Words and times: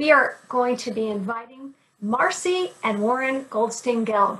we 0.00 0.10
are 0.10 0.38
going 0.48 0.78
to 0.78 0.90
be 0.90 1.08
inviting 1.08 1.74
Marcy 2.00 2.70
and 2.82 3.02
Warren 3.02 3.44
Goldstein 3.50 4.06
Gelb. 4.06 4.38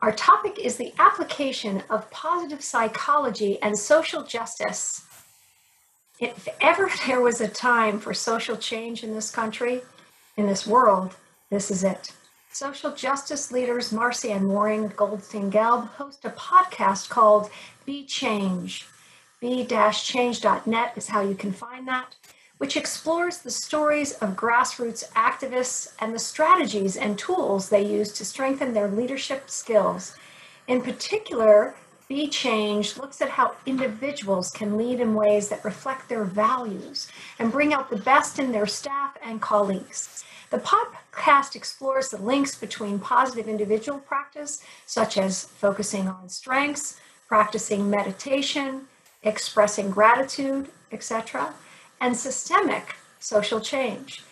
Our 0.00 0.12
topic 0.12 0.60
is 0.60 0.76
the 0.76 0.94
application 1.00 1.82
of 1.90 2.08
positive 2.12 2.62
psychology 2.62 3.60
and 3.62 3.76
social 3.76 4.22
justice. 4.22 5.04
If 6.20 6.46
ever 6.60 6.88
there 7.08 7.20
was 7.20 7.40
a 7.40 7.48
time 7.48 7.98
for 7.98 8.14
social 8.14 8.56
change 8.56 9.02
in 9.02 9.12
this 9.12 9.32
country, 9.32 9.82
in 10.36 10.46
this 10.46 10.68
world, 10.68 11.16
this 11.50 11.72
is 11.72 11.82
it. 11.82 12.12
Social 12.52 12.92
justice 12.92 13.50
leaders 13.50 13.90
Marcy 13.90 14.30
and 14.30 14.48
Warren 14.48 14.92
Goldstein 14.96 15.50
Gelb 15.50 15.88
host 15.88 16.24
a 16.24 16.30
podcast 16.30 17.08
called 17.08 17.50
Be 17.84 18.06
Change. 18.06 18.86
Be-change.net 19.40 20.92
is 20.94 21.08
how 21.08 21.22
you 21.22 21.34
can 21.34 21.50
find 21.50 21.88
that, 21.88 22.14
which 22.60 22.76
explores 22.76 23.38
the 23.38 23.50
stories 23.50 24.12
of 24.18 24.36
grassroots 24.36 25.10
activists 25.12 25.94
and 25.98 26.14
the 26.14 26.18
strategies 26.18 26.94
and 26.94 27.18
tools 27.18 27.70
they 27.70 27.82
use 27.82 28.12
to 28.12 28.22
strengthen 28.22 28.74
their 28.74 28.86
leadership 28.86 29.48
skills. 29.48 30.14
In 30.68 30.82
particular, 30.82 31.74
Be 32.06 32.28
Change 32.28 32.98
looks 32.98 33.22
at 33.22 33.30
how 33.30 33.56
individuals 33.64 34.50
can 34.50 34.76
lead 34.76 35.00
in 35.00 35.14
ways 35.14 35.48
that 35.48 35.64
reflect 35.64 36.10
their 36.10 36.24
values 36.24 37.08
and 37.38 37.50
bring 37.50 37.72
out 37.72 37.88
the 37.88 37.96
best 37.96 38.38
in 38.38 38.52
their 38.52 38.66
staff 38.66 39.16
and 39.24 39.40
colleagues. 39.40 40.22
The 40.50 40.58
podcast 40.58 41.56
explores 41.56 42.10
the 42.10 42.20
links 42.20 42.56
between 42.56 42.98
positive 42.98 43.48
individual 43.48 44.00
practice, 44.00 44.62
such 44.84 45.16
as 45.16 45.44
focusing 45.44 46.08
on 46.08 46.28
strengths, 46.28 47.00
practicing 47.26 47.88
meditation, 47.88 48.82
expressing 49.22 49.90
gratitude, 49.90 50.68
etc., 50.92 51.54
and 52.00 52.16
systemic 52.16 52.96
social 53.18 53.60
change. 53.60 54.22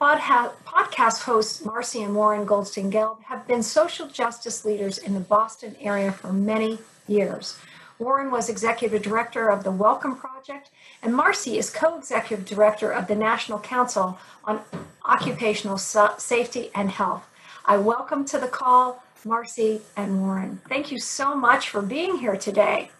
Podcast 0.00 1.22
hosts 1.22 1.64
Marcy 1.64 2.02
and 2.02 2.14
Warren 2.14 2.44
Goldstein 2.44 2.92
Gelb 2.92 3.22
have 3.22 3.46
been 3.46 3.62
social 3.62 4.06
justice 4.08 4.64
leaders 4.64 4.98
in 4.98 5.14
the 5.14 5.20
Boston 5.20 5.74
area 5.80 6.12
for 6.12 6.32
many 6.32 6.78
years. 7.08 7.58
Warren 7.98 8.30
was 8.30 8.50
executive 8.50 9.02
director 9.02 9.48
of 9.48 9.64
the 9.64 9.70
Welcome 9.70 10.16
Project, 10.16 10.70
and 11.02 11.14
Marcy 11.14 11.56
is 11.56 11.70
co 11.70 11.96
executive 11.96 12.44
director 12.44 12.90
of 12.90 13.06
the 13.06 13.14
National 13.14 13.58
Council 13.58 14.18
on 14.44 14.60
Occupational 15.06 15.78
Safety 15.78 16.70
and 16.74 16.90
Health. 16.90 17.26
I 17.64 17.78
welcome 17.78 18.26
to 18.26 18.38
the 18.38 18.48
call 18.48 19.02
Marcy 19.24 19.80
and 19.96 20.20
Warren. 20.20 20.60
Thank 20.68 20.92
you 20.92 20.98
so 20.98 21.34
much 21.34 21.70
for 21.70 21.80
being 21.80 22.18
here 22.18 22.36
today. 22.36 22.90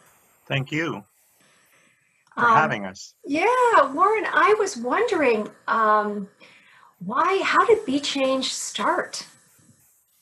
Thank 0.46 0.72
you 0.72 1.04
for 2.36 2.46
um, 2.46 2.56
having 2.56 2.84
us. 2.84 3.14
Yeah, 3.24 3.46
Warren, 3.92 4.26
I 4.26 4.54
was 4.58 4.76
wondering 4.76 5.48
um, 5.66 6.28
why, 6.98 7.40
how 7.44 7.64
did 7.64 7.84
Be 7.84 8.00
Change 8.00 8.52
start? 8.52 9.26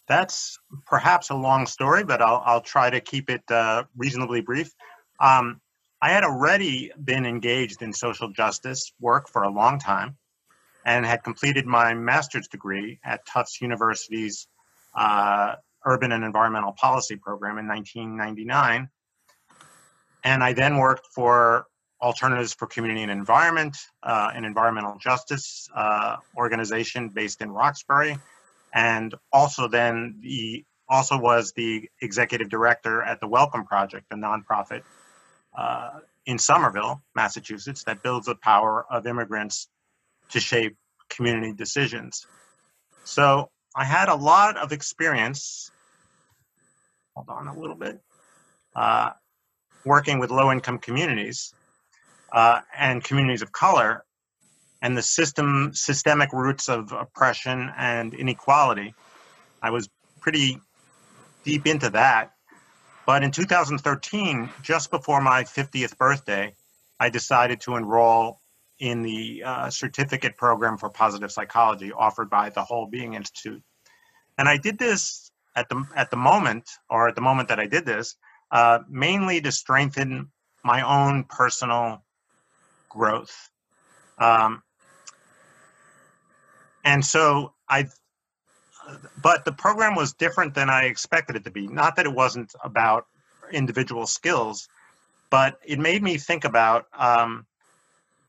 That's 0.06 0.58
perhaps 0.86 1.30
a 1.30 1.34
long 1.34 1.66
story, 1.66 2.04
but 2.04 2.20
I'll, 2.20 2.42
I'll 2.44 2.60
try 2.60 2.90
to 2.90 3.00
keep 3.00 3.30
it 3.30 3.42
uh, 3.50 3.84
reasonably 3.96 4.40
brief. 4.40 4.70
Um, 5.20 5.60
I 6.02 6.10
had 6.10 6.24
already 6.24 6.92
been 7.02 7.24
engaged 7.24 7.80
in 7.80 7.92
social 7.92 8.28
justice 8.28 8.92
work 9.00 9.28
for 9.28 9.42
a 9.42 9.50
long 9.50 9.78
time 9.78 10.16
and 10.84 11.06
had 11.06 11.24
completed 11.24 11.64
my 11.66 11.94
master's 11.94 12.46
degree 12.48 13.00
at 13.04 13.24
Tufts 13.24 13.60
University's 13.62 14.46
uh, 14.94 15.54
Urban 15.86 16.12
and 16.12 16.22
Environmental 16.22 16.72
Policy 16.72 17.16
program 17.16 17.56
in 17.56 17.66
1999. 17.66 18.88
And 20.24 20.44
I 20.44 20.52
then 20.52 20.76
worked 20.76 21.06
for 21.14 21.66
Alternatives 22.00 22.52
for 22.52 22.66
Community 22.66 23.02
and 23.02 23.10
Environment, 23.10 23.76
uh, 24.02 24.30
an 24.34 24.44
environmental 24.44 24.98
justice 24.98 25.68
uh, 25.74 26.16
organization 26.36 27.08
based 27.08 27.40
in 27.40 27.50
Roxbury 27.50 28.18
and 28.74 29.14
also 29.32 29.68
then 29.68 30.18
the 30.20 30.64
also 30.86 31.16
was 31.16 31.52
the 31.52 31.88
executive 32.02 32.50
director 32.50 33.02
at 33.02 33.20
the 33.20 33.26
Welcome 33.26 33.64
Project, 33.64 34.04
a 34.10 34.16
nonprofit 34.16 34.82
uh, 35.56 36.00
in 36.26 36.38
Somerville, 36.38 37.00
Massachusetts, 37.14 37.84
that 37.84 38.02
builds 38.02 38.26
the 38.26 38.34
power 38.34 38.84
of 38.90 39.06
immigrants 39.06 39.68
to 40.30 40.40
shape 40.40 40.76
community 41.08 41.54
decisions. 41.54 42.26
So 43.04 43.48
I 43.74 43.84
had 43.84 44.10
a 44.10 44.14
lot 44.14 44.58
of 44.58 44.72
experience. 44.72 45.70
Hold 47.16 47.30
on 47.30 47.48
a 47.48 47.58
little 47.58 47.76
bit. 47.76 47.98
Uh, 48.76 49.10
working 49.86 50.18
with 50.18 50.30
low 50.30 50.52
income 50.52 50.78
communities 50.78 51.54
uh, 52.34 52.60
and 52.76 53.02
communities 53.02 53.40
of 53.40 53.52
color 53.52 54.04
and 54.82 54.98
the 54.98 55.02
system 55.02 55.70
systemic 55.72 56.32
roots 56.32 56.68
of 56.68 56.92
oppression 56.92 57.72
and 57.78 58.12
inequality. 58.12 58.94
I 59.62 59.70
was 59.70 59.88
pretty 60.20 60.60
deep 61.44 61.66
into 61.66 61.88
that. 61.90 62.32
But 63.06 63.22
in 63.22 63.30
2013, 63.30 64.50
just 64.62 64.90
before 64.90 65.20
my 65.20 65.44
50th 65.44 65.96
birthday, 65.96 66.54
I 66.98 67.08
decided 67.08 67.60
to 67.62 67.76
enroll 67.76 68.40
in 68.78 69.02
the 69.02 69.42
uh, 69.44 69.70
certificate 69.70 70.36
program 70.36 70.76
for 70.76 70.90
positive 70.90 71.30
psychology 71.30 71.92
offered 71.92 72.28
by 72.28 72.50
the 72.50 72.62
Whole 72.62 72.86
Being 72.86 73.14
Institute. 73.14 73.62
And 74.38 74.48
I 74.48 74.56
did 74.56 74.78
this 74.78 75.30
at 75.54 75.68
the 75.68 75.84
at 75.94 76.10
the 76.10 76.16
moment, 76.16 76.68
or 76.90 77.08
at 77.08 77.14
the 77.14 77.20
moment 77.20 77.48
that 77.48 77.60
I 77.60 77.66
did 77.66 77.86
this, 77.86 78.16
uh, 78.50 78.80
mainly 78.88 79.40
to 79.42 79.52
strengthen 79.52 80.32
my 80.64 80.82
own 80.82 81.24
personal 81.24 82.03
growth. 82.94 83.50
Um, 84.18 84.62
and 86.84 87.04
so 87.04 87.52
I, 87.68 87.86
but 89.22 89.44
the 89.44 89.52
program 89.52 89.94
was 89.94 90.12
different 90.12 90.54
than 90.54 90.70
I 90.70 90.84
expected 90.84 91.36
it 91.36 91.44
to 91.44 91.50
be. 91.50 91.66
Not 91.66 91.96
that 91.96 92.06
it 92.06 92.12
wasn't 92.12 92.54
about 92.62 93.06
individual 93.52 94.06
skills, 94.06 94.68
but 95.30 95.58
it 95.64 95.78
made 95.78 96.02
me 96.02 96.18
think 96.18 96.44
about 96.44 96.86
um, 96.96 97.46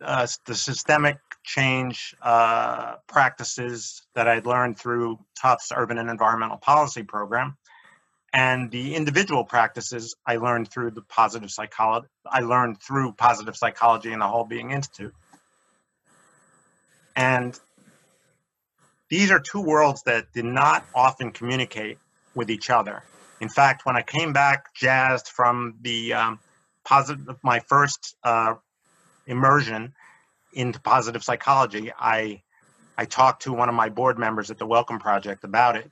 uh, 0.01 0.27
the 0.45 0.55
systemic 0.55 1.17
change 1.43 2.15
uh, 2.21 2.95
practices 3.07 4.01
that 4.15 4.27
I'd 4.27 4.45
learned 4.45 4.79
through 4.79 5.19
Tufts 5.39 5.71
Urban 5.75 5.97
and 5.97 6.09
Environmental 6.09 6.57
Policy 6.57 7.03
Program, 7.03 7.57
and 8.35 8.69
the 8.69 8.95
individual 8.95 9.45
practices 9.45 10.13
I 10.27 10.35
learned 10.35 10.69
through 10.69 10.91
the 10.91 11.01
positive 11.01 11.49
psychology. 11.49 12.07
I 12.27 12.41
learned 12.41 12.81
through 12.81 13.13
positive 13.13 13.55
psychology 13.55 14.11
and 14.11 14.21
the 14.21 14.27
Whole 14.27 14.43
Being 14.43 14.71
Institute. 14.71 15.13
And 17.15 17.57
these 19.09 19.31
are 19.31 19.39
two 19.39 19.61
worlds 19.61 20.03
that 20.03 20.33
did 20.33 20.43
not 20.43 20.85
often 20.93 21.31
communicate 21.31 21.97
with 22.35 22.51
each 22.51 22.69
other. 22.69 23.03
In 23.39 23.47
fact, 23.47 23.85
when 23.85 23.95
I 23.95 24.01
came 24.01 24.33
back 24.33 24.73
jazzed 24.73 25.29
from 25.29 25.75
the 25.81 26.15
um, 26.15 26.39
positive, 26.83 27.37
my 27.41 27.59
first 27.59 28.17
uh, 28.21 28.55
immersion 29.25 29.93
into 30.51 30.81
positive 30.81 31.23
psychology, 31.23 31.93
I 31.97 32.41
I 32.97 33.05
talked 33.05 33.43
to 33.43 33.53
one 33.53 33.69
of 33.69 33.75
my 33.75 33.87
board 33.87 34.19
members 34.19 34.51
at 34.51 34.57
the 34.57 34.65
Welcome 34.65 34.99
Project 34.99 35.45
about 35.45 35.77
it, 35.77 35.89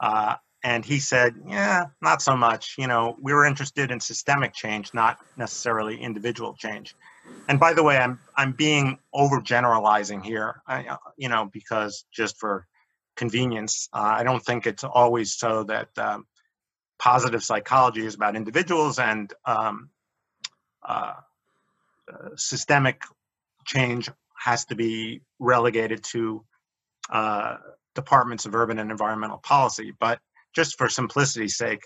uh, 0.00 0.36
and 0.64 0.84
he 0.84 0.98
said, 0.98 1.34
"Yeah, 1.46 1.86
not 2.00 2.22
so 2.22 2.36
much. 2.36 2.74
You 2.78 2.86
know, 2.88 3.16
we 3.20 3.32
were 3.32 3.44
interested 3.44 3.90
in 3.90 4.00
systemic 4.00 4.54
change, 4.54 4.92
not 4.94 5.18
necessarily 5.36 6.00
individual 6.00 6.54
change." 6.54 6.94
and 7.48 7.58
by 7.58 7.72
the 7.72 7.82
way, 7.82 7.96
I'm 7.96 8.20
I'm 8.36 8.52
being 8.52 8.98
overgeneralizing 9.14 10.22
here, 10.22 10.62
I, 10.66 10.86
uh, 10.86 10.96
you 11.16 11.28
know, 11.28 11.48
because 11.52 12.04
just 12.12 12.38
for 12.38 12.66
convenience, 13.16 13.88
uh, 13.92 14.14
I 14.18 14.22
don't 14.22 14.44
think 14.44 14.66
it's 14.66 14.84
always 14.84 15.34
so 15.34 15.64
that 15.64 15.88
um, 15.96 16.26
positive 16.98 17.42
psychology 17.42 18.04
is 18.04 18.14
about 18.14 18.36
individuals 18.36 18.98
and 18.98 19.32
um, 19.46 19.88
uh, 20.86 21.14
uh, 22.12 22.28
systemic 22.36 23.02
change 23.64 24.10
has 24.38 24.66
to 24.66 24.76
be 24.76 25.22
relegated 25.38 26.04
to 26.04 26.44
uh, 27.10 27.56
departments 27.94 28.44
of 28.44 28.54
urban 28.54 28.78
and 28.78 28.90
environmental 28.90 29.38
policy. 29.38 29.92
But 29.98 30.20
just 30.54 30.78
for 30.78 30.88
simplicity's 30.88 31.56
sake, 31.56 31.82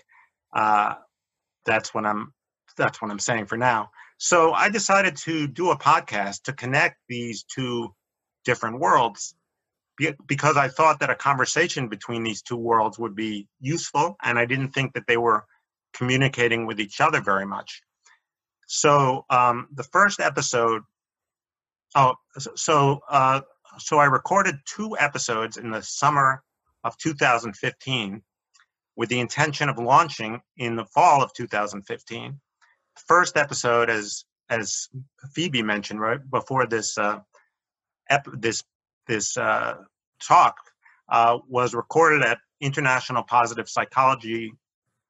uh, 0.55 0.95
that's 1.65 1.93
what 1.93 2.05
I'm 2.05 2.33
that's 2.77 3.01
what 3.01 3.11
I'm 3.11 3.19
saying 3.19 3.45
for 3.45 3.57
now. 3.57 3.91
So 4.17 4.53
I 4.53 4.69
decided 4.69 5.17
to 5.17 5.47
do 5.47 5.71
a 5.71 5.77
podcast 5.77 6.43
to 6.43 6.53
connect 6.53 6.97
these 7.07 7.43
two 7.43 7.93
different 8.45 8.79
worlds 8.79 9.35
because 10.27 10.57
I 10.57 10.69
thought 10.69 10.99
that 11.01 11.09
a 11.09 11.15
conversation 11.15 11.87
between 11.87 12.23
these 12.23 12.41
two 12.41 12.55
worlds 12.55 12.97
would 12.97 13.15
be 13.15 13.47
useful, 13.59 14.15
and 14.23 14.39
I 14.39 14.45
didn't 14.45 14.69
think 14.69 14.93
that 14.93 15.05
they 15.07 15.17
were 15.17 15.45
communicating 15.93 16.65
with 16.65 16.79
each 16.79 16.99
other 16.99 17.21
very 17.21 17.45
much. 17.45 17.81
So 18.67 19.25
um, 19.29 19.67
the 19.73 19.83
first 19.83 20.19
episode, 20.19 20.81
oh, 21.95 22.15
so 22.55 23.01
uh, 23.09 23.41
so 23.77 23.99
I 23.99 24.05
recorded 24.05 24.55
two 24.65 24.97
episodes 24.97 25.57
in 25.57 25.71
the 25.71 25.81
summer 25.81 26.43
of 26.83 26.97
2015 26.97 28.21
with 28.95 29.09
the 29.09 29.19
intention 29.19 29.69
of 29.69 29.77
launching 29.77 30.41
in 30.57 30.75
the 30.75 30.85
fall 30.85 31.23
of 31.23 31.33
2015 31.33 32.39
first 33.07 33.37
episode, 33.37 33.89
as 33.89 34.25
as 34.49 34.89
Phoebe 35.33 35.63
mentioned 35.63 35.99
right 35.99 36.19
before 36.29 36.67
this 36.67 36.97
uh, 36.97 37.19
ep- 38.09 38.27
this 38.33 38.63
this 39.07 39.37
uh, 39.37 39.75
talk 40.21 40.55
uh, 41.09 41.39
was 41.47 41.73
recorded 41.73 42.23
at 42.23 42.39
International 42.61 43.23
Positive 43.23 43.67
Psychology 43.67 44.53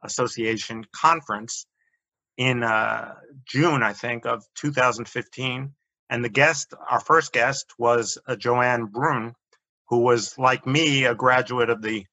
Association 0.04 0.86
conference 0.96 1.66
in 2.38 2.64
uh, 2.64 3.14
June, 3.46 3.84
I 3.84 3.94
think, 3.94 4.26
of 4.26 4.44
2015. 4.56 5.74
And 6.10 6.26
the 6.26 6.30
guest, 6.30 6.74
our 6.90 7.00
first 7.00 7.32
guest, 7.32 7.74
was 7.78 8.18
uh, 8.28 8.36
Joanne 8.36 8.86
Brun, 8.86 9.36
who 9.90 10.00
was 10.00 10.38
like 10.38 10.66
me, 10.66 11.06
a 11.06 11.16
graduate 11.16 11.70
of 11.70 11.82
the 11.82 12.06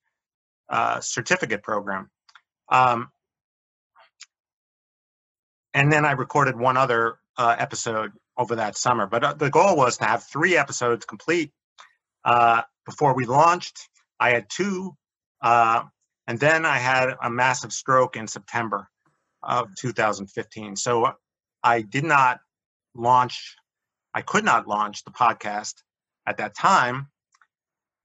uh, 0.70 1.00
certificate 1.00 1.62
program. 1.62 2.10
Um, 2.70 3.08
and 5.74 5.92
then 5.92 6.04
I 6.04 6.12
recorded 6.12 6.56
one 6.56 6.76
other 6.76 7.18
uh, 7.36 7.56
episode 7.58 8.12
over 8.36 8.56
that 8.56 8.76
summer. 8.76 9.06
But 9.06 9.24
uh, 9.24 9.32
the 9.34 9.50
goal 9.50 9.76
was 9.76 9.98
to 9.98 10.04
have 10.04 10.24
three 10.24 10.56
episodes 10.56 11.04
complete 11.04 11.52
uh, 12.24 12.62
before 12.86 13.14
we 13.14 13.24
launched. 13.24 13.88
I 14.18 14.30
had 14.30 14.46
two, 14.48 14.96
uh, 15.42 15.82
and 16.26 16.38
then 16.38 16.64
I 16.64 16.78
had 16.78 17.14
a 17.22 17.30
massive 17.30 17.72
stroke 17.72 18.16
in 18.16 18.28
September 18.28 18.88
of 19.42 19.68
2015. 19.78 20.76
So 20.76 21.12
I 21.62 21.82
did 21.82 22.04
not 22.04 22.40
launch, 22.94 23.56
I 24.14 24.22
could 24.22 24.44
not 24.44 24.68
launch 24.68 25.04
the 25.04 25.10
podcast 25.10 25.74
at 26.26 26.38
that 26.38 26.54
time. 26.54 27.08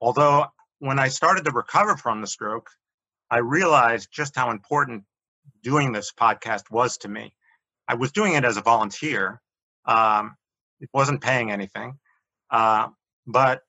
Although 0.00 0.46
when 0.78 0.98
I 0.98 1.08
started 1.08 1.44
to 1.44 1.52
recover 1.52 1.96
from 1.96 2.20
the 2.20 2.26
stroke, 2.26 2.70
I 3.30 3.38
realized 3.38 4.08
just 4.12 4.36
how 4.36 4.50
important 4.50 5.04
doing 5.62 5.92
this 5.92 6.12
podcast 6.12 6.70
was 6.70 6.98
to 6.98 7.08
me. 7.08 7.34
I 7.88 7.94
was 7.94 8.12
doing 8.12 8.34
it 8.34 8.44
as 8.44 8.56
a 8.56 8.62
volunteer. 8.62 9.40
Um, 9.84 10.36
it 10.80 10.90
wasn't 10.92 11.22
paying 11.22 11.50
anything, 11.50 11.98
uh, 12.50 12.88
but 13.26 13.62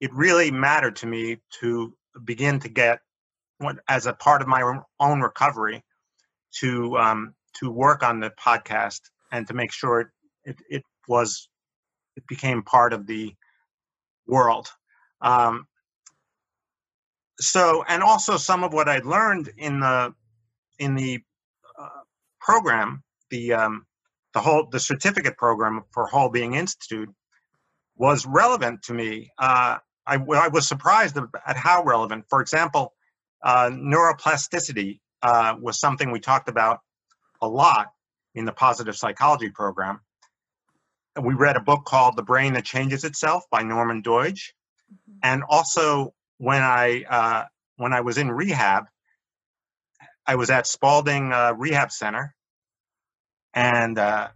it 0.00 0.12
really 0.12 0.50
mattered 0.50 0.96
to 0.96 1.06
me 1.06 1.38
to 1.60 1.96
begin 2.24 2.60
to 2.60 2.68
get 2.68 3.00
what 3.58 3.76
as 3.88 4.06
a 4.06 4.12
part 4.12 4.42
of 4.42 4.48
my 4.48 4.80
own 5.00 5.20
recovery 5.20 5.82
to 6.60 6.96
um, 6.98 7.34
to 7.54 7.70
work 7.70 8.02
on 8.02 8.20
the 8.20 8.30
podcast 8.30 9.00
and 9.32 9.46
to 9.48 9.54
make 9.54 9.72
sure 9.72 10.00
it, 10.00 10.08
it, 10.44 10.56
it 10.68 10.82
was 11.08 11.48
it 12.16 12.26
became 12.26 12.62
part 12.62 12.92
of 12.92 13.06
the 13.06 13.34
world. 14.26 14.68
Um, 15.24 15.66
so 17.40 17.84
and 17.88 18.02
also 18.02 18.36
some 18.36 18.62
of 18.62 18.72
what 18.72 18.88
I'd 18.88 19.04
learned 19.04 19.50
in 19.56 19.80
the 19.80 20.14
in 20.78 20.94
the 20.94 21.20
uh, 21.78 21.88
program, 22.40 23.02
the 23.30 23.54
um, 23.54 23.86
the 24.34 24.40
whole 24.40 24.68
the 24.70 24.78
certificate 24.78 25.36
program 25.36 25.82
for 25.90 26.06
Whole 26.06 26.28
Being 26.28 26.54
Institute 26.54 27.08
was 27.96 28.26
relevant 28.26 28.82
to 28.82 28.94
me. 28.94 29.30
Uh, 29.38 29.78
I, 30.06 30.16
I, 30.16 30.48
was 30.48 30.68
surprised 30.68 31.16
at 31.46 31.56
how 31.56 31.82
relevant. 31.84 32.24
For 32.28 32.40
example, 32.40 32.92
uh, 33.42 33.70
neuroplasticity 33.70 35.00
uh, 35.22 35.54
was 35.60 35.78
something 35.80 36.10
we 36.10 36.20
talked 36.20 36.48
about 36.48 36.80
a 37.40 37.48
lot 37.48 37.92
in 38.34 38.44
the 38.44 38.52
positive 38.52 38.96
psychology 38.96 39.48
program. 39.48 40.00
We 41.22 41.34
read 41.34 41.56
a 41.56 41.60
book 41.60 41.84
called 41.84 42.16
The 42.16 42.24
Brain 42.24 42.54
That 42.54 42.64
Changes 42.64 43.04
Itself 43.04 43.44
by 43.50 43.62
Norman 43.62 44.02
Doidge. 44.02 44.50
Mm-hmm. 44.94 45.18
And 45.22 45.42
also, 45.48 46.14
when 46.38 46.62
I 46.62 47.04
uh, 47.08 47.44
when 47.76 47.92
I 47.92 48.00
was 48.00 48.18
in 48.18 48.30
rehab, 48.30 48.84
I 50.26 50.36
was 50.36 50.50
at 50.50 50.66
Spaulding 50.66 51.32
uh, 51.32 51.54
Rehab 51.56 51.92
Center, 51.92 52.34
and 53.52 53.98
uh, 53.98 54.28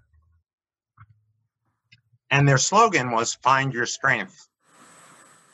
and 2.31 2.49
their 2.49 2.59
slogan 2.59 3.11
was 3.11 3.35
"Find 3.35 3.73
Your 3.73 3.87
Strength." 3.87 4.49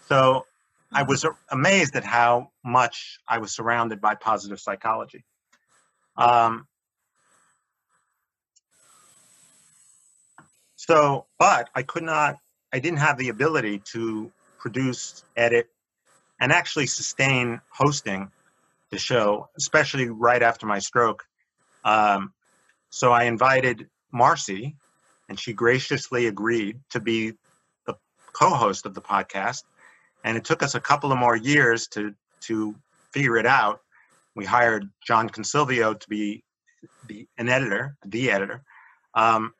So 0.08 0.46
I 0.92 1.02
mm-hmm. 1.02 1.10
was 1.10 1.26
amazed 1.50 1.96
at 1.96 2.04
how 2.04 2.50
much 2.64 3.18
I 3.28 3.38
was 3.38 3.52
surrounded 3.52 4.00
by 4.00 4.14
positive 4.14 4.60
psychology. 4.60 5.24
Um, 6.16 6.66
so, 10.76 11.26
but 11.38 11.68
I 11.74 11.82
could 11.82 12.04
not, 12.04 12.38
I 12.72 12.78
didn't 12.78 12.98
have 12.98 13.18
the 13.18 13.30
ability 13.30 13.80
to 13.92 14.30
produce, 14.64 15.22
edit, 15.36 15.68
and 16.40 16.50
actually 16.50 16.86
sustain 16.86 17.60
hosting 17.68 18.30
the 18.90 18.96
show, 18.96 19.50
especially 19.58 20.08
right 20.08 20.42
after 20.42 20.64
my 20.64 20.78
stroke. 20.78 21.22
Um, 21.84 22.32
so 22.88 23.12
I 23.12 23.24
invited 23.24 23.90
Marcy, 24.10 24.74
and 25.28 25.38
she 25.38 25.52
graciously 25.52 26.28
agreed 26.28 26.80
to 26.92 27.00
be 27.00 27.34
the 27.86 27.94
co-host 28.32 28.86
of 28.86 28.94
the 28.94 29.02
podcast. 29.02 29.64
And 30.24 30.38
it 30.38 30.46
took 30.46 30.62
us 30.62 30.74
a 30.74 30.80
couple 30.80 31.12
of 31.12 31.18
more 31.18 31.36
years 31.36 31.88
to 31.88 32.14
to 32.48 32.74
figure 33.12 33.36
it 33.36 33.44
out. 33.44 33.80
We 34.34 34.46
hired 34.46 34.88
John 35.06 35.28
Consilvio 35.28 36.00
to 36.00 36.08
be 36.08 36.42
the 37.06 37.28
an 37.36 37.50
editor, 37.50 37.98
the 38.06 38.30
editor. 38.30 38.62
Um, 39.12 39.52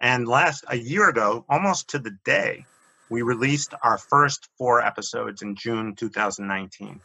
and 0.00 0.26
last 0.26 0.64
a 0.68 0.78
year 0.78 1.10
ago, 1.10 1.44
almost 1.50 1.90
to 1.90 1.98
the 1.98 2.16
day, 2.24 2.64
we 3.12 3.20
released 3.20 3.74
our 3.82 3.98
first 3.98 4.48
four 4.56 4.80
episodes 4.80 5.42
in 5.42 5.54
June 5.54 5.94
2019. 5.94 6.98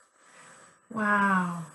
Wow. 0.94 1.66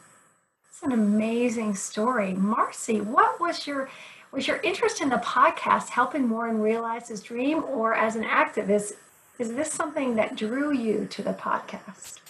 It's 0.66 0.82
an 0.82 0.92
amazing 0.92 1.74
story. 1.74 2.32
Marcy, 2.32 3.02
what 3.02 3.38
was 3.38 3.66
your 3.66 3.90
was 4.30 4.48
your 4.48 4.56
interest 4.62 5.02
in 5.02 5.10
the 5.10 5.16
podcast 5.16 5.90
helping 5.90 6.30
Warren 6.30 6.62
realize 6.62 7.08
his 7.08 7.22
dream 7.22 7.62
or 7.64 7.92
as 7.92 8.16
an 8.16 8.24
activist, 8.24 8.94
is 9.38 9.52
this 9.52 9.70
something 9.70 10.16
that 10.16 10.34
drew 10.34 10.72
you 10.72 11.06
to 11.10 11.20
the 11.20 11.34
podcast? 11.34 12.20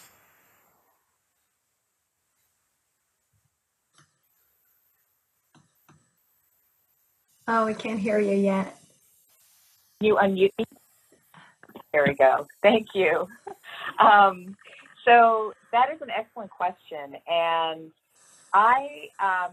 Oh, 7.46 7.64
we 7.66 7.74
can't 7.74 8.00
hear 8.00 8.18
you 8.18 8.34
yet. 8.34 8.76
You 10.00 10.16
unmute 10.16 10.50
me? 10.58 10.64
There 11.92 12.04
we 12.06 12.14
go. 12.14 12.46
Thank 12.62 12.88
you. 12.94 13.28
Um, 13.98 14.56
so 15.04 15.52
that 15.72 15.90
is 15.94 16.00
an 16.00 16.08
excellent 16.10 16.50
question. 16.50 17.16
And 17.28 17.90
I 18.54 19.08
um, 19.20 19.52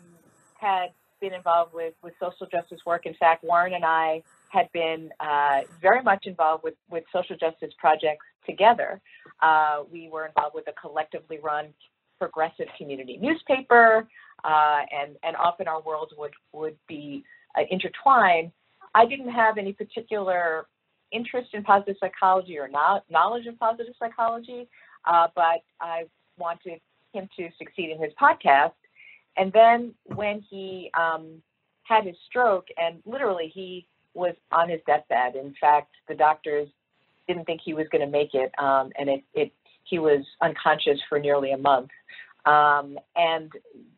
had 0.60 0.92
been 1.20 1.34
involved 1.34 1.74
with, 1.74 1.94
with 2.02 2.14
social 2.20 2.48
justice 2.48 2.80
work. 2.86 3.06
In 3.06 3.14
fact, 3.16 3.44
Warren 3.44 3.74
and 3.74 3.84
I 3.84 4.24
had 4.50 4.72
been 4.72 5.10
uh, 5.20 5.62
very 5.82 6.02
much 6.02 6.26
involved 6.26 6.64
with, 6.64 6.76
with 6.90 7.04
social 7.12 7.36
justice 7.36 7.74
projects 7.78 8.26
together. 8.46 9.02
Uh, 9.42 9.84
we 9.92 10.10
were 10.10 10.26
involved 10.26 10.56
with 10.56 10.68
a 10.68 10.74
collectively 10.74 11.40
run 11.44 11.68
progressive 12.20 12.68
community 12.78 13.18
newspaper, 13.18 14.08
uh, 14.44 14.82
and, 14.92 15.16
and 15.24 15.36
often 15.36 15.68
our 15.68 15.82
worlds 15.82 16.14
would, 16.18 16.34
would 16.54 16.78
be 16.88 17.24
uh, 17.58 17.64
intertwined. 17.70 18.52
I 18.96 19.06
didn't 19.06 19.30
have 19.30 19.58
any 19.58 19.74
particular 19.74 20.68
interest 21.12 21.50
in 21.54 21.64
positive 21.64 21.96
psychology 22.00 22.58
or 22.58 22.68
not, 22.68 23.04
knowledge 23.10 23.46
of 23.48 23.58
positive 23.60 23.94
psychology, 24.00 24.68
uh, 25.06 25.28
but 25.36 25.64
I 25.82 26.04
wanted 26.38 26.80
him 27.14 27.28
to 27.38 27.50
succeed 27.58 27.92
in 27.92 28.02
his 28.02 28.14
podcast. 28.22 28.74
And 29.38 29.52
then 29.54 29.94
when 30.06 30.44
he 30.50 30.92
um, 30.98 31.42
had 31.84 32.06
his 32.06 32.16
stroke, 32.28 32.68
and 32.78 33.02
literally 33.06 33.52
he 33.54 33.88
was 34.14 34.36
on 34.52 34.70
his 34.70 34.82
deathbed. 34.86 35.36
In 35.36 35.54
fact, 35.60 35.92
the 36.08 36.16
doctors 36.16 36.68
didn't 37.28 37.46
think 37.46 37.62
he 37.64 37.74
was 37.74 37.88
going 37.92 38.06
to 38.06 38.12
make 38.12 38.34
it, 38.34 38.52
um, 38.60 38.92
and 38.98 39.10
it, 39.10 39.24
it 39.34 39.52
he 39.84 40.00
was 40.00 40.24
unconscious 40.42 41.00
for 41.08 41.20
nearly 41.20 41.52
a 41.52 41.58
month. 41.58 41.90
Um, 42.46 42.98
and 43.16 43.52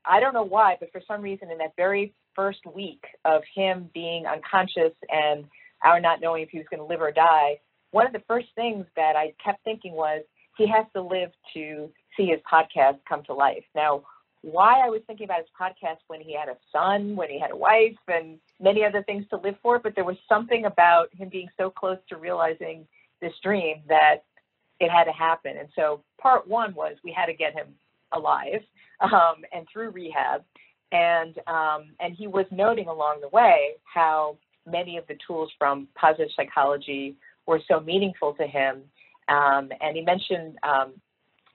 I 0.06 0.20
don't 0.20 0.34
know 0.34 0.44
why, 0.44 0.78
but 0.80 0.92
for 0.92 1.02
some 1.08 1.22
reason, 1.22 1.52
in 1.52 1.58
that 1.60 1.74
very 1.76 2.14
first 2.36 2.60
week 2.74 3.04
of 3.26 3.42
him 3.54 3.90
being 3.94 4.26
unconscious 4.26 4.94
and 5.10 5.46
our 5.84 6.00
not 6.00 6.22
knowing 6.22 6.44
if 6.44 6.50
he 6.50 6.58
was 6.58 6.68
going 6.70 6.80
to 6.80 6.86
live 6.86 7.02
or 7.02 7.12
die, 7.12 7.60
one 7.92 8.08
of 8.08 8.14
the 8.14 8.24
first 8.28 8.48
things 8.56 8.86
that 8.96 9.16
I 9.16 9.34
kept 9.44 9.64
thinking 9.64 9.94
was 9.94 10.24
he 10.58 10.68
has 10.68 10.86
to 10.94 11.02
live 11.02 11.32
to 11.54 11.90
see 12.16 12.28
his 12.28 12.40
podcast 12.52 13.00
come 13.08 13.24
to 13.24 13.34
life. 13.34 13.64
Now, 13.76 14.04
why 14.42 14.80
I 14.80 14.90
was 14.90 15.02
thinking 15.06 15.26
about 15.26 15.40
his 15.40 15.50
podcast 15.60 15.98
when 16.08 16.20
he 16.20 16.36
had 16.36 16.50
a 16.50 16.58
son, 16.72 17.16
when 17.16 17.30
he 17.30 17.40
had 17.40 17.52
a 17.52 17.56
wife, 17.56 17.98
and 18.08 18.40
many 18.60 18.84
other 18.84 19.04
things 19.04 19.26
to 19.30 19.38
live 19.38 19.56
for, 19.62 19.78
but 19.78 19.94
there 19.96 20.04
was 20.04 20.18
something 20.28 20.66
about 20.66 21.14
him 21.14 21.30
being 21.30 21.50
so 21.58 21.70
close 21.70 22.00
to 22.10 22.18
realizing 22.18 22.88
this 23.22 23.34
dream 23.44 23.82
that 23.88 24.24
it 24.80 24.90
had 24.90 25.04
to 25.04 25.12
happen. 25.12 25.58
And 25.58 25.70
so 25.76 26.04
part 26.20 26.48
one 26.48 26.74
was 26.74 26.96
we 27.04 27.12
had 27.12 27.28
to 27.28 27.34
get 27.34 27.54
him 27.54 27.68
alive 28.12 28.62
um, 29.00 29.44
and 29.54 29.68
through 29.72 29.92
rehab. 29.92 30.44
And 30.92 31.38
um, 31.48 31.92
and 32.02 32.14
he 32.14 32.28
was 32.28 32.46
noting 32.52 32.88
along 32.88 33.22
the 33.22 33.30
way 33.30 33.76
how 33.86 34.38
many 34.72 34.98
of 34.98 35.06
the 35.08 35.18
tools 35.26 35.50
from 35.58 35.88
positive 35.96 36.30
psychology 36.36 37.16
were 37.46 37.60
so 37.68 37.80
meaningful 37.80 38.34
to 38.34 38.48
him. 38.48 38.82
Um, 39.28 39.70
and 39.82 39.96
he 39.96 40.02
mentioned 40.02 40.58
um, 40.64 40.94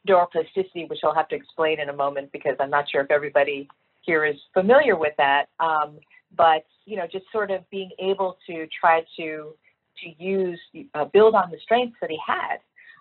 neuroplasticity, 0.09 0.89
which 0.89 1.01
I'll 1.05 1.15
have 1.15 1.29
to 1.29 1.37
explain 1.37 1.81
in 1.81 1.89
a 1.89 1.93
moment 1.93 2.33
because 2.33 2.57
I'm 2.61 2.71
not 2.71 2.89
sure 2.91 3.03
if 3.03 3.11
everybody 3.11 3.69
here 4.03 4.25
is 4.25 4.37
familiar 4.55 4.97
with 4.97 5.15
that. 5.19 5.47
Um, 5.61 5.99
but 6.37 6.65
you 6.85 6.97
know, 6.97 7.07
just 7.11 7.25
sort 7.33 7.51
of 7.51 7.69
being 7.71 7.91
able 7.99 8.39
to 8.47 8.67
try 8.81 9.03
to 9.17 9.55
to 10.03 10.25
use, 10.25 10.61
uh, 10.95 11.07
build 11.07 11.35
on 11.35 11.51
the 11.51 11.59
strengths 11.63 11.97
that 12.01 12.11
he 12.11 12.19
had. 12.25 12.59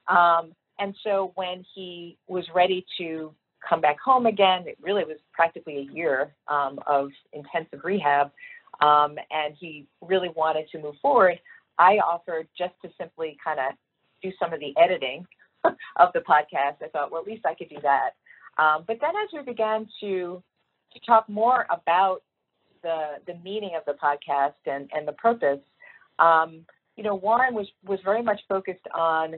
Um, 0.08 0.54
and 0.80 0.96
so 1.04 1.34
when 1.36 1.66
he 1.74 2.18
was 2.28 2.46
ready 2.54 2.86
to 2.98 3.34
come 3.68 3.82
back 3.82 4.00
home 4.00 4.26
again, 4.26 4.64
it 4.66 4.78
really 4.82 5.04
was 5.04 5.18
practically 5.34 5.78
a 5.78 5.94
year 5.94 6.34
um, 6.48 6.80
of 6.88 7.10
intensive 7.34 7.82
rehab, 7.84 8.32
um, 8.82 9.16
and 9.32 9.56
he 9.60 9.88
really 10.02 10.30
wanted 10.36 10.68
to 10.72 10.80
move 10.80 10.96
forward. 11.02 11.40
I 11.78 11.98
offered 11.98 12.48
just 12.58 12.74
to 12.84 12.90
simply 12.98 13.38
kind 13.44 13.60
of 13.60 13.74
do 14.22 14.32
some 14.40 14.54
of 14.54 14.60
the 14.60 14.74
editing 14.82 15.26
of 15.64 16.14
the 16.14 16.20
podcast. 16.20 16.84
I 16.84 16.88
thought, 16.92 17.12
well, 17.12 17.22
at 17.22 17.28
least 17.28 17.46
I 17.46 17.54
could 17.56 17.70
do 17.70 17.78
that. 17.82 18.12
Um, 18.58 18.84
but 18.88 18.98
then 19.02 19.12
as 19.24 19.30
we 19.34 19.42
began 19.42 19.88
to 20.02 20.42
to 20.94 21.00
talk 21.06 21.28
more 21.28 21.66
about 21.70 22.22
the 22.84 23.16
the 23.28 23.36
meaning 23.44 23.72
of 23.76 23.84
the 23.86 23.94
podcast 24.02 24.54
and 24.66 24.90
and 24.94 25.08
the 25.08 25.14
purpose, 25.14 25.60
um, 26.20 26.66
you 26.96 27.04
know, 27.04 27.16
Warren 27.16 27.54
was 27.54 27.68
was 27.86 28.00
very 28.04 28.22
much 28.22 28.40
focused 28.48 28.88
on 28.94 29.36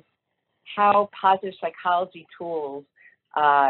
how 0.75 1.09
positive 1.19 1.53
psychology 1.59 2.27
tools, 2.37 2.83
uh, 3.35 3.69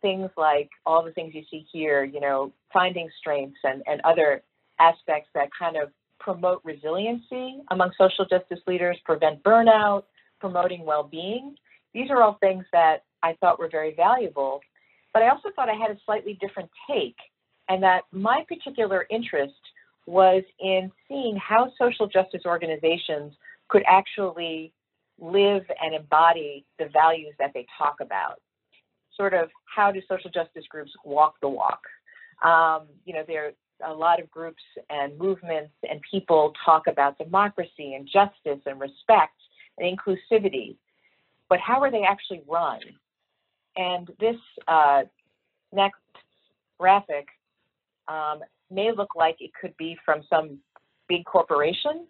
things 0.00 0.30
like 0.36 0.70
all 0.86 1.04
the 1.04 1.12
things 1.12 1.34
you 1.34 1.42
see 1.50 1.64
here, 1.72 2.02
you 2.02 2.20
know, 2.20 2.52
finding 2.72 3.08
strengths 3.20 3.60
and 3.62 3.82
and 3.86 4.00
other 4.02 4.42
aspects 4.88 5.30
that 5.34 5.48
kind 5.56 5.76
of 5.76 5.86
promote 6.18 6.60
resiliency 6.64 7.46
among 7.70 7.90
social 7.98 8.24
justice 8.24 8.60
leaders, 8.66 8.96
prevent 9.04 9.42
burnout, 9.42 10.04
promoting 10.40 10.84
well-being. 10.84 11.54
These 11.94 12.10
are 12.10 12.22
all 12.22 12.36
things 12.40 12.64
that 12.72 12.98
I 13.22 13.30
thought 13.40 13.58
were 13.58 13.68
very 13.68 13.94
valuable. 13.94 14.60
But 15.12 15.22
I 15.22 15.28
also 15.28 15.48
thought 15.54 15.68
I 15.68 15.74
had 15.74 15.90
a 15.90 15.98
slightly 16.06 16.34
different 16.40 16.70
take, 16.88 17.16
and 17.68 17.82
that 17.82 18.02
my 18.12 18.44
particular 18.48 19.06
interest 19.10 19.62
was 20.06 20.42
in 20.58 20.90
seeing 21.06 21.36
how 21.36 21.72
social 21.78 22.06
justice 22.06 22.42
organizations 22.46 23.34
could 23.68 23.84
actually 23.86 24.72
live 25.20 25.64
and 25.82 25.94
embody 25.94 26.64
the 26.78 26.88
values 26.92 27.34
that 27.38 27.52
they 27.54 27.66
talk 27.78 27.96
about. 28.00 28.40
Sort 29.16 29.34
of 29.34 29.50
how 29.64 29.92
do 29.92 30.00
social 30.08 30.30
justice 30.30 30.64
groups 30.68 30.92
walk 31.04 31.34
the 31.40 31.48
walk? 31.48 31.82
Um, 32.42 32.88
you 33.04 33.14
know, 33.14 33.24
there 33.26 33.52
a 33.86 33.92
lot 33.92 34.20
of 34.20 34.30
groups 34.30 34.62
and 34.90 35.18
movements 35.18 35.72
and 35.88 36.00
people 36.10 36.52
talk 36.64 36.86
about 36.86 37.18
democracy 37.18 37.94
and 37.94 38.06
justice 38.06 38.60
and 38.66 38.80
respect 38.80 39.34
and 39.78 39.98
inclusivity, 39.98 40.76
but 41.48 41.58
how 41.60 41.80
are 41.80 41.90
they 41.90 42.02
actually 42.02 42.42
run? 42.48 42.80
And 43.76 44.10
this 44.20 44.36
uh, 44.68 45.02
next 45.72 46.00
graphic 46.78 47.26
um, 48.08 48.40
may 48.70 48.92
look 48.92 49.14
like 49.16 49.36
it 49.40 49.50
could 49.58 49.76
be 49.76 49.96
from 50.04 50.22
some 50.28 50.58
big 51.08 51.24
corporation, 51.24 52.06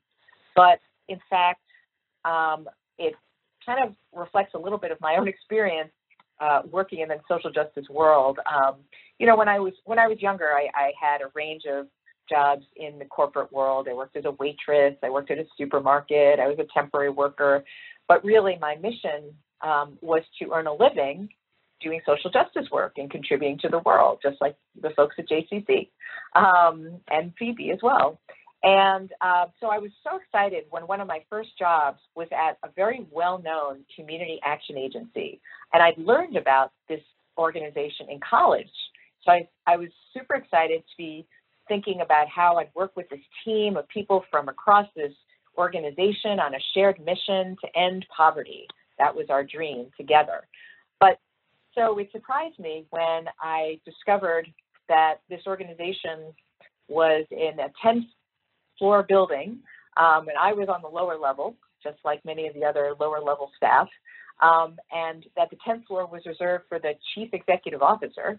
but 0.56 0.80
in 1.08 1.20
fact, 1.28 1.60
um, 2.24 2.68
it 2.98 3.14
kind 3.64 3.84
of 3.84 3.94
reflects 4.12 4.54
a 4.54 4.58
little 4.58 4.78
bit 4.78 4.90
of 4.90 5.00
my 5.00 5.16
own 5.16 5.28
experience 5.34 5.90
uh, 6.40 6.62
working 6.70 7.00
in 7.00 7.08
the 7.08 7.20
social 7.28 7.50
justice 7.50 7.88
world. 7.88 8.38
Um, 8.52 8.76
you 9.22 9.28
know, 9.28 9.36
when 9.36 9.48
I 9.48 9.60
was 9.60 9.72
when 9.84 10.00
I 10.00 10.08
was 10.08 10.20
younger, 10.20 10.48
I, 10.48 10.66
I 10.74 10.90
had 11.00 11.20
a 11.20 11.30
range 11.32 11.62
of 11.70 11.86
jobs 12.28 12.64
in 12.74 12.98
the 12.98 13.04
corporate 13.04 13.52
world. 13.52 13.86
I 13.88 13.94
worked 13.94 14.16
as 14.16 14.24
a 14.24 14.32
waitress. 14.32 14.96
I 15.00 15.10
worked 15.10 15.30
at 15.30 15.38
a 15.38 15.44
supermarket. 15.56 16.40
I 16.40 16.48
was 16.48 16.58
a 16.58 16.66
temporary 16.74 17.10
worker. 17.10 17.62
But 18.08 18.24
really, 18.24 18.58
my 18.60 18.74
mission 18.74 19.32
um, 19.60 19.96
was 20.00 20.22
to 20.40 20.50
earn 20.52 20.66
a 20.66 20.74
living 20.74 21.28
doing 21.80 22.00
social 22.04 22.32
justice 22.32 22.68
work 22.72 22.94
and 22.96 23.08
contributing 23.12 23.58
to 23.60 23.68
the 23.68 23.78
world, 23.78 24.18
just 24.20 24.40
like 24.40 24.56
the 24.80 24.90
folks 24.96 25.14
at 25.20 25.28
JCC 25.28 25.90
um, 26.34 27.00
and 27.08 27.32
Phoebe 27.38 27.70
as 27.70 27.78
well. 27.80 28.18
And 28.64 29.12
uh, 29.20 29.46
so 29.60 29.68
I 29.68 29.78
was 29.78 29.92
so 30.02 30.18
excited 30.18 30.64
when 30.70 30.88
one 30.88 31.00
of 31.00 31.06
my 31.06 31.20
first 31.30 31.50
jobs 31.56 32.00
was 32.16 32.26
at 32.32 32.58
a 32.64 32.72
very 32.74 33.06
well 33.12 33.40
known 33.40 33.84
community 33.94 34.40
action 34.44 34.76
agency. 34.76 35.40
And 35.72 35.80
I'd 35.80 35.96
learned 35.96 36.36
about 36.36 36.72
this 36.88 37.00
organization 37.38 38.06
in 38.10 38.18
college. 38.28 38.66
So 39.24 39.32
I, 39.32 39.48
I 39.66 39.76
was 39.76 39.88
super 40.14 40.34
excited 40.34 40.80
to 40.80 40.96
be 40.96 41.26
thinking 41.68 42.00
about 42.00 42.28
how 42.28 42.56
I'd 42.56 42.70
work 42.74 42.92
with 42.96 43.08
this 43.08 43.20
team 43.44 43.76
of 43.76 43.88
people 43.88 44.24
from 44.30 44.48
across 44.48 44.86
this 44.96 45.12
organization 45.56 46.40
on 46.40 46.54
a 46.54 46.58
shared 46.74 46.98
mission 47.04 47.56
to 47.62 47.78
end 47.78 48.06
poverty. 48.14 48.66
That 48.98 49.14
was 49.14 49.26
our 49.30 49.44
dream 49.44 49.86
together. 49.96 50.46
But 51.00 51.18
so 51.74 51.98
it 51.98 52.08
surprised 52.12 52.58
me 52.58 52.86
when 52.90 53.26
I 53.40 53.78
discovered 53.84 54.48
that 54.88 55.16
this 55.28 55.40
organization 55.46 56.32
was 56.88 57.24
in 57.30 57.58
a 57.60 57.72
10 57.82 58.08
floor 58.78 59.02
building, 59.02 59.58
um, 59.96 60.28
and 60.28 60.38
I 60.40 60.52
was 60.52 60.68
on 60.68 60.82
the 60.82 60.88
lower 60.88 61.18
level, 61.18 61.56
just 61.82 61.98
like 62.04 62.24
many 62.24 62.46
of 62.46 62.54
the 62.54 62.64
other 62.64 62.94
lower 62.98 63.20
level 63.20 63.50
staff, 63.56 63.88
um, 64.42 64.76
and 64.90 65.24
that 65.36 65.48
the 65.50 65.56
10th 65.66 65.86
floor 65.86 66.06
was 66.06 66.22
reserved 66.26 66.64
for 66.68 66.78
the 66.78 66.94
chief 67.14 67.30
executive 67.32 67.80
officer. 67.80 68.38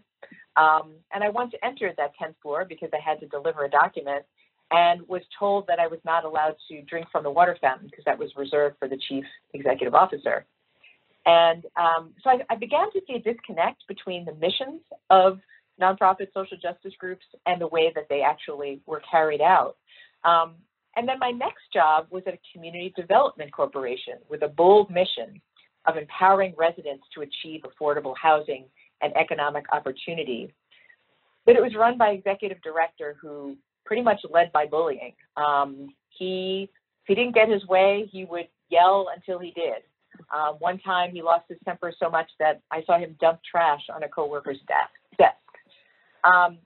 Um, 0.57 0.91
and 1.13 1.23
I 1.23 1.29
went 1.29 1.51
to 1.51 1.65
enter 1.65 1.91
that 1.97 2.11
10th 2.21 2.35
floor 2.41 2.65
because 2.67 2.89
I 2.93 2.99
had 2.99 3.19
to 3.21 3.27
deliver 3.27 3.63
a 3.63 3.69
document 3.69 4.25
and 4.69 5.07
was 5.07 5.21
told 5.39 5.65
that 5.67 5.79
I 5.79 5.87
was 5.87 5.99
not 6.03 6.25
allowed 6.25 6.55
to 6.69 6.81
drink 6.83 7.07
from 7.11 7.23
the 7.23 7.31
water 7.31 7.57
fountain 7.61 7.87
because 7.87 8.05
that 8.05 8.19
was 8.19 8.31
reserved 8.35 8.75
for 8.79 8.87
the 8.87 8.97
chief 9.07 9.23
executive 9.53 9.95
officer. 9.95 10.45
And 11.25 11.65
um, 11.77 12.11
so 12.21 12.31
I, 12.31 12.39
I, 12.49 12.55
began 12.55 12.91
to 12.91 13.01
see 13.07 13.13
a 13.13 13.19
disconnect 13.19 13.87
between 13.87 14.25
the 14.25 14.33
missions 14.33 14.81
of 15.09 15.39
nonprofit 15.81 16.33
social 16.33 16.57
justice 16.61 16.93
groups 16.99 17.23
and 17.45 17.61
the 17.61 17.67
way 17.67 17.93
that 17.95 18.07
they 18.09 18.21
actually 18.21 18.81
were 18.85 19.01
carried 19.09 19.39
out. 19.39 19.77
Um, 20.25 20.55
and 20.97 21.07
then 21.07 21.19
my 21.19 21.31
next 21.31 21.71
job 21.73 22.07
was 22.09 22.23
at 22.27 22.33
a 22.33 22.39
community 22.51 22.93
development 22.97 23.53
corporation 23.53 24.15
with 24.29 24.41
a 24.41 24.49
bold 24.49 24.91
mission 24.91 25.41
of 25.85 25.97
empowering 25.97 26.53
residents 26.57 27.03
to 27.13 27.21
achieve 27.21 27.61
affordable 27.63 28.15
housing 28.21 28.65
and 29.01 29.15
economic 29.15 29.65
opportunity. 29.71 30.53
But 31.45 31.55
it 31.55 31.61
was 31.61 31.75
run 31.75 31.97
by 31.97 32.09
executive 32.09 32.61
director 32.61 33.17
who 33.21 33.57
pretty 33.85 34.01
much 34.01 34.21
led 34.29 34.51
by 34.51 34.65
bullying. 34.65 35.13
Um, 35.35 35.93
he, 36.09 36.69
if 37.01 37.07
he 37.07 37.15
didn't 37.15 37.35
get 37.35 37.49
his 37.49 37.65
way, 37.67 38.09
he 38.11 38.25
would 38.25 38.47
yell 38.69 39.07
until 39.13 39.39
he 39.39 39.51
did. 39.51 39.83
Uh, 40.33 40.53
one 40.59 40.79
time 40.79 41.11
he 41.11 41.21
lost 41.21 41.45
his 41.49 41.57
temper 41.65 41.93
so 41.99 42.09
much 42.09 42.29
that 42.39 42.61
I 42.71 42.83
saw 42.85 42.97
him 42.97 43.15
dump 43.19 43.39
trash 43.49 43.81
on 43.93 44.03
a 44.03 44.07
coworker's 44.07 44.59
desk. 44.67 45.17
desk. 45.17 45.35
Um, 46.23 46.59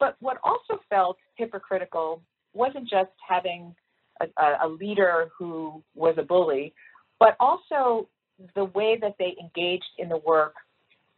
but 0.00 0.16
what 0.20 0.38
also 0.42 0.80
felt 0.90 1.18
hypocritical 1.36 2.22
wasn't 2.54 2.88
just 2.88 3.10
having 3.26 3.74
a, 4.20 4.26
a 4.62 4.68
leader 4.68 5.30
who 5.36 5.82
was 5.94 6.14
a 6.18 6.22
bully, 6.22 6.74
but 7.18 7.36
also 7.40 8.08
the 8.54 8.64
way 8.66 8.98
that 9.00 9.14
they 9.18 9.36
engaged 9.40 9.84
in 9.98 10.08
the 10.08 10.18
work 10.18 10.54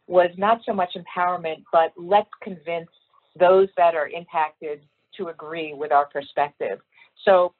was 0.07 0.29
not 0.37 0.61
so 0.65 0.73
much 0.73 0.95
empowerment, 0.95 1.63
but 1.71 1.91
let's 1.97 2.29
convince 2.41 2.89
those 3.39 3.67
that 3.77 3.95
are 3.95 4.07
impacted 4.07 4.81
to 5.17 5.27
agree 5.27 5.73
with 5.73 5.91
our 5.91 6.07
perspective. 6.07 6.79
So 7.25 7.53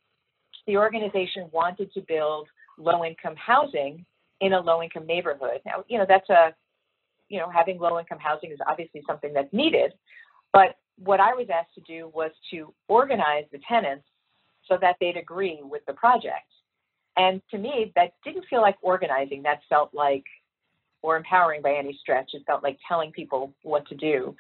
the 0.65 0.77
organization 0.77 1.49
wanted 1.51 1.91
to 1.93 2.01
build 2.01 2.47
low 2.77 3.03
income 3.03 3.35
housing 3.35 4.05
in 4.41 4.53
a 4.53 4.59
low 4.59 4.81
income 4.81 5.05
neighborhood. 5.05 5.61
Now, 5.65 5.83
you 5.87 5.97
know, 5.97 6.05
that's 6.07 6.29
a, 6.29 6.53
you 7.29 7.39
know, 7.39 7.49
having 7.49 7.79
low 7.79 7.99
income 7.99 8.19
housing 8.21 8.51
is 8.51 8.59
obviously 8.67 9.03
something 9.07 9.33
that's 9.33 9.51
needed, 9.51 9.93
but 10.53 10.75
what 10.97 11.19
I 11.19 11.33
was 11.33 11.47
asked 11.53 11.75
to 11.75 11.81
do 11.81 12.09
was 12.13 12.31
to 12.51 12.73
organize 12.87 13.45
the 13.51 13.59
tenants 13.67 14.05
so 14.67 14.77
that 14.81 14.95
they'd 14.99 15.17
agree 15.17 15.59
with 15.61 15.85
the 15.85 15.93
project. 15.93 16.51
And 17.17 17.41
to 17.51 17.57
me, 17.57 17.91
that 17.95 18.13
didn't 18.23 18.45
feel 18.49 18.61
like 18.61 18.77
organizing. 18.81 19.43
That 19.43 19.61
felt 19.67 19.93
like, 19.93 20.23
or 21.01 21.17
empowering 21.17 21.61
by 21.61 21.73
any 21.73 21.97
stretch. 21.99 22.31
It 22.33 22.43
felt 22.45 22.63
like 22.63 22.77
telling 22.87 23.11
people 23.11 23.53
what 23.63 23.87
to 23.87 23.95
do. 23.95 24.35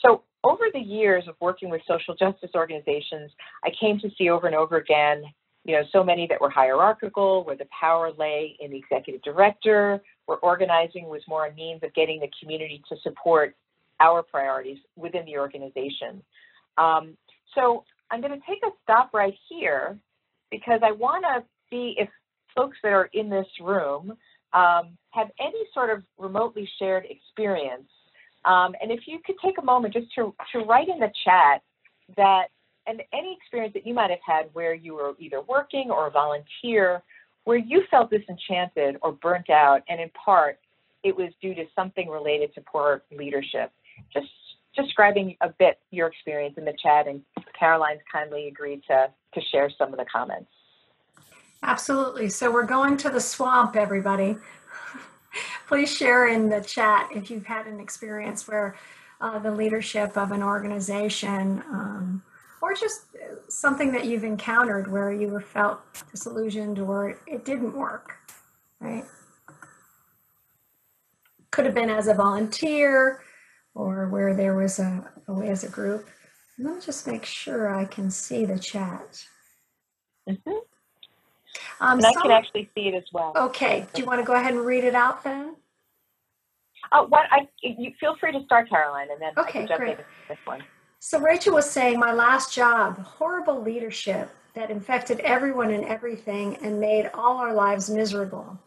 So 0.00 0.22
over 0.42 0.64
the 0.72 0.80
years 0.80 1.24
of 1.28 1.36
working 1.40 1.70
with 1.70 1.82
social 1.86 2.14
justice 2.14 2.50
organizations, 2.54 3.30
I 3.64 3.70
came 3.78 3.98
to 4.00 4.10
see 4.16 4.30
over 4.30 4.46
and 4.46 4.56
over 4.56 4.76
again, 4.76 5.22
you 5.64 5.74
know, 5.74 5.82
so 5.92 6.02
many 6.02 6.26
that 6.28 6.40
were 6.40 6.50
hierarchical, 6.50 7.44
where 7.44 7.56
the 7.56 7.68
power 7.78 8.10
lay 8.18 8.56
in 8.60 8.72
the 8.72 8.78
executive 8.78 9.22
director, 9.22 10.02
where 10.26 10.38
organizing 10.38 11.08
was 11.08 11.22
more 11.28 11.46
a 11.46 11.54
means 11.54 11.82
of 11.84 11.94
getting 11.94 12.18
the 12.18 12.30
community 12.40 12.82
to 12.88 12.96
support 13.02 13.54
our 14.00 14.22
priorities 14.22 14.78
within 14.96 15.24
the 15.24 15.38
organization. 15.38 16.22
Um, 16.78 17.16
so 17.54 17.84
I'm 18.10 18.20
going 18.20 18.32
to 18.32 18.46
take 18.46 18.58
a 18.64 18.70
stop 18.82 19.14
right 19.14 19.34
here 19.48 19.96
because 20.50 20.80
I 20.82 20.90
want 20.90 21.24
to 21.24 21.44
see 21.70 21.94
if 21.96 22.08
folks 22.54 22.78
that 22.82 22.92
are 22.92 23.10
in 23.12 23.28
this 23.28 23.46
room 23.60 24.16
um, 24.52 24.96
have 25.10 25.30
any 25.40 25.64
sort 25.72 25.90
of 25.90 26.02
remotely 26.18 26.68
shared 26.78 27.04
experience. 27.08 27.88
Um, 28.44 28.74
and 28.80 28.90
if 28.90 29.00
you 29.06 29.20
could 29.24 29.36
take 29.42 29.58
a 29.58 29.64
moment 29.64 29.94
just 29.94 30.12
to, 30.16 30.34
to 30.52 30.58
write 30.60 30.88
in 30.88 30.98
the 30.98 31.10
chat 31.24 31.62
that, 32.16 32.46
and 32.86 33.00
any 33.12 33.36
experience 33.40 33.72
that 33.74 33.86
you 33.86 33.94
might 33.94 34.10
have 34.10 34.18
had 34.26 34.46
where 34.52 34.74
you 34.74 34.94
were 34.94 35.14
either 35.18 35.40
working 35.40 35.90
or 35.90 36.08
a 36.08 36.10
volunteer, 36.10 37.02
where 37.44 37.58
you 37.58 37.84
felt 37.90 38.10
disenchanted 38.10 38.96
or 39.02 39.12
burnt 39.12 39.50
out, 39.50 39.82
and 39.88 40.00
in 40.00 40.10
part, 40.10 40.58
it 41.04 41.16
was 41.16 41.30
due 41.40 41.54
to 41.54 41.64
something 41.74 42.08
related 42.08 42.54
to 42.54 42.60
poor 42.60 43.02
leadership 43.16 43.72
just 44.12 44.28
describing 44.76 45.36
a 45.40 45.48
bit 45.48 45.78
your 45.90 46.08
experience 46.08 46.54
in 46.56 46.64
the 46.64 46.74
chat, 46.82 47.06
and 47.06 47.22
Caroline's 47.58 48.00
kindly 48.10 48.48
agreed 48.48 48.82
to, 48.88 49.08
to 49.34 49.40
share 49.50 49.70
some 49.76 49.92
of 49.92 49.98
the 49.98 50.06
comments. 50.10 50.50
Absolutely. 51.62 52.28
So 52.28 52.50
we're 52.50 52.64
going 52.66 52.96
to 52.98 53.10
the 53.10 53.20
swamp, 53.20 53.76
everybody. 53.76 54.36
Please 55.68 55.94
share 55.94 56.28
in 56.28 56.48
the 56.48 56.60
chat 56.60 57.08
if 57.14 57.30
you've 57.30 57.46
had 57.46 57.66
an 57.66 57.80
experience 57.80 58.48
where 58.48 58.76
uh, 59.20 59.38
the 59.38 59.50
leadership 59.50 60.16
of 60.16 60.32
an 60.32 60.42
organization 60.42 61.62
um, 61.70 62.22
or 62.60 62.74
just 62.74 63.06
something 63.48 63.92
that 63.92 64.04
you've 64.06 64.24
encountered 64.24 64.90
where 64.90 65.12
you 65.12 65.28
were 65.28 65.40
felt 65.40 65.80
disillusioned 66.10 66.78
or 66.80 67.18
it 67.26 67.44
didn't 67.44 67.74
work, 67.76 68.18
right? 68.80 69.04
Could 71.50 71.66
have 71.66 71.74
been 71.74 71.90
as 71.90 72.08
a 72.08 72.14
volunteer 72.14 73.22
or 73.74 74.08
where 74.08 74.34
there 74.34 74.54
was 74.56 74.78
a, 74.80 75.10
a 75.28 75.32
way 75.34 75.48
as 75.48 75.64
a 75.64 75.68
group. 75.68 76.08
Let 76.58 76.76
me 76.76 76.80
just 76.80 77.06
make 77.06 77.24
sure 77.24 77.74
I 77.74 77.84
can 77.84 78.10
see 78.10 78.44
the 78.44 78.58
chat. 78.58 79.24
Mhm. 80.28 80.60
Um, 81.80 81.98
And 81.98 82.06
I 82.06 82.12
can 82.14 82.30
actually 82.30 82.70
see 82.74 82.88
it 82.88 82.94
as 82.94 83.04
well. 83.12 83.32
okay, 83.36 83.86
do 83.92 84.02
you 84.02 84.06
want 84.06 84.20
to 84.20 84.24
go 84.24 84.34
ahead 84.34 84.54
and 84.54 84.64
read 84.64 84.84
it 84.84 84.94
out 84.94 85.22
then? 85.24 85.56
Uh, 86.90 87.04
what 87.04 87.26
I, 87.30 87.48
you 87.62 87.92
feel 88.00 88.16
free 88.18 88.32
to 88.32 88.44
start, 88.44 88.68
Caroline, 88.68 89.08
and 89.10 89.20
then 89.20 89.32
Okay, 89.38 89.60
can 89.60 89.68
jump 89.68 89.80
great. 89.80 89.98
this 90.28 90.38
one. 90.44 90.62
So 90.98 91.18
Rachel 91.18 91.54
was 91.54 91.68
saying, 91.70 91.98
my 91.98 92.12
last 92.12 92.54
job, 92.54 92.98
horrible 92.98 93.60
leadership 93.62 94.30
that 94.54 94.70
infected 94.70 95.20
everyone 95.20 95.70
and 95.70 95.84
everything 95.84 96.56
and 96.56 96.78
made 96.78 97.10
all 97.14 97.38
our 97.38 97.54
lives 97.54 97.88
miserable. 97.90 98.58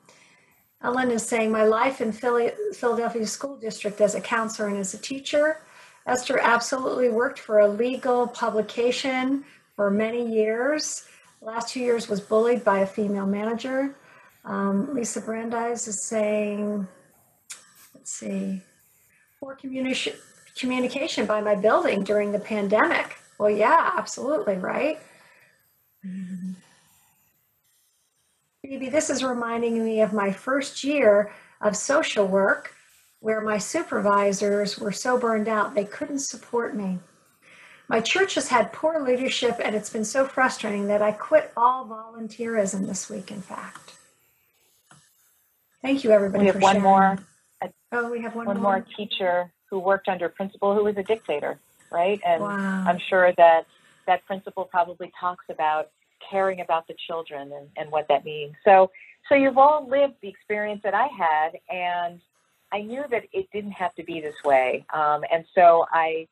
Ellen 0.82 1.12
is 1.12 1.24
saying, 1.24 1.52
my 1.52 1.64
life 1.64 2.02
in 2.02 2.12
Philly, 2.12 2.52
Philadelphia 2.74 3.26
School 3.26 3.58
District 3.58 4.02
as 4.02 4.16
a 4.16 4.22
counselor 4.22 4.70
and 4.70 4.78
as 4.78 4.94
a 4.94 4.98
teacher. 4.98 5.60
Esther 6.06 6.40
absolutely 6.40 7.10
worked 7.10 7.40
for 7.40 7.60
a 7.60 7.68
legal 7.68 8.28
publication 8.28 9.44
for 9.76 9.90
many 9.90 10.30
years. 10.30 11.06
Last 11.46 11.70
two 11.70 11.80
years 11.80 12.10
was 12.10 12.20
bullied 12.20 12.64
by 12.64 12.80
a 12.80 12.88
female 12.88 13.28
manager. 13.28 13.94
Um, 14.46 14.96
Lisa 14.96 15.22
Brandeis 15.22 15.88
is 15.88 16.02
saying, 16.02 16.88
let's 17.94 18.12
see, 18.12 18.64
poor 19.40 19.54
communication 19.54 20.16
communication 20.58 21.28
by 21.28 21.42
my 21.42 21.54
building 21.54 22.04
during 22.04 22.32
the 22.32 22.40
pandemic. 22.40 23.18
Well, 23.38 23.52
yeah, 23.52 23.92
absolutely, 23.96 24.56
right? 24.56 24.98
Phoebe, 28.64 28.90
this 28.90 29.12
is 29.12 29.24
reminding 29.24 29.86
me 29.86 30.02
of 30.02 30.14
my 30.14 30.32
first 30.32 30.84
year 30.84 31.32
of 31.62 31.78
social 31.78 32.26
work 32.26 32.74
where 33.20 33.42
my 33.42 33.60
supervisors 33.60 34.80
were 34.80 34.92
so 34.92 35.20
burned 35.20 35.48
out 35.48 35.76
they 35.76 35.86
couldn't 35.86 36.20
support 36.20 36.76
me. 36.76 36.98
My 37.88 38.02
church 38.02 38.36
has 38.36 38.48
had 38.50 38.74
poor 38.74 39.00
leadership 39.00 39.60
and 39.64 39.76
it's 39.76 39.90
been 39.90 40.06
so 40.06 40.26
frustrating 40.26 40.88
that 40.88 41.02
I 41.02 41.12
quit 41.12 41.52
all 41.56 41.86
volunteerism 41.86 42.88
this 42.88 43.10
week, 43.10 43.32
in 43.32 43.42
fact. 43.42 43.94
Thank 45.82 46.04
you, 46.04 46.12
everybody. 46.12 46.46
We 46.46 46.48
have 46.48 46.62
one 46.62 46.76
sharing. 46.76 46.84
more, 46.84 47.20
Oh, 47.92 48.10
we 48.10 48.22
have 48.22 48.36
one, 48.36 48.48
one 48.48 48.60
more 48.62 48.86
teacher 48.98 49.52
who 49.70 49.80
worked 49.80 50.08
under 50.08 50.26
a 50.26 50.30
principal 50.30 50.76
who 50.76 50.84
was 50.84 50.98
a 50.98 51.04
dictator, 51.04 51.60
right? 51.92 52.20
And 52.26 52.42
Wow. 52.42 52.86
I'm 52.88 53.00
sure 53.10 53.32
that 53.38 53.66
that 54.08 54.26
principal 54.26 54.66
probably 54.66 55.12
talks 55.20 55.46
about 55.50 55.92
caring 56.30 56.62
about 56.62 56.88
the 56.88 56.96
children 57.08 57.52
and, 57.54 57.70
and 57.78 57.92
what 57.92 58.08
that 58.10 58.26
means. 58.26 58.56
So, 58.64 58.92
so 59.30 59.36
you've 59.36 59.58
all 59.58 59.88
lived 59.88 60.16
the 60.22 60.28
experience 60.28 60.82
that 60.84 60.94
I 60.94 61.08
had, 61.08 61.52
and 61.70 62.20
I 62.72 62.82
knew 62.82 63.04
that 63.12 63.24
it 63.32 63.48
didn't 63.54 63.72
have 63.72 63.94
to 63.96 64.04
be 64.04 64.22
this 64.22 64.36
way. 64.44 64.86
Um, 64.94 65.24
and 65.32 65.46
so 65.54 65.86
I 65.92 66.28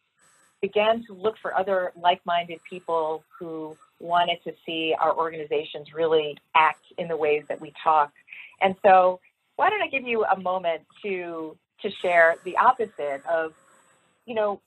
began 0.64 1.04
to 1.06 1.14
look 1.14 1.36
for 1.42 1.54
other 1.54 1.92
like-minded 2.02 2.58
people 2.68 3.22
who 3.38 3.76
wanted 4.00 4.38
to 4.46 4.54
see 4.66 4.96
our 4.98 5.14
organizations 5.14 5.94
really 5.94 6.38
act 6.56 6.86
in 6.98 7.10
the 7.10 7.18
ways 7.18 7.44
that 7.50 7.60
we 7.60 7.74
talk. 7.84 8.14
And 8.62 8.74
so, 8.82 9.20
why 9.58 9.70
don't 9.70 9.82
I 9.82 9.88
give 9.88 10.08
you 10.08 10.24
a 10.24 10.40
moment 10.40 10.84
to 11.04 11.58
to 11.82 11.92
share 12.02 12.38
the 12.46 12.56
opposite 12.56 13.22
of, 13.30 13.52
you 14.26 14.36
know, 14.36 14.62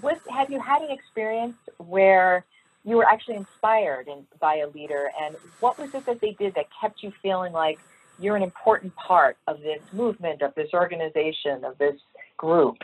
what 0.00 0.18
have 0.30 0.50
you 0.50 0.58
had 0.58 0.80
an 0.80 0.90
experience 0.90 1.58
where 1.76 2.46
you 2.82 2.96
were 2.96 3.04
actually 3.04 3.36
inspired 3.36 4.08
in, 4.08 4.26
by 4.40 4.56
a 4.56 4.68
leader, 4.70 5.10
and 5.22 5.36
what 5.60 5.78
was 5.78 5.94
it 5.94 6.06
that 6.06 6.22
they 6.22 6.32
did 6.32 6.54
that 6.54 6.64
kept 6.80 7.02
you 7.02 7.12
feeling 7.22 7.52
like 7.52 7.78
you're 8.18 8.36
an 8.36 8.42
important 8.42 8.96
part 8.96 9.36
of 9.46 9.60
this 9.60 9.82
movement, 9.92 10.40
of 10.40 10.54
this 10.54 10.70
organization, 10.72 11.62
of 11.62 11.76
this 11.76 12.00
group? 12.38 12.78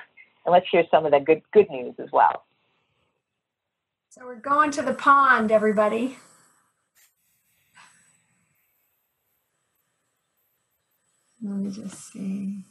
And 0.45 0.53
let's 0.53 0.69
hear 0.71 0.85
some 0.91 1.07
of 1.07 1.13
the 1.13 1.21
good 1.21 1.41
good 1.51 1.71
news 1.71 1.95
as 1.99 2.13
well. 2.13 2.45
So 4.11 4.25
we're 4.25 4.37
going 4.37 4.71
to 4.73 4.83
the 4.83 4.95
pond, 4.95 5.53
everybody. 5.53 6.17
Let 11.43 11.59
me 11.59 11.71
just 11.71 12.13
see. 12.13 12.65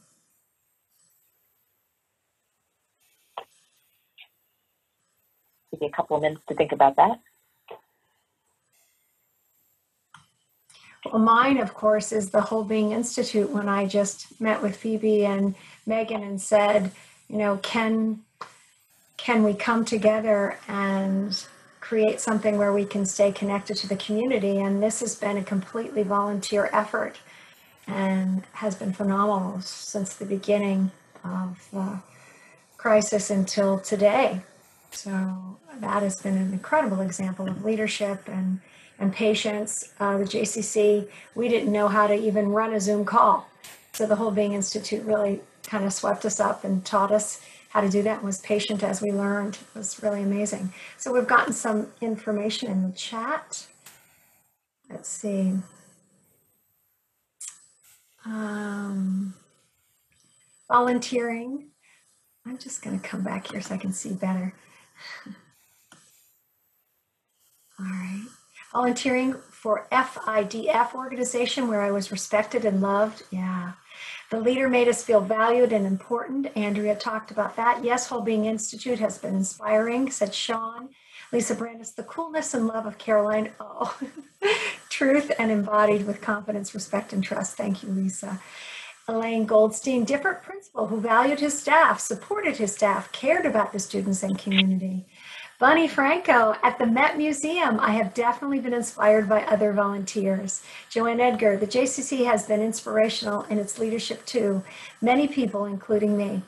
Give 5.72 5.82
you 5.82 5.88
a 5.88 5.92
couple 5.92 6.18
of 6.18 6.24
minutes 6.24 6.42
to 6.50 6.56
think 6.56 6.72
about 6.72 6.96
that. 6.96 7.20
Well, 11.06 11.22
mine, 11.22 11.60
of 11.60 11.76
course, 11.76 12.12
is 12.12 12.32
the 12.32 12.42
Whole 12.42 12.64
Being 12.64 12.94
Institute. 12.94 13.52
When 13.52 13.70
I 13.70 13.86
just 13.86 14.42
met 14.42 14.62
with 14.64 14.76
Phoebe 14.76 15.26
and 15.26 15.54
Megan 15.86 16.24
and 16.24 16.42
said, 16.42 16.92
you 17.30 17.38
know, 17.38 17.58
can 17.58 18.22
can 19.18 19.44
we 19.44 19.54
come 19.54 19.84
together 19.84 20.58
and 20.68 21.46
create 21.80 22.20
something 22.20 22.58
where 22.58 22.74
we 22.74 22.86
can 22.86 23.06
stay 23.06 23.32
connected 23.32 23.76
to 23.78 23.88
the 23.88 23.96
community? 23.98 24.60
And 24.60 24.82
this 24.82 25.00
has 25.02 25.16
been 25.16 25.38
a 25.38 25.44
completely 25.44 26.04
volunteer 26.04 26.70
effort 26.72 27.18
and 27.88 28.44
has 28.54 28.76
been 28.76 28.94
phenomenal 28.94 29.62
since 29.62 30.14
the 30.14 30.26
beginning 30.26 30.92
of 31.24 31.68
the 31.72 32.00
crisis 32.78 33.30
until 33.30 33.80
today. 33.80 34.42
So 34.92 35.58
that 35.80 36.04
has 36.04 36.22
been 36.22 36.38
an 36.38 36.54
incredible 36.54 37.02
example 37.02 37.48
of 37.48 37.66
leadership 37.66 38.28
and 38.28 38.60
and 39.00 39.14
patience. 39.14 39.94
Uh, 40.00 40.18
the 40.18 40.24
JCC, 40.24 41.08
we 41.36 41.48
didn't 41.48 41.72
know 41.72 41.88
how 41.88 42.08
to 42.08 42.16
even 42.16 42.50
run 42.50 42.74
a 42.74 42.80
Zoom 42.80 43.06
call. 43.06 43.48
So 43.94 44.06
the 44.06 44.16
Whole 44.16 44.32
Being 44.32 44.54
Institute 44.54 45.04
really 45.06 45.42
kind 45.64 45.86
of 45.86 45.94
swept 45.94 46.26
us 46.26 46.40
up 46.40 46.64
and 46.64 46.84
taught 46.84 47.12
us 47.12 47.42
how 47.78 47.84
to 47.84 47.90
do 47.90 48.02
that 48.02 48.24
was 48.24 48.40
patient 48.40 48.82
as 48.82 49.04
we 49.04 49.12
learned. 49.12 49.54
It 49.54 49.78
was 49.78 50.02
really 50.02 50.24
amazing. 50.24 50.74
So 50.98 51.14
we've 51.14 51.28
gotten 51.28 51.54
some 51.54 51.86
information 52.02 52.72
in 52.72 52.82
the 52.82 52.92
chat. 52.98 53.68
Let's 54.90 55.08
see. 55.08 55.54
Um, 58.26 59.36
volunteering. 60.68 61.68
I'm 62.48 62.58
just 62.58 62.82
going 62.82 63.00
to 63.00 63.08
come 63.08 63.22
back 63.22 63.46
here 63.46 63.62
so 63.62 63.76
I 63.76 63.78
can 63.78 63.94
see 63.94 64.14
better. 64.14 64.56
All 67.80 67.86
right. 67.86 68.26
Volunteering 68.74 69.36
for 69.52 69.88
FIDF 69.92 70.96
organization 70.96 71.68
where 71.68 71.84
I 71.84 71.92
was 71.92 72.12
respected 72.12 72.66
and 72.66 72.82
loved. 72.82 73.22
Yeah. 73.30 73.74
The 74.30 74.40
leader 74.42 74.68
made 74.68 74.90
us 74.90 75.04
feel 75.04 75.22
valued 75.22 75.72
and 75.72 75.86
important. 75.86 76.56
Andrea 76.58 76.96
talked 76.96 77.32
about 77.32 77.56
that. 77.56 77.84
Yes, 77.84 78.08
Whole 78.08 78.22
Being 78.22 78.46
Institute 78.46 79.00
has 79.00 79.18
been 79.18 79.36
inspiring, 79.36 80.12
said 80.12 80.36
Sean. 80.36 80.90
Lisa 81.32 81.56
Brandis, 81.56 81.92
the 81.92 82.04
coolness 82.04 82.54
and 82.54 82.68
love 82.68 82.86
of 82.86 82.98
Caroline. 82.98 83.52
Oh, 83.60 83.98
truth 84.90 85.32
and 85.40 85.52
embodied 85.52 86.06
with 86.06 86.22
confidence, 86.22 86.74
respect, 86.74 87.14
and 87.14 87.24
trust. 87.24 87.56
Thank 87.56 87.84
you, 87.84 87.90
Lisa. 87.90 88.40
Elaine 89.10 89.46
Goldstein, 89.46 90.04
different 90.04 90.42
principal 90.42 90.88
who 90.88 91.00
valued 91.00 91.40
his 91.40 91.58
staff, 91.58 92.00
supported 92.00 92.58
his 92.58 92.74
staff, 92.74 93.10
cared 93.14 93.46
about 93.46 93.72
the 93.72 93.80
students 93.80 94.24
and 94.24 94.38
community. 94.38 95.06
Bunny 95.60 95.88
Franco 95.88 96.56
at 96.62 96.78
the 96.78 96.86
Met 96.86 97.18
Museum. 97.18 97.80
I 97.80 97.90
have 97.94 98.14
definitely 98.14 98.60
been 98.60 98.76
inspired 98.76 99.28
by 99.28 99.42
other 99.42 99.74
volunteers. 99.74 100.62
Joanne 100.92 101.20
Edgar, 101.20 101.58
the 101.58 101.66
JCC 101.66 102.26
has 102.26 102.46
been 102.46 102.62
inspirational 102.62 103.42
in 103.46 103.58
its 103.58 103.80
leadership 103.80 104.24
too. 104.28 104.64
Many 105.02 105.28
people, 105.28 105.66
including 105.66 106.16
me. 106.16 106.44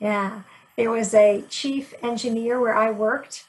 Yeah. 0.00 0.40
There 0.78 0.90
was 0.90 1.12
a 1.12 1.44
chief 1.50 1.92
engineer 2.02 2.58
where 2.58 2.74
I 2.74 2.90
worked 2.90 3.44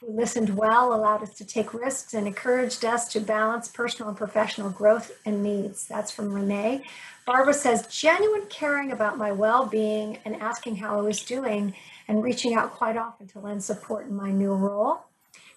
who 0.00 0.12
listened 0.12 0.56
well, 0.56 0.94
allowed 0.94 1.24
us 1.24 1.34
to 1.38 1.44
take 1.44 1.74
risks, 1.74 2.14
and 2.14 2.28
encouraged 2.28 2.84
us 2.84 3.08
to 3.12 3.20
balance 3.20 3.66
personal 3.66 4.08
and 4.10 4.16
professional 4.16 4.70
growth 4.70 5.18
and 5.26 5.42
needs. 5.42 5.86
That's 5.88 6.12
from 6.12 6.32
Renee. 6.32 6.84
Barbara 7.26 7.54
says, 7.54 7.88
genuine 7.88 8.46
caring 8.50 8.92
about 8.92 9.18
my 9.18 9.32
well 9.32 9.66
being 9.66 10.18
and 10.24 10.36
asking 10.36 10.76
how 10.76 10.96
I 10.96 11.02
was 11.02 11.24
doing 11.24 11.74
and 12.08 12.22
reaching 12.22 12.54
out 12.54 12.72
quite 12.72 12.96
often 12.96 13.26
to 13.28 13.40
lend 13.40 13.62
support 13.62 14.06
in 14.06 14.14
my 14.14 14.30
new 14.30 14.52
role. 14.52 15.04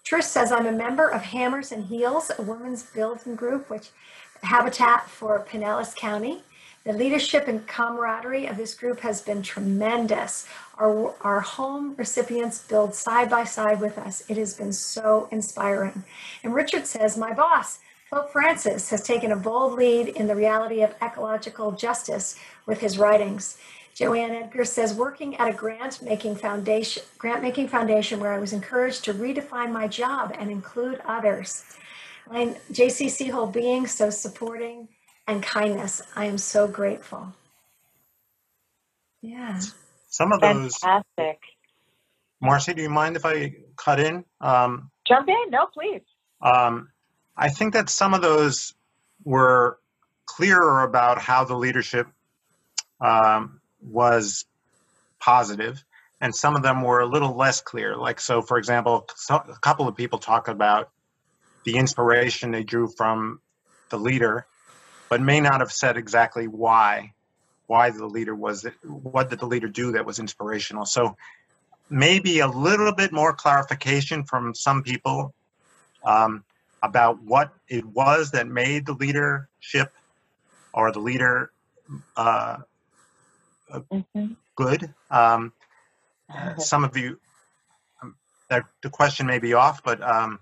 Trish 0.04 0.24
says, 0.24 0.52
I'm 0.52 0.66
a 0.66 0.72
member 0.72 1.08
of 1.10 1.22
Hammers 1.22 1.72
and 1.72 1.86
Heels, 1.86 2.32
a 2.38 2.42
women's 2.42 2.84
building 2.84 3.36
group, 3.36 3.70
which 3.70 3.90
Habitat 4.42 5.10
for 5.10 5.46
Pinellas 5.50 5.96
County. 5.96 6.42
The 6.86 6.94
leadership 6.94 7.50
and 7.50 7.68
camaraderie 7.68 8.48
of 8.48 8.56
this 8.56 8.74
group 8.74 9.02
has 9.02 9.22
been 9.22 9.42
tremendous. 9.42 10.48
Our, 10.80 11.14
our 11.20 11.42
home 11.42 11.96
recipients 11.98 12.64
build 12.64 12.96
side 12.96 13.30
by 13.30 13.44
side 13.44 13.82
with 13.82 13.98
us. 13.98 14.24
It 14.30 14.38
has 14.38 14.54
been 14.54 14.72
so 14.72 15.28
inspiring. 15.30 16.06
And 16.44 16.56
Richard 16.56 16.88
says, 16.88 17.18
My 17.18 17.34
boss, 17.34 17.80
Pope 18.10 18.32
Francis 18.32 18.90
has 18.90 19.04
taken 19.04 19.34
a 19.34 19.36
bold 19.36 19.74
lead 19.74 20.08
in 20.08 20.28
the 20.28 20.36
reality 20.36 20.82
of 20.82 20.96
ecological 21.02 21.74
justice 21.74 22.40
with 22.66 22.80
his 22.80 22.98
writings. 22.98 23.58
Joanne 23.98 24.32
Edgar 24.32 24.66
says, 24.66 24.94
working 24.94 25.38
at 25.38 25.50
a 25.50 25.54
grant 25.54 26.04
making 26.04 26.36
foundation, 26.36 27.04
grant 27.18 27.42
making 27.42 27.68
foundation 27.70 28.20
where 28.20 28.34
I 28.34 28.40
was 28.40 28.54
encouraged 28.54 29.06
to 29.06 29.14
redefine 29.14 29.72
my 29.72 29.88
job 29.88 30.36
and 30.38 30.52
include 30.52 31.02
others. 31.06 31.66
Elaine, 32.30 32.58
JCC 32.72 33.32
whole 33.32 33.48
being 33.48 33.88
so 33.88 34.12
supporting 34.12 34.90
and 35.28 35.44
kindness. 35.44 36.02
I 36.16 36.26
am 36.26 36.38
so 36.38 36.68
grateful. 36.68 37.34
Yeah. 39.22 39.62
Some 40.08 40.32
of 40.34 40.42
those, 40.42 40.74
Fantastic. 40.84 41.40
Marcy, 42.42 42.74
do 42.74 42.84
you 42.84 42.90
mind 42.90 43.16
if 43.16 43.26
I 43.26 43.54
cut 43.78 44.00
in? 44.00 44.26
Um, 44.42 44.92
Jump 45.08 45.30
in. 45.30 45.50
No, 45.52 45.68
please. 45.74 46.02
um, 46.42 46.90
I 47.38 47.50
think 47.50 47.74
that 47.74 47.90
some 47.90 48.14
of 48.14 48.22
those 48.22 48.74
were 49.24 49.80
clearer 50.28 50.84
about 50.84 51.20
how 51.20 51.46
the 51.46 51.56
leadership 51.56 52.08
um, 53.02 53.62
was 53.88 54.46
positive, 55.20 55.84
and 56.22 56.36
some 56.36 56.56
of 56.56 56.64
them 56.64 56.82
were 56.82 57.00
a 57.00 57.06
little 57.06 57.36
less 57.36 57.62
clear. 57.62 57.96
Like, 57.96 58.20
so 58.20 58.42
for 58.42 58.58
example, 58.58 59.08
a 59.30 59.60
couple 59.62 59.88
of 59.88 59.96
people 59.96 60.20
talk 60.20 60.48
about 60.48 60.90
the 61.64 61.78
inspiration 61.78 62.52
they 62.52 62.64
drew 62.64 62.88
from 62.88 63.40
the 63.90 63.98
leader, 63.98 64.48
but 65.10 65.22
may 65.22 65.42
not 65.42 65.60
have 65.60 65.72
said 65.72 65.98
exactly 65.98 66.48
why. 66.48 67.14
Why 67.68 67.90
the 67.90 68.06
leader 68.06 68.34
was, 68.34 68.66
what 68.84 69.30
did 69.30 69.40
the 69.40 69.46
leader 69.46 69.68
do 69.68 69.92
that 69.94 70.06
was 70.06 70.20
inspirational? 70.20 70.86
So 70.86 71.18
maybe 71.90 72.40
a 72.40 72.48
little 72.48 72.94
bit 72.94 73.12
more 73.12 73.34
clarification 73.34 74.24
from 74.24 74.56
some 74.56 74.84
people 74.84 75.34
um, 76.06 76.46
about 76.82 77.22
what 77.22 77.52
it 77.68 77.86
was 77.86 78.32
that 78.32 78.48
made 78.48 78.86
the 78.86 78.94
leadership 78.94 79.92
or 80.74 80.92
the 80.92 81.00
leader 81.00 81.52
uh, 82.16 82.58
Mhm. 83.72 84.36
good. 84.56 84.94
Um, 85.10 85.54
some 86.58 86.84
of 86.84 86.96
you, 86.98 87.20
um, 88.02 88.16
that 88.50 88.64
the 88.82 88.90
question 88.90 89.26
may 89.26 89.40
be 89.40 89.54
off, 89.54 89.84
but 89.84 90.02
um, 90.02 90.40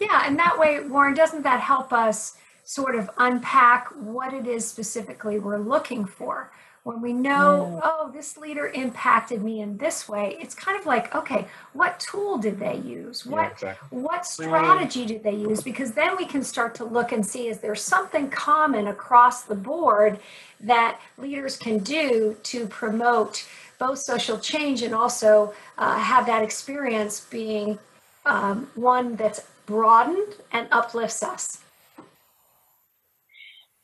Yeah, 0.00 0.22
and 0.24 0.38
that 0.38 0.58
way, 0.58 0.80
Warren, 0.80 1.14
doesn't 1.14 1.42
that 1.42 1.60
help 1.60 1.92
us 1.92 2.36
sort 2.64 2.94
of 2.94 3.10
unpack 3.18 3.88
what 3.96 4.32
it 4.32 4.46
is 4.46 4.66
specifically 4.66 5.38
we're 5.38 5.58
looking 5.58 6.04
for? 6.04 6.52
When 6.84 7.02
we 7.02 7.12
know, 7.12 7.80
oh, 7.84 8.10
this 8.12 8.38
leader 8.38 8.68
impacted 8.68 9.42
me 9.42 9.60
in 9.60 9.76
this 9.76 10.08
way, 10.08 10.38
it's 10.40 10.54
kind 10.54 10.78
of 10.78 10.86
like, 10.86 11.14
okay, 11.14 11.46
what 11.74 12.00
tool 12.00 12.38
did 12.38 12.58
they 12.58 12.76
use? 12.76 13.26
What 13.26 13.52
exactly. 13.52 13.98
what 13.98 14.24
strategy 14.24 15.04
did 15.04 15.22
they 15.22 15.34
use? 15.34 15.62
Because 15.62 15.92
then 15.92 16.16
we 16.16 16.24
can 16.24 16.42
start 16.42 16.74
to 16.76 16.84
look 16.84 17.12
and 17.12 17.26
see 17.26 17.48
is 17.48 17.58
there 17.58 17.74
something 17.74 18.30
common 18.30 18.86
across 18.86 19.42
the 19.42 19.54
board 19.54 20.18
that 20.60 20.98
leaders 21.18 21.56
can 21.56 21.78
do 21.78 22.36
to 22.44 22.66
promote 22.68 23.46
both 23.78 23.98
social 23.98 24.38
change 24.38 24.82
and 24.82 24.94
also 24.94 25.54
uh, 25.78 25.98
have 25.98 26.26
that 26.26 26.42
experience 26.42 27.20
being 27.20 27.78
um, 28.26 28.68
one 28.74 29.16
that's 29.16 29.40
broadened 29.66 30.34
and 30.52 30.68
uplifts 30.72 31.22
us. 31.22 31.58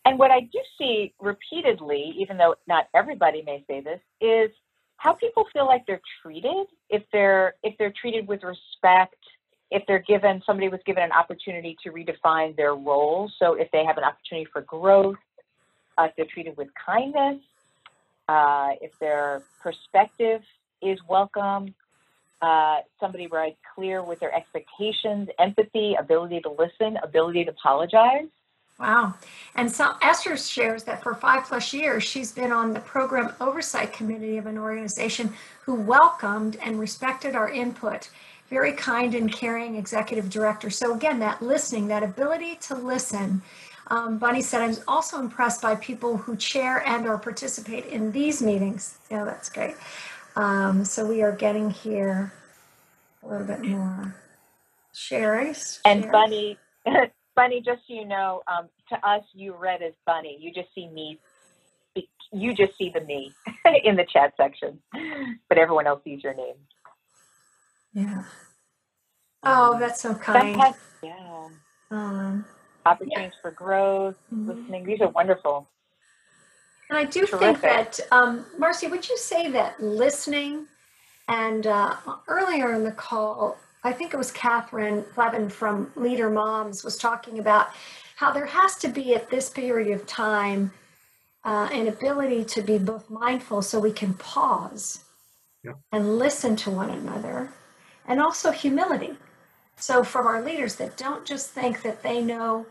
And 0.04 0.18
what 0.18 0.30
I 0.30 0.40
do 0.40 0.58
see 0.78 1.14
repeatedly, 1.20 2.14
even 2.18 2.36
though 2.36 2.56
not 2.66 2.88
everybody 2.94 3.42
may 3.42 3.64
say 3.66 3.80
this, 3.80 4.00
is 4.20 4.50
how 4.98 5.12
people 5.14 5.46
feel 5.52 5.66
like 5.66 5.86
they're 5.86 6.00
treated. 6.22 6.66
If 6.90 7.02
they're 7.12 7.54
if 7.62 7.76
they're 7.78 7.92
treated 7.98 8.28
with 8.28 8.42
respect, 8.42 9.16
if 9.70 9.82
they're 9.86 10.04
given 10.06 10.42
somebody 10.46 10.68
was 10.68 10.80
given 10.86 11.02
an 11.02 11.12
opportunity 11.12 11.76
to 11.84 11.90
redefine 11.90 12.54
their 12.56 12.74
role. 12.74 13.30
So 13.38 13.54
if 13.54 13.70
they 13.70 13.84
have 13.84 13.98
an 13.98 14.04
opportunity 14.04 14.48
for 14.52 14.62
growth, 14.62 15.16
uh, 15.98 16.04
if 16.04 16.16
they're 16.16 16.26
treated 16.26 16.56
with 16.56 16.68
kindness, 16.74 17.40
uh, 18.28 18.72
if 18.80 18.98
their 18.98 19.42
perspective 19.62 20.42
is 20.82 20.98
welcome, 21.08 21.74
uh, 22.42 22.78
somebody 23.00 23.26
writes 23.26 23.56
clear 23.74 24.02
with 24.02 24.20
their 24.20 24.34
expectations, 24.34 25.28
empathy, 25.38 25.94
ability 25.98 26.40
to 26.40 26.50
listen, 26.50 26.98
ability 27.02 27.44
to 27.44 27.50
apologize. 27.50 28.28
Wow. 28.78 29.14
And 29.54 29.70
so 29.70 29.92
Esther 30.02 30.36
shares 30.36 30.82
that 30.84 31.02
for 31.02 31.14
five 31.14 31.44
plus 31.44 31.72
years, 31.72 32.02
she's 32.02 32.32
been 32.32 32.50
on 32.50 32.72
the 32.72 32.80
program 32.80 33.32
oversight 33.40 33.92
committee 33.92 34.36
of 34.36 34.46
an 34.46 34.58
organization 34.58 35.32
who 35.62 35.74
welcomed 35.74 36.56
and 36.62 36.78
respected 36.80 37.36
our 37.36 37.48
input. 37.50 38.10
Very 38.50 38.72
kind 38.72 39.14
and 39.14 39.32
caring 39.32 39.76
executive 39.76 40.28
director. 40.28 40.70
So, 40.70 40.94
again, 40.94 41.18
that 41.20 41.40
listening, 41.40 41.88
that 41.88 42.02
ability 42.02 42.56
to 42.62 42.74
listen. 42.74 43.40
Um, 43.88 44.18
Bunny 44.18 44.42
said, 44.42 44.60
I'm 44.60 44.76
also 44.86 45.18
impressed 45.18 45.62
by 45.62 45.76
people 45.76 46.16
who 46.16 46.36
chair 46.36 46.86
and 46.86 47.06
or 47.06 47.16
participate 47.16 47.86
in 47.86 48.12
these 48.12 48.42
meetings. 48.42 48.98
Yeah, 49.10 49.24
that's 49.24 49.48
great. 49.48 49.76
Um, 50.36 50.84
so, 50.84 51.06
we 51.06 51.22
are 51.22 51.32
getting 51.32 51.70
here 51.70 52.32
a 53.22 53.28
little 53.28 53.46
bit 53.46 53.62
more. 53.62 54.14
Sherry? 54.92 55.54
And 55.84 56.10
Bunny, 56.12 56.58
Bunny, 57.36 57.60
just 57.64 57.82
so 57.86 57.94
you 57.94 58.04
know, 58.06 58.42
um, 58.46 58.68
to 58.90 59.06
us, 59.06 59.22
you 59.34 59.54
read 59.54 59.82
as 59.82 59.92
Bunny. 60.06 60.36
You 60.40 60.52
just 60.52 60.68
see 60.74 60.88
me. 60.88 61.18
You 62.32 62.52
just 62.54 62.76
see 62.76 62.90
the 62.92 63.00
me 63.02 63.32
in 63.84 63.94
the 63.96 64.04
chat 64.12 64.34
section, 64.36 64.80
but 65.48 65.58
everyone 65.58 65.86
else 65.86 66.02
sees 66.02 66.22
your 66.24 66.34
name. 66.34 66.56
Yeah. 67.92 68.24
Oh, 69.44 69.78
that's 69.78 70.00
so 70.00 70.14
kind. 70.14 70.56
Fantastic. 70.56 70.82
Yeah. 71.02 71.48
Um, 71.92 72.44
Opportunities 72.86 73.32
for 73.40 73.52
growth, 73.52 74.16
mhm. 74.34 74.48
listening. 74.48 74.84
These 74.84 75.00
are 75.00 75.08
wonderful. 75.10 75.68
And 76.90 76.98
I 76.98 77.04
do 77.04 77.26
Terrific. 77.26 77.38
think 77.40 77.60
that, 77.62 78.00
um, 78.10 78.44
Marcy, 78.58 78.88
would 78.88 79.08
you 79.08 79.16
say 79.16 79.50
that 79.50 79.80
listening 79.82 80.66
and 81.28 81.66
uh, 81.66 81.96
earlier 82.28 82.74
in 82.74 82.84
the 82.84 82.92
call, 82.92 83.56
I 83.84 83.92
think 83.92 84.14
it 84.14 84.16
was 84.16 84.32
Catherine 84.32 85.04
Levin 85.16 85.48
from 85.50 85.92
Leader 85.94 86.30
Moms 86.30 86.82
was 86.82 86.96
talking 86.96 87.38
about 87.38 87.68
how 88.16 88.32
there 88.32 88.46
has 88.46 88.76
to 88.76 88.88
be 88.88 89.14
at 89.14 89.30
this 89.30 89.50
period 89.50 89.92
of 89.94 90.06
time 90.06 90.72
uh, 91.44 91.68
an 91.70 91.88
ability 91.88 92.44
to 92.46 92.62
be 92.62 92.78
both 92.78 93.10
mindful 93.10 93.60
so 93.60 93.78
we 93.78 93.92
can 93.92 94.14
pause 94.14 95.04
Yeah. 95.62 95.74
and 95.92 96.18
listen 96.18 96.56
to 96.56 96.70
one 96.70 96.90
another, 96.90 97.50
and 98.06 98.20
also 98.20 98.50
humility. 98.50 99.14
So, 99.76 100.04
from 100.04 100.26
our 100.26 100.40
leaders 100.40 100.76
that 100.76 100.96
don't 100.96 101.26
just 101.26 101.50
think 101.50 101.82
that 101.82 102.02
they 102.02 102.22
know 102.22 102.66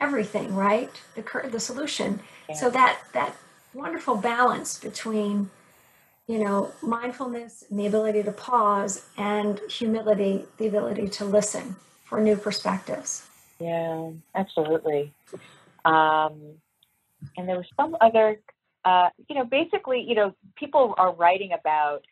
everything, 0.00 0.54
right? 0.54 0.90
The, 1.14 1.22
cur- 1.22 1.48
the 1.48 1.60
solution. 1.60 2.20
So 2.54 2.70
that 2.70 2.98
that 3.12 3.36
wonderful 3.74 4.16
balance 4.16 4.78
between, 4.80 5.50
you 6.28 6.38
know, 6.38 6.70
mindfulness 6.82 7.64
and 7.70 7.80
the 7.80 7.86
ability 7.86 8.22
to 8.22 8.30
pause 8.30 9.06
and 9.16 9.60
humility, 9.70 10.44
the 10.58 10.66
ability 10.66 11.08
to 11.08 11.24
listen 11.24 11.74
for 12.04 12.20
new 12.20 12.36
perspectives. 12.36 13.26
Yeah, 13.58 14.10
absolutely. 14.34 15.12
Um, 15.84 16.54
and 17.36 17.48
there 17.48 17.56
was 17.56 17.66
some 17.76 17.96
other, 18.00 18.38
uh, 18.84 19.08
you 19.28 19.34
know, 19.34 19.44
basically, 19.44 20.04
you 20.06 20.14
know, 20.14 20.34
people 20.56 20.94
are 20.98 21.14
writing 21.14 21.52
about 21.58 22.04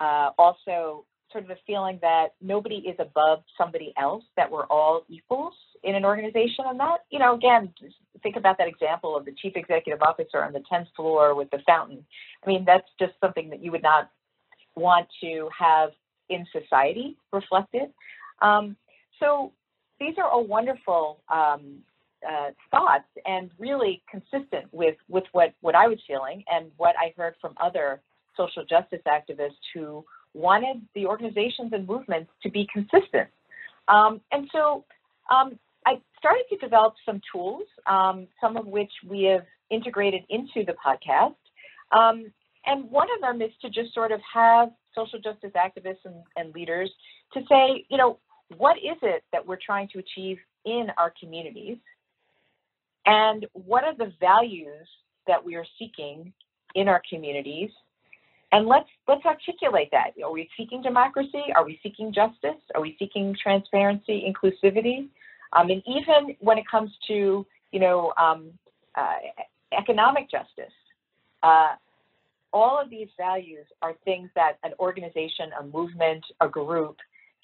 uh, 0.00 0.30
also 0.38 1.04
sort 1.32 1.42
of 1.42 1.48
the 1.48 1.56
feeling 1.66 1.98
that 2.00 2.28
nobody 2.40 2.76
is 2.76 2.96
above 3.00 3.42
somebody 3.58 3.92
else, 3.98 4.24
that 4.36 4.50
we're 4.50 4.66
all 4.66 5.04
equals 5.08 5.54
in 5.84 5.94
an 5.94 6.04
organization. 6.04 6.64
And 6.66 6.80
that, 6.80 7.04
you 7.10 7.18
know, 7.18 7.34
again, 7.34 7.72
think 8.22 8.36
about 8.36 8.58
that 8.58 8.66
example 8.66 9.16
of 9.16 9.24
the 9.24 9.32
chief 9.32 9.52
executive 9.54 10.02
officer 10.02 10.42
on 10.42 10.52
the 10.52 10.62
10th 10.72 10.86
floor 10.96 11.34
with 11.34 11.50
the 11.50 11.58
fountain. 11.66 12.04
I 12.42 12.48
mean, 12.48 12.64
that's 12.64 12.88
just 12.98 13.12
something 13.20 13.50
that 13.50 13.62
you 13.62 13.70
would 13.70 13.82
not 13.82 14.10
want 14.74 15.06
to 15.20 15.48
have 15.56 15.90
in 16.30 16.46
society 16.52 17.16
reflected. 17.32 17.90
Um, 18.40 18.76
so 19.20 19.52
these 20.00 20.14
are 20.18 20.28
all 20.28 20.46
wonderful 20.46 21.20
um, 21.28 21.78
uh, 22.26 22.50
thoughts 22.70 23.04
and 23.26 23.50
really 23.58 24.02
consistent 24.10 24.72
with, 24.72 24.96
with 25.08 25.24
what, 25.32 25.52
what 25.60 25.74
I 25.74 25.86
was 25.86 25.98
feeling 26.06 26.42
and 26.50 26.70
what 26.78 26.94
I 26.98 27.12
heard 27.16 27.34
from 27.40 27.54
other 27.62 28.00
social 28.36 28.64
justice 28.64 29.02
activists 29.06 29.60
who 29.74 30.04
wanted 30.32 30.82
the 30.94 31.06
organizations 31.06 31.72
and 31.72 31.86
movements 31.86 32.30
to 32.42 32.50
be 32.50 32.66
consistent. 32.72 33.28
Um, 33.86 34.20
and 34.32 34.48
so 34.50 34.84
um, 35.30 35.58
started 36.24 36.44
to 36.48 36.56
develop 36.56 36.94
some 37.04 37.20
tools, 37.30 37.64
um, 37.86 38.26
some 38.40 38.56
of 38.56 38.66
which 38.66 38.90
we 39.06 39.24
have 39.24 39.44
integrated 39.70 40.22
into 40.30 40.64
the 40.64 40.74
podcast. 40.84 41.34
Um, 41.92 42.32
and 42.64 42.90
one 42.90 43.08
of 43.14 43.20
them 43.20 43.42
is 43.42 43.52
to 43.60 43.68
just 43.68 43.92
sort 43.92 44.10
of 44.10 44.20
have 44.32 44.70
social 44.94 45.18
justice 45.18 45.52
activists 45.54 46.06
and, 46.06 46.14
and 46.36 46.54
leaders 46.54 46.90
to 47.34 47.40
say, 47.40 47.84
you 47.90 47.98
know, 47.98 48.18
what 48.56 48.78
is 48.78 48.96
it 49.02 49.22
that 49.32 49.46
we're 49.46 49.58
trying 49.64 49.88
to 49.92 49.98
achieve 49.98 50.38
in 50.64 50.86
our 50.96 51.12
communities? 51.20 51.76
And 53.04 53.44
what 53.52 53.84
are 53.84 53.94
the 53.94 54.12
values 54.18 54.88
that 55.26 55.44
we 55.44 55.56
are 55.56 55.66
seeking 55.78 56.32
in 56.74 56.88
our 56.88 57.02
communities? 57.10 57.68
And 58.50 58.66
let's 58.66 58.88
let's 59.06 59.26
articulate 59.26 59.88
that. 59.92 60.12
Are 60.24 60.32
we 60.32 60.48
seeking 60.56 60.80
democracy? 60.80 61.42
Are 61.54 61.66
we 61.66 61.78
seeking 61.82 62.14
justice? 62.14 62.62
Are 62.74 62.80
we 62.80 62.96
seeking 62.98 63.36
transparency, 63.42 64.24
inclusivity? 64.24 65.08
Um, 65.54 65.70
and 65.70 65.82
even 65.86 66.36
when 66.40 66.58
it 66.58 66.64
comes 66.68 66.90
to, 67.08 67.46
you 67.72 67.80
know, 67.80 68.12
um, 68.18 68.50
uh, 68.96 69.16
economic 69.76 70.30
justice, 70.30 70.72
uh, 71.42 71.74
all 72.52 72.80
of 72.80 72.88
these 72.90 73.08
values 73.16 73.66
are 73.82 73.94
things 74.04 74.30
that 74.34 74.58
an 74.62 74.72
organization, 74.78 75.50
a 75.60 75.64
movement, 75.64 76.24
a 76.40 76.48
group 76.48 76.96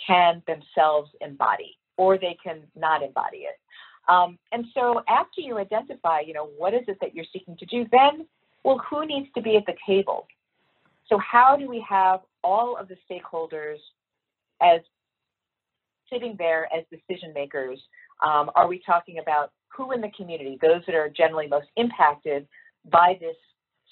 can 0.04 0.42
themselves 0.46 1.10
embody, 1.20 1.76
or 1.96 2.16
they 2.16 2.36
can 2.42 2.62
not 2.76 3.02
embody 3.02 3.38
it. 3.38 3.58
Um, 4.08 4.38
and 4.52 4.64
so 4.74 5.02
after 5.08 5.40
you 5.40 5.58
identify, 5.58 6.20
you 6.20 6.32
know, 6.32 6.48
what 6.56 6.74
is 6.74 6.82
it 6.88 6.98
that 7.00 7.14
you're 7.14 7.26
seeking 7.32 7.56
to 7.56 7.66
do, 7.66 7.86
then, 7.92 8.26
well, 8.64 8.80
who 8.88 9.06
needs 9.06 9.28
to 9.34 9.42
be 9.42 9.56
at 9.56 9.66
the 9.66 9.74
table? 9.86 10.26
So 11.08 11.18
how 11.18 11.56
do 11.56 11.68
we 11.68 11.84
have 11.88 12.20
all 12.42 12.76
of 12.76 12.88
the 12.88 12.96
stakeholders 13.08 13.78
as 14.62 14.80
sitting 16.12 16.34
there 16.38 16.68
as 16.74 16.84
decision 16.90 17.32
makers? 17.34 17.80
Um, 18.22 18.50
are 18.54 18.68
we 18.68 18.82
talking 18.84 19.18
about 19.18 19.52
who 19.68 19.92
in 19.92 20.00
the 20.00 20.10
community, 20.16 20.58
those 20.60 20.82
that 20.86 20.94
are 20.94 21.08
generally 21.08 21.46
most 21.46 21.68
impacted 21.76 22.46
by 22.90 23.16
this 23.20 23.36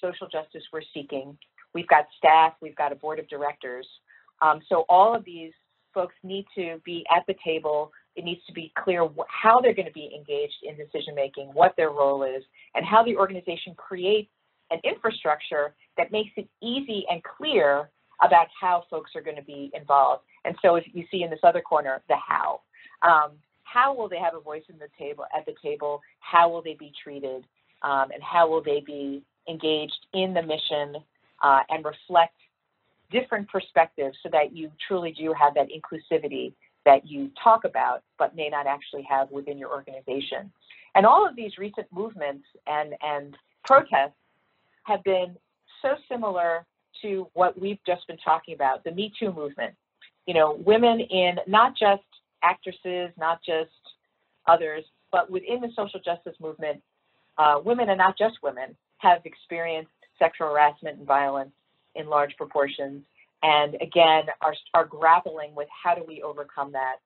social 0.01 0.27
justice 0.27 0.63
we're 0.71 0.81
seeking? 0.93 1.37
We've 1.73 1.87
got 1.87 2.05
staff, 2.17 2.53
we've 2.61 2.75
got 2.75 2.91
a 2.91 2.95
board 2.95 3.19
of 3.19 3.27
directors. 3.29 3.87
Um, 4.41 4.59
so 4.69 4.85
all 4.89 5.15
of 5.15 5.23
these 5.25 5.51
folks 5.93 6.15
need 6.23 6.45
to 6.55 6.79
be 6.85 7.05
at 7.15 7.23
the 7.27 7.35
table. 7.43 7.91
It 8.15 8.23
needs 8.23 8.41
to 8.47 8.53
be 8.53 8.71
clear 8.83 9.07
how 9.27 9.59
they're 9.59 9.73
going 9.73 9.87
to 9.87 9.93
be 9.93 10.11
engaged 10.15 10.55
in 10.63 10.75
decision 10.75 11.15
making, 11.15 11.49
what 11.53 11.73
their 11.77 11.89
role 11.89 12.23
is, 12.23 12.43
and 12.75 12.85
how 12.85 13.03
the 13.03 13.15
organization 13.15 13.73
creates 13.75 14.29
an 14.71 14.79
infrastructure 14.83 15.73
that 15.97 16.11
makes 16.11 16.31
it 16.37 16.47
easy 16.61 17.05
and 17.09 17.21
clear 17.23 17.89
about 18.23 18.47
how 18.59 18.83
folks 18.89 19.11
are 19.15 19.21
going 19.21 19.35
to 19.35 19.43
be 19.43 19.71
involved. 19.73 20.23
And 20.45 20.55
so 20.61 20.75
if 20.75 20.85
you 20.93 21.05
see 21.11 21.23
in 21.23 21.29
this 21.29 21.39
other 21.43 21.61
corner, 21.61 22.01
the 22.07 22.15
how. 22.15 22.61
Um, 23.01 23.31
how 23.63 23.93
will 23.93 24.09
they 24.09 24.17
have 24.17 24.33
a 24.33 24.39
voice 24.39 24.63
in 24.69 24.77
the 24.79 24.89
table 24.97 25.25
at 25.35 25.45
the 25.45 25.53
table? 25.61 26.01
How 26.19 26.49
will 26.49 26.61
they 26.61 26.73
be 26.73 26.91
treated? 27.03 27.45
Um, 27.81 28.11
and 28.13 28.21
how 28.21 28.49
will 28.49 28.63
they 28.63 28.81
be 28.85 29.23
engaged 29.47 30.05
in 30.13 30.33
the 30.33 30.41
mission 30.41 31.01
uh, 31.41 31.61
and 31.69 31.85
reflect 31.85 32.35
different 33.11 33.47
perspectives 33.49 34.17
so 34.21 34.29
that 34.31 34.55
you 34.55 34.71
truly 34.87 35.11
do 35.11 35.33
have 35.33 35.53
that 35.55 35.67
inclusivity 35.69 36.53
that 36.85 37.07
you 37.07 37.31
talk 37.43 37.63
about 37.63 38.03
but 38.17 38.35
may 38.35 38.49
not 38.49 38.67
actually 38.67 39.03
have 39.09 39.29
within 39.31 39.57
your 39.57 39.69
organization. 39.71 40.51
And 40.95 41.05
all 41.05 41.27
of 41.27 41.35
these 41.35 41.57
recent 41.57 41.87
movements 41.91 42.45
and, 42.67 42.93
and 43.01 43.37
protests 43.65 44.17
have 44.83 45.03
been 45.03 45.37
so 45.81 45.95
similar 46.09 46.65
to 47.01 47.27
what 47.33 47.59
we've 47.59 47.79
just 47.85 48.05
been 48.07 48.17
talking 48.17 48.53
about, 48.53 48.83
the 48.83 48.91
Me 48.91 49.11
Too 49.19 49.31
movement. 49.31 49.73
You 50.25 50.33
know, 50.33 50.59
women 50.65 50.99
in 50.99 51.35
not 51.47 51.73
just 51.77 52.03
actresses, 52.43 53.11
not 53.17 53.39
just 53.45 53.71
others, 54.47 54.83
but 55.11 55.29
within 55.29 55.61
the 55.61 55.69
social 55.75 55.99
justice 55.99 56.35
movement, 56.39 56.81
uh, 57.37 57.59
women 57.63 57.89
and 57.89 57.97
not 57.97 58.17
just 58.17 58.37
women 58.43 58.75
have 58.97 59.21
experienced 59.25 59.91
sexual 60.19 60.47
harassment 60.47 60.99
and 60.99 61.07
violence 61.07 61.51
in 61.95 62.07
large 62.07 62.35
proportions. 62.37 63.03
And 63.41 63.75
again, 63.75 64.23
are, 64.41 64.53
are 64.73 64.85
grappling 64.85 65.55
with 65.55 65.67
how 65.83 65.95
do 65.95 66.03
we 66.07 66.21
overcome 66.21 66.73
that. 66.73 66.97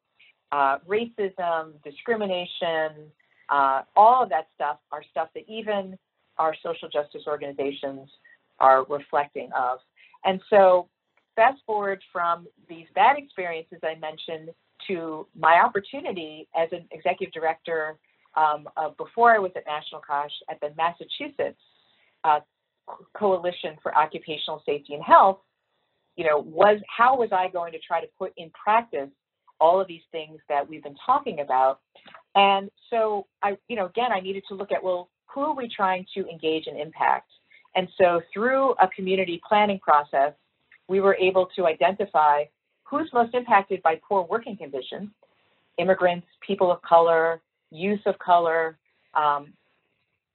Uh, 0.52 0.80
racism, 0.88 1.74
discrimination, 1.84 3.12
uh, 3.50 3.82
all 3.96 4.24
of 4.24 4.30
that 4.30 4.48
stuff 4.56 4.78
are 4.92 5.04
stuff 5.12 5.30
that 5.36 5.44
even 5.48 5.98
our 6.38 6.56
social 6.64 6.90
justice 6.90 7.24
organizations 7.28 8.10
are 8.60 8.86
reflecting 8.86 9.50
of. 9.56 9.80
And 10.26 10.42
so 10.50 10.90
fast 11.36 11.60
forward 11.66 12.02
from 12.12 12.48
these 12.70 12.86
bad 12.96 13.18
experiences 13.18 13.80
I 13.84 13.96
mentioned 13.96 14.50
to 14.88 15.28
my 15.38 15.62
opportunity 15.64 16.48
as 16.56 16.70
an 16.72 16.86
executive 16.92 17.34
director 17.34 17.98
um, 18.36 18.68
before 18.98 19.34
I 19.34 19.40
was 19.40 19.52
at 19.56 19.64
National 19.66 20.02
COSH 20.02 20.32
at 20.50 20.60
the 20.60 20.74
Massachusetts 20.76 21.62
uh, 22.24 22.40
Coalition 23.16 23.76
for 23.82 23.96
Occupational 23.96 24.62
Safety 24.66 24.94
and 24.94 25.04
Health, 25.04 25.40
you 26.16 26.26
know, 26.26 26.40
was 26.40 26.80
how 26.96 27.18
was 27.18 27.30
I 27.32 27.48
going 27.50 27.72
to 27.74 27.80
try 27.80 28.02
to 28.02 28.08
put 28.18 28.34
in 28.38 28.52
practice 28.52 29.10
all 29.60 29.80
of 29.80 29.88
these 29.88 30.02
things 30.12 30.40
that 30.50 30.68
we've 30.68 30.84
been 30.84 30.98
talking 31.06 31.40
about? 31.40 31.80
And 32.36 32.70
so 32.90 33.28
I, 33.42 33.58
you 33.68 33.76
know, 33.76 33.86
again, 33.86 34.12
I 34.12 34.20
needed 34.20 34.44
to 34.50 34.56
look 34.56 34.72
at, 34.72 34.84
well, 34.84 35.10
who 35.34 35.42
are 35.42 35.56
we 35.56 35.70
trying 35.74 36.06
to 36.16 36.28
engage 36.28 36.68
and 36.68 36.80
impact? 36.80 37.30
And 37.76 37.88
so 37.98 38.22
through 38.34 38.72
a 38.74 38.88
community 38.96 39.42
planning 39.48 39.80
process, 39.80 40.34
we 40.88 41.00
were 41.00 41.16
able 41.16 41.48
to 41.56 41.66
identify 41.66 42.44
who's 42.84 43.10
most 43.14 43.34
impacted 43.34 43.82
by 43.82 44.00
poor 44.08 44.28
working 44.30 44.58
conditions, 44.58 45.10
immigrants, 45.78 46.28
people 46.46 46.72
of 46.72 46.82
color, 46.82 47.42
youth 47.72 48.02
of 48.06 48.18
color, 48.20 48.78
um, 49.16 49.54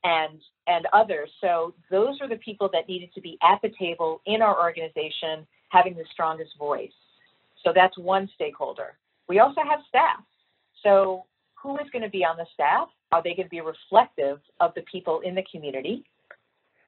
and, 0.04 0.40
and 0.66 0.86
others. 0.92 1.30
So 1.40 1.74
those 1.90 2.20
are 2.20 2.28
the 2.28 2.36
people 2.36 2.68
that 2.72 2.88
needed 2.88 3.10
to 3.14 3.20
be 3.20 3.38
at 3.42 3.60
the 3.62 3.70
table 3.78 4.20
in 4.26 4.42
our 4.42 4.60
organization 4.60 5.46
having 5.68 5.94
the 5.94 6.04
strongest 6.12 6.52
voice. 6.58 6.90
So 7.64 7.72
that's 7.74 7.96
one 7.98 8.28
stakeholder. 8.34 8.96
We 9.28 9.40
also 9.40 9.60
have 9.68 9.80
staff. 9.88 10.20
So 10.82 11.24
who 11.62 11.76
is 11.76 11.86
going 11.92 12.02
to 12.02 12.10
be 12.10 12.24
on 12.24 12.36
the 12.36 12.46
staff? 12.54 12.88
Are 13.12 13.22
they 13.22 13.34
going 13.34 13.46
to 13.46 13.50
be 13.50 13.60
reflective 13.60 14.40
of 14.60 14.72
the 14.74 14.82
people 14.90 15.20
in 15.20 15.34
the 15.34 15.44
community? 15.50 16.04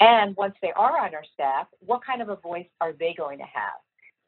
And 0.00 0.34
once 0.36 0.54
they 0.62 0.72
are 0.74 0.98
on 0.98 1.14
our 1.14 1.24
staff, 1.34 1.66
what 1.84 2.04
kind 2.04 2.22
of 2.22 2.30
a 2.30 2.36
voice 2.36 2.66
are 2.80 2.92
they 2.92 3.14
going 3.16 3.38
to 3.38 3.44
have? 3.44 3.80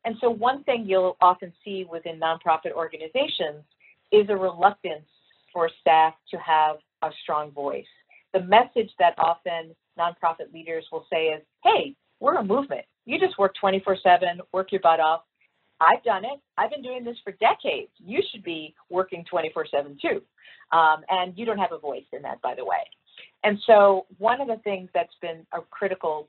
And 0.05 0.17
so 0.21 0.31
one 0.31 0.65
thing 0.65 0.85
you'll 0.87 1.17
often 1.21 1.53
see 1.65 1.87
within 1.91 2.21
nonprofit 2.21 2.73
organizations 2.75 3.65
is 4.11 4.27
a 4.29 4.37
reluctance 4.37 5.07
for 5.53 5.71
staff 5.81 6.15
to 6.31 6.37
have 6.39 6.77
a 7.03 7.11
strong 7.23 7.51
voice. 7.53 7.87
The 8.35 8.41
message 8.41 8.91
that 8.99 9.15
often 9.19 9.75
nonprofit 9.99 10.53
leaders 10.53 10.85
will 10.93 11.07
say 11.11 11.27
is, 11.27 11.43
hey, 11.65 11.95
we're 12.21 12.37
a 12.37 12.45
movement. 12.45 12.85
You 13.05 13.19
just 13.19 13.39
work 13.39 13.55
24 13.61 13.97
7, 14.03 14.41
work 14.53 14.73
your 14.73 14.81
butt 14.81 15.01
off. 15.01 15.23
I've 15.81 16.03
done 16.05 16.25
it. 16.25 16.39
I've 16.57 16.71
been 16.71 16.83
doing 16.83 17.05
this 17.05 17.17
for 17.25 17.33
decades. 17.33 17.91
You 17.99 18.21
should 18.31 18.45
be 18.45 18.75
working 18.91 19.25
24 19.29 19.67
7 19.71 19.99
too. 20.01 20.23
Um, 20.77 21.03
and 21.09 21.37
you 21.37 21.45
don't 21.45 21.59
have 21.59 21.73
a 21.73 21.79
voice 21.79 22.05
in 22.13 22.23
that, 22.23 22.41
by 22.41 22.55
the 22.55 22.65
way. 22.65 22.79
And 23.45 23.59
so, 23.67 24.07
one 24.19 24.41
of 24.41 24.49
the 24.49 24.59
things 24.63 24.89
that's 24.95 25.15
been 25.21 25.45
a 25.53 25.61
critical 25.71 26.29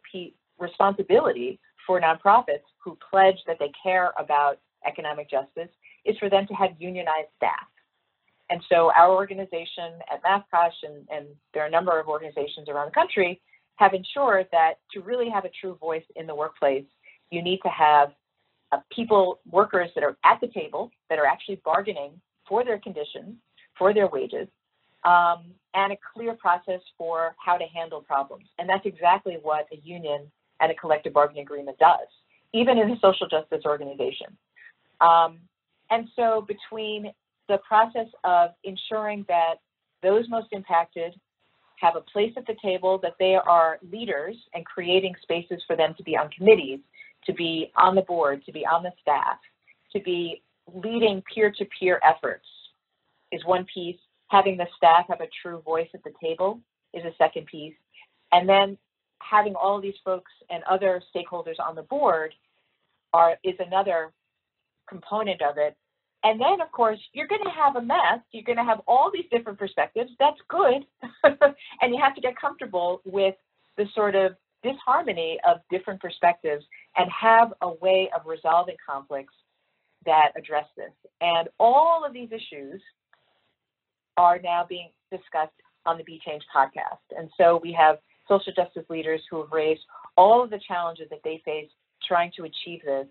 responsibility 0.60 1.60
for 1.86 2.02
nonprofits 2.02 2.66
who 2.84 2.98
pledge 3.10 3.38
that 3.46 3.58
they 3.60 3.72
care 3.82 4.14
about 4.18 4.60
economic 4.88 5.30
justice 5.30 5.70
is 6.06 6.18
for 6.18 6.30
them 6.30 6.48
to 6.48 6.54
have 6.54 6.72
unionized 6.80 7.30
staff. 7.38 7.68
And 8.50 8.62
so, 8.70 8.92
our 8.98 9.12
organization 9.12 10.00
at 10.12 10.24
MassCOSH, 10.24 10.74
and, 10.84 11.08
and 11.12 11.28
there 11.54 11.64
are 11.64 11.68
a 11.68 11.72
number 11.72 12.00
of 12.00 12.08
organizations 12.08 12.68
around 12.68 12.88
the 12.88 12.92
country, 12.92 13.40
have 13.76 13.94
ensured 13.94 14.48
that 14.52 14.76
to 14.92 15.02
really 15.02 15.30
have 15.30 15.46
a 15.46 15.50
true 15.62 15.78
voice 15.80 16.04
in 16.16 16.28
the 16.28 16.36
workplace, 16.36 16.86
you 17.32 17.42
need 17.42 17.60
to 17.64 17.70
have 17.70 18.10
uh, 18.72 18.78
people, 18.92 19.40
workers 19.50 19.90
that 19.96 20.04
are 20.04 20.18
at 20.26 20.40
the 20.42 20.48
table, 20.48 20.92
that 21.10 21.20
are 21.20 21.26
actually 21.26 21.60
bargaining 21.64 22.20
for 22.48 22.64
their 22.64 22.80
conditions, 22.80 23.36
for 23.78 23.94
their 23.94 24.08
wages, 24.08 24.48
um, 25.06 25.46
and 25.74 25.92
a 25.92 25.98
clear 26.14 26.34
process 26.36 26.82
for 26.98 27.36
how 27.44 27.58
to 27.58 27.66
handle 27.66 28.02
problems. 28.02 28.46
And 28.60 28.70
that's 28.70 28.86
exactly 28.86 29.38
what 29.42 29.68
a 29.72 29.78
union 29.78 30.32
and 30.60 30.72
a 30.72 30.76
collective 30.76 31.14
bargaining 31.14 31.44
agreement 31.44 31.78
does, 31.80 32.08
even 32.54 32.78
in 32.78 32.92
a 32.92 33.00
social 33.00 33.28
justice 33.28 33.64
organization. 33.66 34.28
Um, 35.02 35.40
and 35.90 36.08
so 36.16 36.46
between 36.48 37.12
the 37.50 37.58
process 37.68 38.08
of 38.24 38.52
ensuring 38.64 39.26
that 39.28 39.56
those 40.02 40.30
most 40.30 40.48
impacted 40.52 41.14
have 41.78 41.96
a 41.96 42.02
place 42.02 42.32
at 42.38 42.48
the 42.48 42.56
table, 42.64 43.00
that 43.00 43.16
they 43.20 43.36
are 43.36 43.80
leaders 43.92 44.36
and 44.54 44.66
creating 44.66 45.14
spaces 45.22 45.62
for 45.68 45.76
them 45.76 45.94
to 45.98 46.04
be 46.04 46.16
on 46.16 46.30
committees, 46.30 46.80
to 47.26 47.34
be 47.34 47.72
on 47.76 47.96
the 47.96 48.02
board, 48.02 48.44
to 48.46 48.52
be 48.52 48.66
on 48.66 48.84
the 48.84 48.92
staff, 49.02 49.38
to 49.92 50.00
be 50.02 50.42
leading 50.74 51.22
peer-to-peer 51.34 52.00
-peer 52.00 52.10
efforts 52.10 52.48
is 53.32 53.44
one 53.46 53.66
piece. 53.66 54.00
Having 54.34 54.58
the 54.58 54.68
staff 54.76 55.06
have 55.10 55.22
a 55.22 55.30
true 55.42 55.62
voice 55.62 55.90
at 55.94 56.04
the 56.04 56.12
table 56.22 56.60
is 56.94 57.04
a 57.06 57.16
second 57.18 57.46
piece. 57.46 57.76
And 58.32 58.50
then 58.50 58.78
having 59.20 59.54
all 59.56 59.80
these 59.80 59.94
folks 60.04 60.32
and 60.50 60.64
other 60.64 61.02
stakeholders 61.16 61.60
on 61.60 61.76
the 61.76 61.84
board 61.84 62.34
are 63.14 63.38
is 63.44 63.54
another 63.60 64.12
component 64.90 65.42
of 65.42 65.58
it 65.58 65.78
and 66.24 66.40
then, 66.40 66.62
of 66.62 66.72
course, 66.72 67.00
you're 67.12 67.28
going 67.28 67.44
to 67.44 67.50
have 67.50 67.76
a 67.76 67.82
mess. 67.82 68.20
You're 68.32 68.44
going 68.44 68.58
to 68.58 68.64
have 68.64 68.80
all 68.88 69.12
these 69.14 69.26
different 69.30 69.60
perspectives. 69.60 70.10
That's 70.20 70.40
good. 70.48 70.86
and 71.82 71.94
you 71.94 72.00
have 72.02 72.16
to 72.16 72.22
get 72.22 72.40
comfortable 72.40 73.02
with 73.04 73.36
the 73.78 73.86
sort 73.94 74.16
of 74.16 74.36
disharmony 74.64 75.38
of 75.46 75.58
different 75.70 76.02
perspectives 76.02 76.64
and 76.96 77.10
have 77.12 77.54
a 77.62 77.70
way 77.70 78.10
of 78.16 78.26
resolving 78.26 78.78
conflicts 78.88 79.34
that 80.06 80.32
address 80.38 80.66
this. 80.78 80.92
And 81.20 81.50
all 81.60 82.06
of 82.06 82.14
these 82.14 82.30
issues 82.32 82.82
are 84.18 84.40
now 84.40 84.66
being 84.68 84.90
discussed 85.12 85.54
on 85.86 85.98
the 85.98 86.04
Be 86.04 86.20
Change 86.26 86.44
podcast. 86.56 87.18
And 87.18 87.30
so 87.38 87.60
we 87.62 87.74
have 87.74 87.98
social 88.28 88.54
justice 88.54 88.86
leaders 88.90 89.22
who 89.30 89.42
have 89.42 89.52
raised 89.52 89.82
all 90.16 90.44
of 90.44 90.50
the 90.50 90.60
challenges 90.68 91.10
that 91.10 91.20
they 91.24 91.42
face 91.44 91.70
trying 92.08 92.32
to 92.38 92.44
achieve 92.44 92.82
this. 92.86 93.08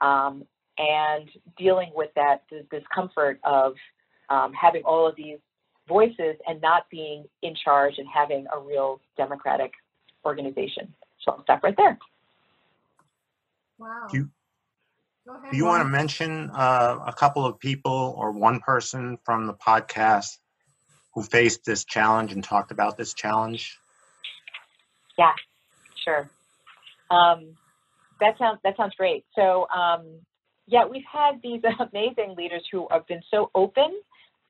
Um, 0.00 0.44
and 0.78 1.30
dealing 1.56 1.90
with 1.94 2.10
that 2.16 2.42
discomfort 2.70 3.40
of 3.44 3.74
um, 4.28 4.52
having 4.52 4.82
all 4.82 5.08
of 5.08 5.16
these 5.16 5.38
voices 5.88 6.36
and 6.46 6.60
not 6.60 6.84
being 6.90 7.24
in 7.42 7.54
charge 7.64 7.94
and 7.96 8.06
having 8.12 8.46
a 8.54 8.58
real 8.58 9.00
democratic 9.16 9.72
organization. 10.24 10.92
So 11.24 11.32
I'll 11.32 11.42
stop 11.44 11.62
right 11.62 11.76
there. 11.78 11.98
Wow. 13.78 14.08
Do 14.10 14.18
you- 14.18 14.24
Go 14.24 14.30
ahead, 15.34 15.50
Do 15.50 15.56
you 15.56 15.64
want 15.64 15.82
to 15.82 15.88
mention 15.88 16.50
uh, 16.50 16.98
a 17.06 17.12
couple 17.12 17.44
of 17.44 17.58
people 17.58 18.14
or 18.18 18.32
one 18.32 18.60
person 18.60 19.18
from 19.24 19.46
the 19.46 19.54
podcast 19.54 20.36
who 21.14 21.22
faced 21.22 21.64
this 21.64 21.84
challenge 21.84 22.32
and 22.32 22.44
talked 22.44 22.70
about 22.70 22.96
this 22.96 23.14
challenge? 23.14 23.78
Yeah, 25.18 25.32
sure. 26.04 26.28
Um, 27.10 27.56
that 28.20 28.38
sounds 28.38 28.58
that 28.64 28.76
sounds 28.76 28.94
great. 28.96 29.24
So 29.34 29.66
um, 29.70 30.06
yeah, 30.66 30.84
we've 30.84 31.04
had 31.10 31.40
these 31.42 31.62
amazing 31.92 32.34
leaders 32.36 32.62
who 32.70 32.86
have 32.90 33.06
been 33.06 33.22
so 33.30 33.50
open 33.54 34.00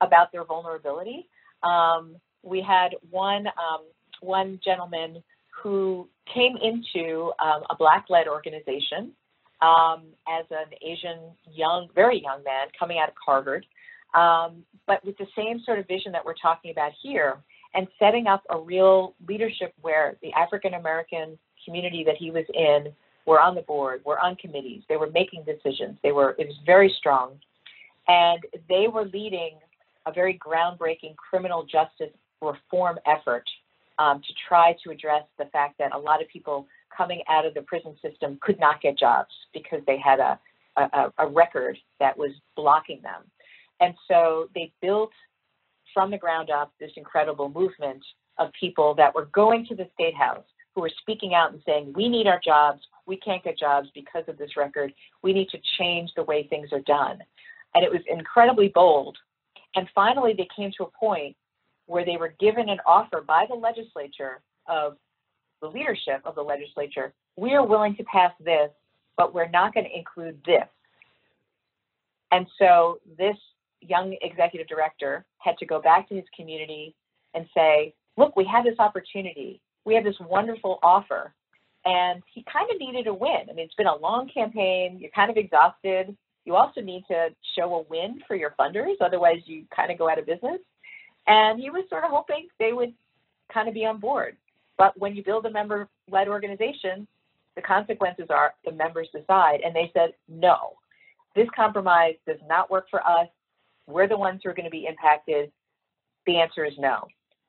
about 0.01 0.31
their 0.31 0.43
vulnerability. 0.43 1.27
Um, 1.63 2.17
we 2.43 2.61
had 2.61 2.95
one 3.09 3.47
um, 3.47 3.81
one 4.21 4.59
gentleman 4.63 5.23
who 5.63 6.07
came 6.33 6.55
into 6.57 7.31
um, 7.39 7.63
a 7.69 7.75
black-led 7.75 8.27
organization 8.27 9.13
um, 9.61 10.03
as 10.27 10.45
an 10.51 10.67
Asian 10.81 11.19
young, 11.51 11.87
very 11.95 12.21
young 12.21 12.43
man 12.43 12.67
coming 12.77 12.99
out 12.99 13.09
of 13.09 13.15
Harvard, 13.23 13.65
um, 14.13 14.63
but 14.85 15.03
with 15.05 15.17
the 15.17 15.27
same 15.35 15.61
sort 15.65 15.79
of 15.79 15.87
vision 15.87 16.11
that 16.11 16.23
we're 16.23 16.35
talking 16.41 16.71
about 16.71 16.91
here, 17.01 17.37
and 17.73 17.87
setting 17.99 18.27
up 18.27 18.43
a 18.49 18.57
real 18.57 19.13
leadership 19.27 19.73
where 19.81 20.17
the 20.21 20.31
African 20.33 20.73
American 20.73 21.37
community 21.65 22.03
that 22.05 22.15
he 22.17 22.31
was 22.31 22.45
in 22.53 22.93
were 23.25 23.41
on 23.41 23.55
the 23.55 23.61
board, 23.61 24.01
were 24.05 24.19
on 24.19 24.35
committees, 24.37 24.83
they 24.87 24.95
were 24.95 25.09
making 25.11 25.43
decisions, 25.43 25.97
they 26.01 26.11
were, 26.11 26.35
it 26.39 26.47
was 26.47 26.55
very 26.65 26.93
strong. 26.97 27.33
And 28.07 28.39
they 28.69 28.87
were 28.87 29.03
leading 29.03 29.57
a 30.05 30.13
very 30.13 30.39
groundbreaking 30.39 31.15
criminal 31.17 31.63
justice 31.63 32.15
reform 32.41 32.97
effort 33.05 33.43
um, 33.99 34.21
to 34.21 34.33
try 34.47 34.75
to 34.83 34.91
address 34.91 35.23
the 35.37 35.45
fact 35.45 35.77
that 35.79 35.93
a 35.93 35.97
lot 35.97 36.21
of 36.21 36.29
people 36.29 36.67
coming 36.97 37.21
out 37.29 37.45
of 37.45 37.53
the 37.53 37.61
prison 37.61 37.95
system 38.01 38.39
could 38.41 38.59
not 38.59 38.81
get 38.81 38.97
jobs 38.97 39.33
because 39.53 39.81
they 39.85 39.97
had 39.97 40.19
a, 40.19 40.39
a, 40.77 41.11
a 41.19 41.27
record 41.27 41.77
that 41.99 42.17
was 42.17 42.31
blocking 42.55 43.01
them. 43.01 43.23
And 43.79 43.93
so 44.07 44.49
they 44.55 44.71
built 44.81 45.11
from 45.93 46.11
the 46.11 46.17
ground 46.17 46.49
up 46.49 46.73
this 46.79 46.91
incredible 46.95 47.49
movement 47.49 48.03
of 48.39 48.49
people 48.59 48.93
that 48.95 49.13
were 49.13 49.25
going 49.33 49.65
to 49.67 49.75
the 49.75 49.87
state 49.93 50.15
house 50.15 50.43
who 50.75 50.81
were 50.81 50.91
speaking 51.01 51.33
out 51.33 51.51
and 51.51 51.61
saying, 51.65 51.93
we 51.95 52.07
need 52.07 52.27
our 52.27 52.39
jobs. 52.43 52.81
We 53.07 53.17
can't 53.17 53.43
get 53.43 53.57
jobs 53.57 53.89
because 53.95 54.23
of 54.27 54.37
this 54.37 54.55
record. 54.55 54.93
We 55.23 55.33
need 55.33 55.49
to 55.49 55.57
change 55.79 56.11
the 56.15 56.23
way 56.23 56.45
things 56.47 56.69
are 56.71 56.81
done. 56.81 57.19
And 57.73 57.83
it 57.83 57.91
was 57.91 58.01
incredibly 58.07 58.67
bold. 58.67 59.17
And 59.75 59.87
finally, 59.95 60.33
they 60.37 60.47
came 60.55 60.71
to 60.77 60.83
a 60.83 60.91
point 60.99 61.35
where 61.87 62.05
they 62.05 62.17
were 62.17 62.33
given 62.39 62.69
an 62.69 62.79
offer 62.85 63.21
by 63.21 63.45
the 63.49 63.55
legislature 63.55 64.41
of 64.67 64.97
the 65.61 65.67
leadership 65.67 66.21
of 66.25 66.35
the 66.35 66.41
legislature. 66.41 67.13
We 67.35 67.53
are 67.53 67.65
willing 67.65 67.95
to 67.97 68.03
pass 68.03 68.31
this, 68.43 68.69
but 69.15 69.33
we're 69.33 69.49
not 69.49 69.73
going 69.73 69.85
to 69.85 69.97
include 69.97 70.39
this. 70.45 70.67
And 72.31 72.45
so 72.59 72.99
this 73.17 73.37
young 73.81 74.15
executive 74.21 74.67
director 74.67 75.25
had 75.39 75.57
to 75.59 75.65
go 75.65 75.81
back 75.81 76.09
to 76.09 76.15
his 76.15 76.25
community 76.35 76.95
and 77.33 77.45
say, 77.55 77.93
look, 78.17 78.35
we 78.35 78.45
have 78.45 78.65
this 78.65 78.79
opportunity. 78.79 79.61
We 79.85 79.95
have 79.95 80.03
this 80.03 80.19
wonderful 80.19 80.79
offer. 80.83 81.33
And 81.85 82.21
he 82.33 82.43
kind 82.51 82.69
of 82.69 82.79
needed 82.79 83.07
a 83.07 83.13
win. 83.13 83.47
I 83.49 83.53
mean, 83.53 83.65
it's 83.65 83.75
been 83.75 83.87
a 83.87 83.95
long 83.95 84.29
campaign. 84.33 84.97
You're 84.99 85.11
kind 85.11 85.31
of 85.31 85.37
exhausted. 85.37 86.17
You 86.43 86.55
also 86.55 86.81
need 86.81 87.03
to 87.09 87.29
show 87.57 87.73
a 87.75 87.81
win 87.83 88.21
for 88.27 88.35
your 88.35 88.55
funders. 88.59 88.95
Otherwise, 88.99 89.41
you 89.45 89.65
kind 89.73 89.91
of 89.91 89.97
go 89.97 90.09
out 90.09 90.19
of 90.19 90.25
business. 90.25 90.59
And 91.27 91.59
he 91.59 91.69
was 91.69 91.85
sort 91.89 92.03
of 92.03 92.11
hoping 92.11 92.47
they 92.59 92.73
would 92.73 92.93
kind 93.53 93.67
of 93.67 93.73
be 93.73 93.85
on 93.85 93.99
board. 93.99 94.37
But 94.77 94.97
when 94.99 95.15
you 95.15 95.23
build 95.23 95.45
a 95.45 95.51
member 95.51 95.87
led 96.09 96.27
organization, 96.27 97.07
the 97.55 97.61
consequences 97.61 98.27
are 98.29 98.53
the 98.65 98.71
members 98.71 99.09
decide. 99.11 99.61
And 99.65 99.75
they 99.75 99.91
said, 99.93 100.13
no, 100.29 100.73
this 101.35 101.47
compromise 101.55 102.15
does 102.27 102.37
not 102.47 102.69
work 102.69 102.87
for 102.89 103.05
us. 103.05 103.27
We're 103.87 104.07
the 104.07 104.17
ones 104.17 104.41
who 104.43 104.49
are 104.49 104.53
going 104.53 104.65
to 104.65 104.71
be 104.71 104.85
impacted. 104.85 105.51
The 106.25 106.37
answer 106.37 106.65
is 106.65 106.73
no. 106.77 107.07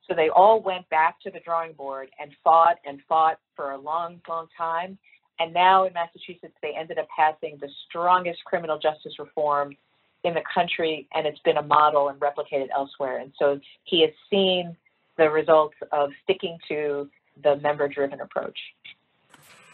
So 0.09 0.15
they 0.15 0.31
all 0.31 0.63
went 0.63 0.89
back 0.89 1.21
to 1.21 1.31
the 1.31 1.41
drawing 1.41 1.75
board 1.75 2.09
and 2.19 2.31
fought 2.43 2.77
and 2.87 3.01
fought 3.09 3.39
for 3.55 3.73
a 3.73 3.79
long, 3.79 4.21
long 4.27 4.47
time. 4.57 4.97
And 5.39 5.53
now 5.53 5.85
in 5.85 5.93
Massachusetts, 5.93 6.55
they 6.63 6.73
ended 6.79 6.99
up 6.99 7.07
passing 7.15 7.59
the 7.61 7.69
strongest 7.89 8.43
criminal 8.45 8.79
justice 8.79 9.19
reform 9.19 9.77
in 10.25 10.35
the 10.35 10.43
country, 10.53 11.07
and 11.15 11.27
it's 11.27 11.39
been 11.41 11.59
a 11.59 11.63
model 11.63 12.09
and 12.09 12.19
replicated 12.19 12.69
elsewhere. 12.75 13.19
And 13.19 13.33
so 13.39 13.61
he 13.85 14.01
has 14.01 14.11
seen 14.31 14.77
the 15.17 15.31
results 15.31 15.77
of 15.93 16.11
sticking 16.25 16.59
to 16.69 17.09
the 17.43 17.57
member 17.57 17.89
driven 17.89 18.21
approach. 18.21 18.75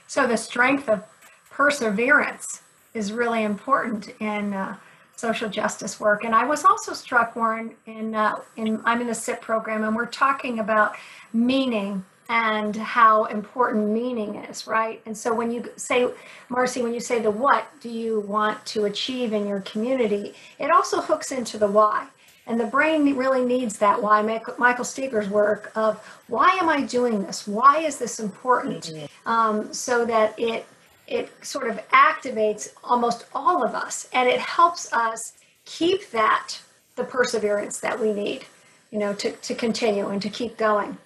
So 0.07 0.27
the 0.27 0.37
strength 0.37 0.89
of 0.89 1.05
perseverance 1.51 2.63
is 2.95 3.13
really 3.13 3.43
important 3.45 4.09
in 4.21 4.53
uh, 4.53 4.77
social 5.17 5.49
justice 5.49 5.99
work. 5.99 6.25
And 6.25 6.35
I 6.35 6.45
was 6.45 6.65
also 6.65 6.93
struck, 6.93 7.37
Warren, 7.37 7.75
in, 7.87 8.15
uh, 8.15 8.41
in 8.57 8.81
I'm 8.85 9.01
in 9.01 9.07
the 9.07 9.13
CiPP 9.13 9.41
program, 9.41 9.85
and 9.85 9.95
we're 9.95 10.07
talking 10.07 10.59
about 10.59 10.97
meaning 11.33 12.05
and 12.29 12.75
how 12.75 13.25
important 13.25 13.89
meaning 13.91 14.37
is, 14.37 14.67
right? 14.67 15.03
And 15.05 15.17
so 15.17 15.35
when 15.35 15.51
you 15.51 15.71
say, 15.77 16.09
Marcy, 16.49 16.83
when 16.83 16.95
you 16.95 17.01
say 17.01 17.21
the 17.21 17.31
what 17.31 17.67
do 17.81 17.91
you 17.91 18.21
want 18.21 18.65
to 18.67 18.87
achieve 18.87 19.33
in 19.33 19.47
your 19.47 19.61
community, 19.61 20.35
it 20.59 20.71
also 20.71 21.01
hooks 21.01 21.33
into 21.33 21.59
the 21.59 21.67
why. 21.67 22.07
And 22.47 22.61
the 22.61 22.67
brain 22.67 23.17
really 23.17 23.45
needs 23.45 23.79
that 23.79 24.03
why. 24.03 24.21
Michael 24.23 24.85
Steger's 24.85 25.29
work 25.29 25.73
of 25.75 25.99
why 26.29 26.51
am 26.61 26.69
I 26.69 26.83
doing 26.83 27.23
this? 27.23 27.47
Why 27.49 27.79
is 27.79 27.99
this 27.99 28.21
important? 28.21 28.93
Um, 29.25 29.73
so 29.73 30.05
that 30.05 30.39
it 30.39 30.67
it 31.07 31.31
sort 31.45 31.69
of 31.69 31.77
activates 31.89 32.71
almost 32.83 33.27
all 33.35 33.65
of 33.65 33.75
us, 33.75 34.09
and 34.13 34.29
it 34.29 34.41
helps 34.41 34.93
us 34.93 35.33
keep 35.65 36.11
that 36.11 36.59
the 36.97 37.05
perseverance 37.05 37.81
that 37.81 37.99
we 37.99 38.13
need, 38.13 38.45
you 38.91 38.99
know, 38.99 39.15
to 39.15 39.33
to 39.33 39.55
continue 39.55 40.09
and 40.09 40.21
to 40.21 40.29
keep 40.29 40.57
going. 40.57 40.99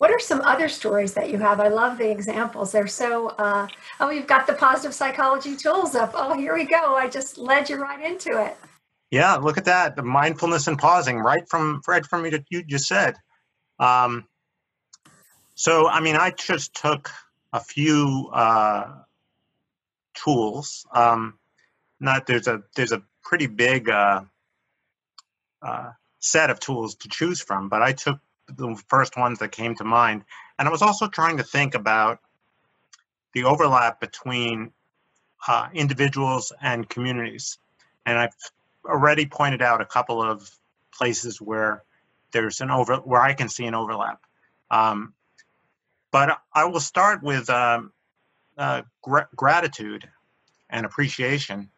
What 0.00 0.10
are 0.10 0.18
some 0.18 0.40
other 0.40 0.70
stories 0.70 1.12
that 1.12 1.28
you 1.28 1.36
have? 1.40 1.60
I 1.60 1.68
love 1.68 1.98
the 1.98 2.10
examples. 2.10 2.72
They're 2.72 2.86
so, 2.86 3.28
uh, 3.28 3.68
oh, 4.00 4.08
you've 4.08 4.26
got 4.26 4.46
the 4.46 4.54
positive 4.54 4.94
psychology 4.94 5.54
tools 5.54 5.94
up. 5.94 6.12
Oh, 6.14 6.32
here 6.32 6.54
we 6.54 6.64
go. 6.64 6.94
I 6.94 7.06
just 7.06 7.36
led 7.36 7.68
you 7.68 7.76
right 7.76 8.02
into 8.02 8.42
it. 8.42 8.56
Yeah, 9.10 9.34
look 9.34 9.58
at 9.58 9.66
that. 9.66 9.96
The 9.96 10.02
mindfulness 10.02 10.68
and 10.68 10.78
pausing 10.78 11.18
right 11.18 11.46
from 11.50 11.82
right 11.86 12.06
from 12.06 12.22
what 12.22 12.32
you 12.48 12.62
just 12.62 12.86
said. 12.86 13.16
Um, 13.78 14.24
so, 15.54 15.86
I 15.86 16.00
mean, 16.00 16.16
I 16.16 16.30
just 16.30 16.72
took 16.72 17.10
a 17.52 17.60
few 17.60 18.30
uh, 18.32 19.02
tools. 20.14 20.86
Um, 20.94 21.38
not 22.00 22.26
there's 22.26 22.46
a 22.48 22.62
there's 22.74 22.92
a 22.92 23.02
pretty 23.22 23.48
big 23.48 23.90
uh, 23.90 24.22
uh, 25.60 25.90
set 26.20 26.48
of 26.48 26.58
tools 26.58 26.94
to 26.94 27.10
choose 27.10 27.42
from, 27.42 27.68
but 27.68 27.82
I 27.82 27.92
took 27.92 28.18
the 28.56 28.80
first 28.88 29.16
ones 29.16 29.38
that 29.38 29.52
came 29.52 29.74
to 29.76 29.84
mind. 29.84 30.24
And 30.58 30.68
I 30.68 30.70
was 30.70 30.82
also 30.82 31.08
trying 31.08 31.38
to 31.38 31.42
think 31.42 31.74
about 31.74 32.20
the 33.32 33.44
overlap 33.44 34.00
between 34.00 34.72
uh, 35.46 35.68
individuals 35.72 36.52
and 36.60 36.88
communities. 36.88 37.58
And 38.06 38.18
I've 38.18 38.34
already 38.84 39.26
pointed 39.26 39.62
out 39.62 39.80
a 39.80 39.86
couple 39.86 40.22
of 40.22 40.50
places 40.92 41.40
where 41.40 41.82
there's 42.32 42.60
an 42.60 42.70
over 42.70 42.96
where 42.96 43.20
I 43.20 43.34
can 43.34 43.48
see 43.48 43.66
an 43.66 43.74
overlap. 43.74 44.20
Um, 44.70 45.14
but 46.12 46.38
I 46.52 46.64
will 46.64 46.80
start 46.80 47.22
with 47.22 47.48
um, 47.50 47.92
uh, 48.58 48.82
gr- 49.02 49.30
gratitude 49.34 50.08
and 50.68 50.84
appreciation. 50.84 51.70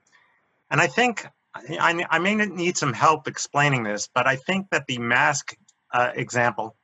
And 0.70 0.80
I 0.80 0.86
think 0.86 1.26
I, 1.55 2.05
I 2.11 2.18
may 2.18 2.34
need 2.34 2.76
some 2.78 2.92
help 2.92 3.28
explaining 3.28 3.82
this, 3.82 4.09
but 4.12 4.26
I 4.26 4.36
think 4.36 4.70
that 4.70 4.86
the 4.86 4.99
mask 4.99 5.55
uh, 5.93 6.11
example 6.14 6.76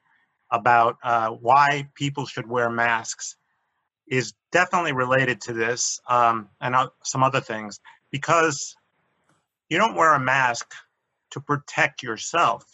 about 0.50 0.96
uh, 1.02 1.28
why 1.28 1.88
people 1.94 2.26
should 2.26 2.48
wear 2.48 2.70
masks 2.70 3.36
is 4.06 4.32
definitely 4.52 4.92
related 4.92 5.40
to 5.42 5.52
this 5.52 6.00
um, 6.08 6.48
and 6.60 6.74
some 7.02 7.22
other 7.22 7.40
things 7.40 7.80
because 8.10 8.74
you 9.68 9.76
don't 9.76 9.94
wear 9.94 10.14
a 10.14 10.20
mask 10.20 10.72
to 11.30 11.40
protect 11.40 12.02
yourself. 12.02 12.64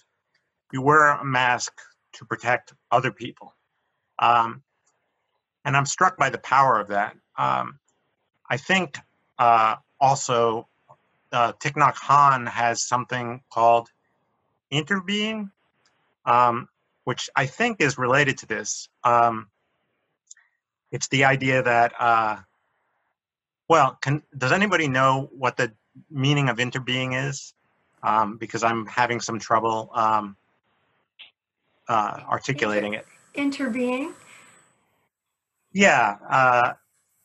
You 0.73 0.83
wear 0.83 1.09
a 1.09 1.25
mask 1.25 1.73
to 2.15 2.25
protect 2.25 2.73
other 2.91 3.11
people. 3.11 3.55
Um, 4.19 4.63
and 5.65 5.77
I'm 5.77 5.87
struck 5.87 6.17
by 6.17 6.31
the 6.31 6.39
power 6.39 6.79
of 6.79 6.89
that. 6.89 7.17
Um, 7.37 7.79
I 8.49 8.57
think 8.57 8.99
uh, 9.39 9.77
also 10.01 10.69
uh, 11.33 11.53
Thich 11.55 11.73
Nhat 11.73 11.95
Hanh 11.95 12.49
has 12.49 12.87
something 12.87 13.43
called 13.53 13.89
interbeing, 14.73 15.51
um, 16.25 16.69
which 17.05 17.29
I 17.37 17.47
think 17.47 17.81
is 17.81 17.99
related 17.99 18.39
to 18.39 18.47
this. 18.47 18.89
Um, 19.03 19.49
it's 20.91 21.09
the 21.09 21.25
idea 21.25 21.63
that, 21.63 21.93
uh, 21.99 22.37
well, 23.69 23.99
can, 24.01 24.23
does 24.37 24.53
anybody 24.53 24.89
know 24.89 25.29
what 25.37 25.57
the 25.57 25.73
meaning 26.11 26.49
of 26.49 26.59
interbeing 26.59 27.29
is, 27.29 27.55
um, 28.03 28.37
because 28.37 28.63
I'm 28.63 28.87
having 28.87 29.21
some 29.21 29.39
trouble 29.39 29.91
um, 29.95 30.37
uh, 31.89 32.21
articulating 32.29 32.95
it. 32.95 33.07
Interbeing. 33.35 34.13
Yeah, 35.73 36.17
uh, 36.29 36.73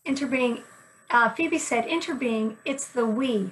Interbeing. 0.08 0.64
Uh, 1.12 1.30
Phoebe 1.30 1.58
said 1.58 1.86
interbeing. 1.86 2.56
It's 2.66 2.88
the 2.88 3.06
we. 3.06 3.52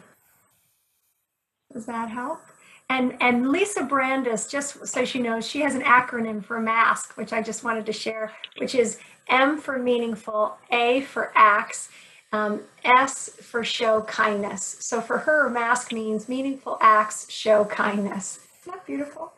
Does 1.71 1.85
that 1.85 2.09
help? 2.09 2.41
And 2.89 3.17
and 3.19 3.49
Lisa 3.51 3.83
Brandis, 3.83 4.47
just 4.47 4.87
so 4.87 5.03
she 5.03 5.19
knows, 5.19 5.45
she 5.45 5.59
has 5.61 5.75
an 5.75 5.81
acronym 5.81 6.43
for 6.43 6.59
MASK, 6.59 7.17
which 7.17 7.33
I 7.33 7.41
just 7.41 7.63
wanted 7.63 7.85
to 7.85 7.93
share, 7.93 8.31
which 8.57 8.75
is 8.75 8.97
M 9.27 9.57
for 9.57 9.77
meaningful, 9.77 10.57
A 10.71 11.01
for 11.01 11.33
acts, 11.35 11.89
um, 12.31 12.61
S 12.85 13.29
for 13.41 13.63
show 13.63 14.01
kindness. 14.03 14.77
So 14.79 15.01
for 15.01 15.17
her, 15.17 15.49
MASK 15.49 15.91
means 15.91 16.29
meaningful 16.29 16.77
acts 16.79 17.29
show 17.29 17.65
kindness. 17.65 18.39
Isn't 18.61 18.73
that 18.73 18.85
beautiful? 18.85 19.33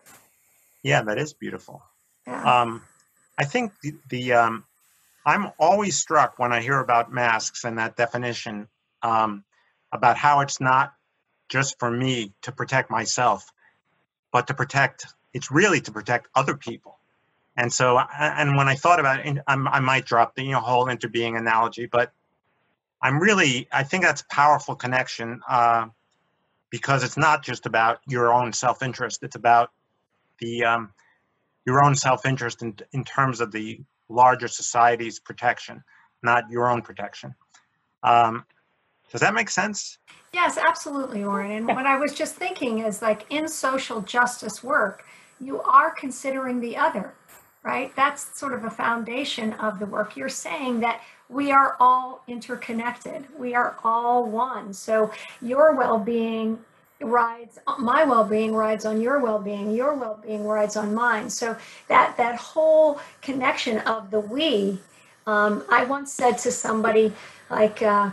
yeah, 0.83 1.01
that 1.03 1.17
is 1.17 1.33
beautiful. 1.33 1.83
Yeah. 2.27 2.61
Um, 2.61 2.83
I 3.37 3.45
think 3.45 3.73
the, 3.81 3.93
the 4.09 4.33
um, 4.33 4.63
I'm 5.25 5.51
always 5.59 5.99
struck 5.99 6.39
when 6.39 6.53
I 6.53 6.61
hear 6.61 6.79
about 6.79 7.11
masks 7.11 7.63
and 7.63 7.77
that 7.77 7.95
definition 7.95 8.67
um, 9.01 9.43
about 9.91 10.17
how 10.17 10.41
it's 10.41 10.61
not 10.61 10.93
just 11.49 11.79
for 11.79 11.89
me 11.89 12.33
to 12.43 12.51
protect 12.51 12.89
myself, 12.89 13.51
but 14.31 14.47
to 14.47 14.53
protect. 14.53 15.07
It's 15.33 15.51
really 15.51 15.81
to 15.81 15.91
protect 15.91 16.27
other 16.33 16.55
people. 16.55 16.97
And 17.57 17.73
so, 17.73 17.99
and 17.99 18.55
when 18.55 18.67
I 18.67 18.75
thought 18.75 18.99
about 18.99 19.25
it, 19.25 19.37
I 19.47 19.79
might 19.79 20.05
drop 20.05 20.35
the 20.35 20.43
you 20.43 20.51
know, 20.51 20.61
whole 20.61 20.85
interbeing 20.85 21.37
analogy, 21.37 21.87
but 21.87 22.13
I'm 23.01 23.19
really, 23.19 23.67
I 23.71 23.83
think 23.83 24.03
that's 24.03 24.21
a 24.21 24.27
powerful 24.27 24.75
connection 24.75 25.41
uh, 25.47 25.87
because 26.69 27.03
it's 27.03 27.17
not 27.17 27.43
just 27.43 27.65
about 27.65 27.99
your 28.07 28.33
own 28.33 28.53
self-interest. 28.53 29.23
It's 29.23 29.35
about 29.35 29.71
the 30.39 30.63
um, 30.65 30.93
your 31.65 31.83
own 31.83 31.95
self-interest 31.95 32.61
in, 32.61 32.77
in 32.91 33.03
terms 33.03 33.41
of 33.41 33.51
the 33.51 33.81
larger 34.07 34.47
society's 34.47 35.19
protection, 35.19 35.83
not 36.23 36.49
your 36.49 36.69
own 36.69 36.81
protection. 36.81 37.35
Um, 38.03 38.45
does 39.11 39.21
that 39.21 39.33
make 39.33 39.49
sense? 39.49 39.97
Yes, 40.33 40.57
absolutely, 40.57 41.23
Lauren. 41.25 41.51
And 41.51 41.67
what 41.67 41.85
I 41.85 41.97
was 41.97 42.13
just 42.13 42.35
thinking 42.35 42.79
is 42.79 43.01
like 43.01 43.25
in 43.29 43.47
social 43.47 44.01
justice 44.01 44.63
work, 44.63 45.05
you 45.41 45.61
are 45.61 45.91
considering 45.91 46.59
the 46.59 46.77
other, 46.77 47.13
right? 47.63 47.95
That's 47.95 48.37
sort 48.37 48.53
of 48.53 48.65
a 48.65 48.69
foundation 48.69 49.53
of 49.53 49.79
the 49.79 49.85
work. 49.85 50.15
You're 50.15 50.29
saying 50.29 50.81
that 50.81 51.01
we 51.29 51.51
are 51.51 51.77
all 51.79 52.23
interconnected, 52.27 53.25
we 53.37 53.55
are 53.55 53.77
all 53.83 54.25
one. 54.25 54.73
So 54.73 55.11
your 55.41 55.75
well 55.75 55.99
being 55.99 56.59
rides 57.01 57.57
my 57.77 58.03
well-being 58.03 58.53
rides 58.53 58.85
on 58.85 58.99
your 58.99 59.19
well-being 59.19 59.71
your 59.71 59.93
well-being 59.93 60.45
rides 60.45 60.75
on 60.75 60.93
mine 60.93 61.29
so 61.29 61.55
that 61.87 62.15
that 62.17 62.35
whole 62.35 62.99
connection 63.21 63.77
of 63.79 64.11
the 64.11 64.19
we 64.19 64.77
um, 65.25 65.63
i 65.69 65.85
once 65.85 66.11
said 66.11 66.37
to 66.37 66.51
somebody 66.51 67.13
like 67.49 67.81
uh, 67.81 68.09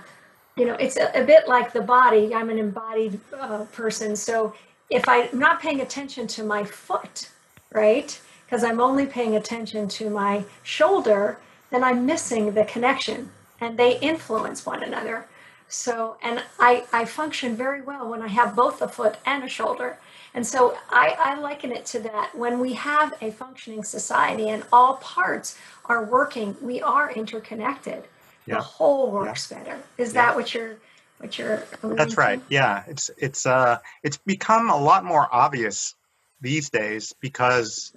you 0.56 0.64
know 0.64 0.74
it's 0.74 0.96
a, 0.96 1.10
a 1.20 1.24
bit 1.24 1.48
like 1.48 1.72
the 1.72 1.82
body. 1.82 2.34
I'm 2.34 2.50
an 2.50 2.58
embodied 2.58 3.20
uh, 3.38 3.64
person. 3.72 4.16
So 4.16 4.54
if 4.90 5.08
i'm 5.08 5.28
not 5.38 5.60
paying 5.60 5.80
attention 5.80 6.26
to 6.28 6.44
my 6.44 6.64
foot 6.64 7.30
right? 7.72 8.20
Because 8.44 8.62
i'm 8.64 8.80
only 8.80 9.06
paying 9.06 9.36
attention 9.36 9.88
to 9.88 10.10
my 10.10 10.44
shoulder 10.62 11.38
then 11.70 11.82
i'm 11.84 12.06
missing 12.06 12.54
the 12.54 12.64
connection 12.64 13.30
and 13.60 13.76
they 13.78 13.98
influence 13.98 14.64
one 14.66 14.82
another. 14.82 15.26
So 15.68 16.16
and 16.22 16.42
i 16.58 16.84
i 16.92 17.04
function 17.04 17.56
very 17.56 17.82
well 17.82 18.08
when 18.08 18.22
i 18.22 18.28
have 18.28 18.54
both 18.56 18.80
a 18.82 18.88
foot 18.88 19.16
and 19.26 19.44
a 19.44 19.48
shoulder. 19.48 19.98
And 20.34 20.46
so 20.46 20.76
I, 20.90 21.16
I 21.18 21.40
liken 21.40 21.72
it 21.72 21.86
to 21.86 21.98
that. 22.00 22.34
When 22.34 22.60
we 22.60 22.74
have 22.74 23.14
a 23.22 23.30
functioning 23.30 23.82
society 23.82 24.50
and 24.50 24.64
all 24.72 24.96
parts 24.98 25.58
are 25.86 26.04
working 26.04 26.56
we 26.62 26.80
are 26.82 27.10
interconnected 27.12 28.04
Yeah. 28.46 28.56
the 28.56 28.62
whole 28.62 29.10
works 29.10 29.48
better. 29.48 29.78
Is 29.98 30.14
Yeah. 30.14 30.26
that 30.26 30.36
what 30.36 30.54
you're 30.54 30.76
what 31.18 31.38
you're 31.38 31.62
That's 31.82 32.14
to? 32.14 32.20
right. 32.20 32.42
Yeah, 32.48 32.84
it's 32.86 33.10
it's 33.18 33.46
uh 33.46 33.78
it's 34.02 34.18
become 34.18 34.70
a 34.70 34.76
lot 34.76 35.04
more 35.04 35.26
obvious 35.32 35.94
these 36.40 36.70
days 36.70 37.14
because 37.20 37.92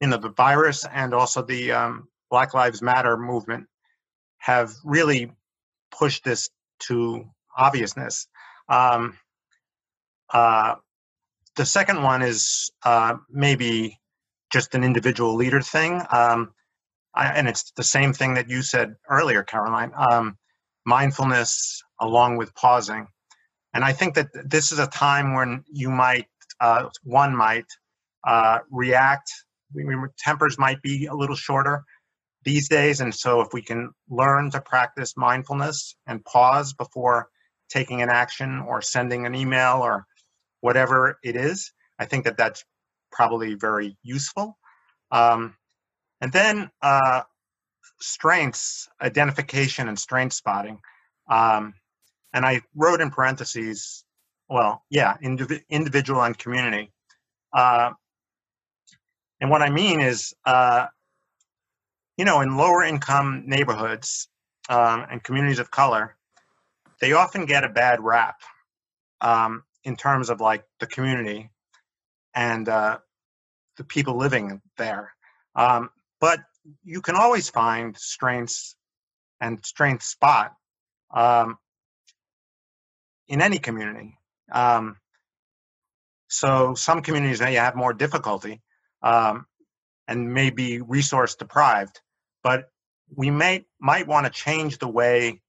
you 0.00 0.08
know 0.08 0.16
the 0.16 0.30
virus 0.30 0.84
and 0.90 1.12
also 1.14 1.42
the 1.42 1.72
um, 1.72 2.08
Black 2.30 2.54
Lives 2.54 2.82
Matter 2.82 3.16
movement 3.16 3.66
have 4.38 4.72
really 4.84 5.32
pushed 5.90 6.24
this 6.24 6.50
to 6.80 7.28
obviousness. 7.56 8.28
Um, 8.68 9.18
uh, 10.32 10.76
the 11.56 11.64
second 11.66 12.02
one 12.02 12.22
is 12.22 12.70
uh, 12.84 13.16
maybe 13.30 13.98
just 14.52 14.74
an 14.74 14.84
individual 14.84 15.34
leader 15.34 15.60
thing, 15.60 16.02
um, 16.10 16.52
I, 17.16 17.26
and 17.28 17.48
it's 17.48 17.72
the 17.72 17.82
same 17.82 18.12
thing 18.12 18.34
that 18.34 18.48
you 18.50 18.62
said 18.62 18.94
earlier, 19.08 19.42
Caroline. 19.42 19.92
Um, 19.96 20.36
mindfulness 20.84 21.82
along 22.00 22.36
with 22.36 22.54
pausing. 22.54 23.08
And 23.74 23.84
I 23.84 23.92
think 23.92 24.14
that 24.14 24.28
this 24.48 24.72
is 24.72 24.78
a 24.78 24.86
time 24.86 25.34
when 25.34 25.64
you 25.70 25.90
might, 25.90 26.26
uh, 26.60 26.88
one 27.02 27.34
might 27.34 27.66
uh, 28.26 28.60
react. 28.70 29.30
We- 29.74 29.84
we- 29.84 30.08
Tempers 30.18 30.58
might 30.58 30.80
be 30.82 31.06
a 31.06 31.14
little 31.14 31.36
shorter 31.36 31.84
these 32.44 32.68
days. 32.68 33.00
And 33.00 33.14
so 33.14 33.40
if 33.40 33.48
we 33.52 33.62
can 33.62 33.90
learn 34.08 34.50
to 34.52 34.60
practice 34.60 35.16
mindfulness 35.16 35.96
and 36.06 36.24
pause 36.24 36.72
before 36.72 37.28
taking 37.68 38.02
an 38.02 38.08
action 38.08 38.60
or 38.60 38.80
sending 38.82 39.26
an 39.26 39.34
email 39.34 39.80
or 39.82 40.06
whatever 40.60 41.18
it 41.22 41.36
is, 41.36 41.72
I 41.98 42.04
think 42.04 42.24
that 42.24 42.36
that's 42.36 42.64
probably 43.10 43.54
very 43.54 43.96
useful. 44.02 44.58
Um, 45.10 45.56
and 46.20 46.32
then 46.32 46.70
uh, 46.82 47.22
strengths, 48.00 48.88
identification 49.00 49.88
and 49.88 49.98
strength 49.98 50.34
spotting. 50.34 50.78
Um, 51.30 51.74
and 52.32 52.44
I 52.44 52.62
wrote 52.74 53.00
in 53.00 53.10
parentheses, 53.10 54.04
well, 54.48 54.84
yeah, 54.90 55.16
indiv- 55.22 55.62
individual 55.68 56.22
and 56.22 56.36
community. 56.36 56.92
Uh, 57.52 57.90
and 59.40 59.50
what 59.50 59.62
I 59.62 59.70
mean 59.70 60.00
is, 60.00 60.34
uh, 60.44 60.86
you 62.16 62.24
know, 62.24 62.40
in 62.40 62.56
lower 62.56 62.82
income 62.82 63.44
neighborhoods 63.46 64.28
um, 64.68 65.06
and 65.10 65.22
communities 65.22 65.58
of 65.58 65.70
color, 65.70 66.16
they 67.00 67.12
often 67.12 67.44
get 67.44 67.64
a 67.64 67.68
bad 67.68 68.00
rap 68.00 68.36
um, 69.20 69.64
in 69.84 69.96
terms 69.96 70.30
of 70.30 70.40
like 70.40 70.64
the 70.80 70.86
community 70.86 71.50
and 72.34 72.68
uh, 72.68 72.98
the 73.76 73.84
people 73.84 74.16
living 74.16 74.60
there. 74.78 75.12
Um, 75.54 75.90
but 76.20 76.40
you 76.84 77.00
can 77.00 77.16
always 77.16 77.48
find 77.48 77.96
strengths 77.96 78.76
and 79.40 79.64
strength 79.64 80.02
spot 80.02 80.52
um, 81.14 81.58
in 83.28 83.42
any 83.42 83.58
community. 83.58 84.18
Um, 84.50 84.96
so 86.28 86.74
some 86.74 87.02
communities 87.02 87.40
may 87.40 87.54
have 87.54 87.76
more 87.76 87.92
difficulty 87.92 88.62
um, 89.02 89.46
and 90.08 90.32
may 90.32 90.50
be 90.50 90.80
resource 90.80 91.36
deprived, 91.36 92.00
but 92.42 92.68
we 93.14 93.30
may 93.30 93.64
might 93.80 94.06
want 94.06 94.26
to 94.26 94.32
change 94.32 94.78
the 94.78 94.88
way 94.88 95.40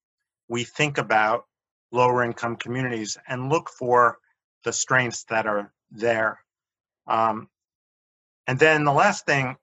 we 0.48 0.64
think 0.64 0.98
about 0.98 1.46
lower 1.92 2.24
income 2.24 2.56
communities 2.56 3.18
and 3.28 3.50
look 3.50 3.70
for 3.70 4.18
the 4.64 4.74
strengths 4.74 5.24
that 5.26 5.48
are 5.48 5.74
there. 5.92 6.40
Um, 7.08 7.50
and 8.46 8.60
then 8.60 8.84
the 8.84 8.94
last 8.94 9.26
thing 9.26 9.56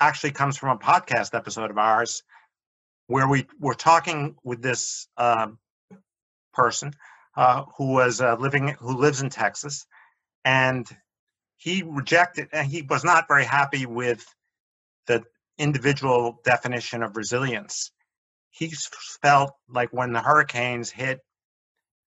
actually 0.00 0.32
comes 0.32 0.56
from 0.56 0.70
a 0.70 0.78
podcast 0.78 1.34
episode 1.34 1.70
of 1.70 1.78
ours 1.78 2.22
where 3.06 3.28
we 3.28 3.46
were 3.58 3.74
talking 3.74 4.36
with 4.44 4.62
this 4.62 5.08
um, 5.16 5.58
person 6.52 6.92
uh, 7.36 7.64
who 7.76 7.92
was 7.92 8.20
uh, 8.20 8.36
living 8.36 8.68
who 8.78 8.96
lives 8.96 9.20
in 9.22 9.30
Texas, 9.30 9.86
and 10.44 10.86
he 11.56 11.82
rejected 11.82 12.48
and 12.52 12.66
he 12.66 12.82
was 12.82 13.04
not 13.04 13.28
very 13.28 13.44
happy 13.44 13.86
with 13.86 14.24
the 15.06 15.24
individual 15.58 16.40
definition 16.44 17.02
of 17.02 17.16
resilience. 17.16 17.90
He 18.50 18.72
felt 19.22 19.52
like 19.68 19.90
when 19.92 20.12
the 20.12 20.20
hurricanes 20.20 20.90
hit 20.90 21.20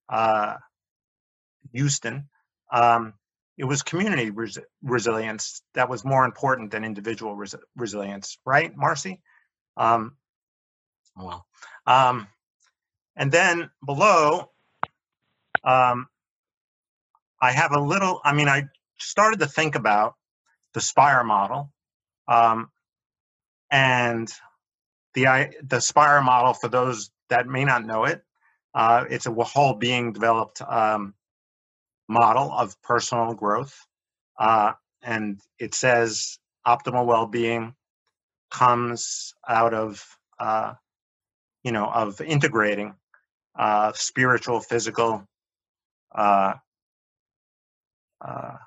uh, 0.10 0.56
Houston, 1.72 2.30
um, 2.72 3.14
it 3.58 3.66
was 3.66 3.84
community 3.84 4.30
res- 4.30 4.60
resilience 4.82 5.62
that 5.76 5.90
was 5.90 6.04
more 6.04 6.26
important 6.26 6.72
than 6.72 6.84
individual 6.84 7.36
res- 7.36 7.56
resilience, 7.76 8.38
right, 8.46 8.76
Marcy? 8.76 9.22
Um, 9.78 10.18
oh 11.18 11.26
well, 11.26 11.46
um, 11.86 12.28
and 13.16 13.32
then 13.32 13.70
below, 13.86 14.50
um, 15.64 16.08
I 17.42 17.52
have 17.52 17.74
a 17.74 17.80
little. 17.80 18.22
I 18.24 18.34
mean, 18.34 18.48
I 18.48 18.64
started 19.00 19.40
to 19.42 19.48
think 19.48 19.76
about 19.76 20.16
the 20.74 20.82
Spire 20.82 21.24
model, 21.24 21.72
um, 22.28 22.70
and 23.70 24.32
the 25.14 25.28
I, 25.28 25.52
the 25.64 25.80
Spire 25.80 26.22
model. 26.22 26.54
For 26.54 26.70
those 26.70 27.12
that 27.30 27.48
may 27.48 27.66
not 27.66 27.86
know 27.86 28.06
it, 28.06 28.24
uh, 28.74 29.06
it's 29.10 29.28
a 29.28 29.32
whole 29.32 29.74
being 29.74 30.14
developed 30.14 30.62
um, 30.62 31.14
model 32.14 32.52
of 32.54 32.80
personal 32.82 33.34
growth. 33.34 33.76
Uh, 34.40 34.72
and 35.02 35.40
it 35.60 35.74
says 35.74 36.38
optimal 36.66 37.06
well-being 37.06 37.76
comes 38.50 39.34
out 39.48 39.74
of, 39.74 40.06
uh, 40.40 40.74
you 41.64 41.72
know, 41.72 41.88
of 41.88 42.22
integrating 42.22 42.94
uh, 43.58 43.92
spiritual, 43.94 44.60
physical, 44.60 45.28
uh, 46.16 46.54
uh, 48.22 48.58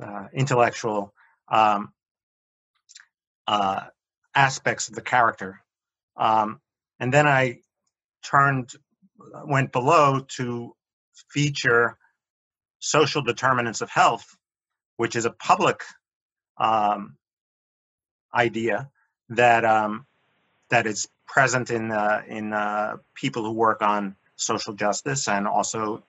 uh, 0.00 0.26
intellectual 0.32 1.12
um, 1.48 1.92
aspects 4.34 4.88
of 4.88 4.94
the 4.94 5.02
character. 5.02 5.60
Um, 6.16 6.60
and 7.00 7.12
then 7.12 7.26
I 7.26 7.60
turned, 8.22 8.70
went 9.46 9.72
below 9.72 10.20
to 10.36 10.74
feature 11.30 11.96
social 12.78 13.22
determinants 13.22 13.80
of 13.80 13.90
health, 13.90 14.36
which 14.96 15.16
is 15.16 15.24
a 15.24 15.30
public 15.30 15.82
um, 16.58 17.16
idea 18.34 18.90
that 19.30 19.64
um, 19.64 20.06
that 20.70 20.86
is 20.86 21.08
present 21.26 21.70
in 21.70 21.90
uh, 21.90 22.22
in 22.28 22.52
uh, 22.52 22.96
people 23.14 23.44
who 23.44 23.52
work 23.52 23.82
on 23.82 24.16
social 24.36 24.74
justice 24.74 25.28
and 25.28 25.46
also 25.46 26.02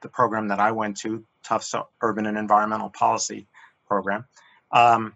the 0.00 0.08
program 0.08 0.48
that 0.48 0.58
I 0.58 0.72
went 0.72 0.96
to, 0.98 1.24
Tufts 1.44 1.74
Urban 2.02 2.26
and 2.26 2.36
Environmental 2.36 2.90
Policy 2.90 3.46
Program, 3.86 4.24
um, 4.72 5.14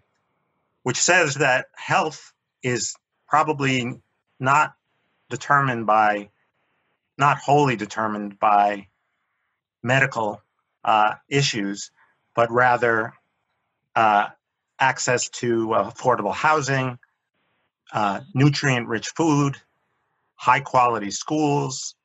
which 0.83 0.97
says 0.97 1.35
that 1.35 1.67
health 1.75 2.33
is 2.63 2.95
probably 3.27 4.01
not 4.39 4.73
determined 5.29 5.85
by, 5.85 6.29
not 7.17 7.37
wholly 7.37 7.75
determined 7.75 8.39
by 8.39 8.87
medical 9.83 10.41
uh, 10.83 11.15
issues, 11.29 11.91
but 12.35 12.51
rather 12.51 13.13
uh, 13.95 14.27
access 14.79 15.29
to 15.29 15.73
uh, 15.73 15.91
affordable 15.91 16.33
housing, 16.33 16.97
uh, 17.93 18.21
nutrient 18.33 18.87
rich 18.87 19.09
food, 19.09 19.57
high 20.35 20.59
quality 20.59 21.11
schools, 21.11 21.95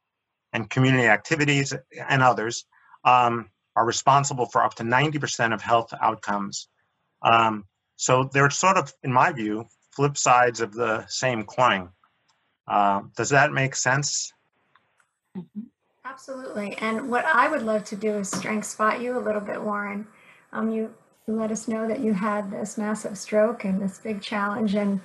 and 0.52 0.68
community 0.68 1.06
activities 1.06 1.74
and 2.08 2.22
others 2.22 2.64
um, 3.04 3.50
are 3.76 3.86
responsible 3.86 4.46
for 4.46 4.62
up 4.62 4.74
to 4.74 4.82
90% 4.82 5.54
of 5.54 5.60
health 5.60 5.92
outcomes. 6.00 6.68
Um, 7.22 7.64
so 7.96 8.28
they're 8.32 8.50
sort 8.50 8.76
of, 8.76 8.92
in 9.02 9.12
my 9.12 9.32
view, 9.32 9.66
flip 9.92 10.16
sides 10.16 10.60
of 10.60 10.72
the 10.72 11.06
same 11.08 11.44
coin. 11.44 11.90
Uh, 12.66 13.02
does 13.16 13.30
that 13.30 13.52
make 13.52 13.74
sense? 13.74 14.32
Absolutely. 16.18 16.76
And 16.78 17.08
what 17.08 17.24
I 17.26 17.46
would 17.46 17.62
love 17.62 17.84
to 17.84 17.96
do 17.96 18.10
is 18.14 18.28
strength 18.28 18.66
spot 18.66 19.00
you 19.00 19.16
a 19.16 19.20
little 19.20 19.40
bit, 19.40 19.62
Warren. 19.62 20.04
Um, 20.52 20.68
you, 20.68 20.92
let 21.28 21.52
us 21.52 21.68
know 21.68 21.86
that 21.86 22.00
you 22.00 22.12
had 22.12 22.50
this 22.50 22.76
massive 22.76 23.16
stroke 23.16 23.64
and 23.64 23.80
this 23.80 23.98
big 23.98 24.20
challenge. 24.20 24.74
And 24.74 25.00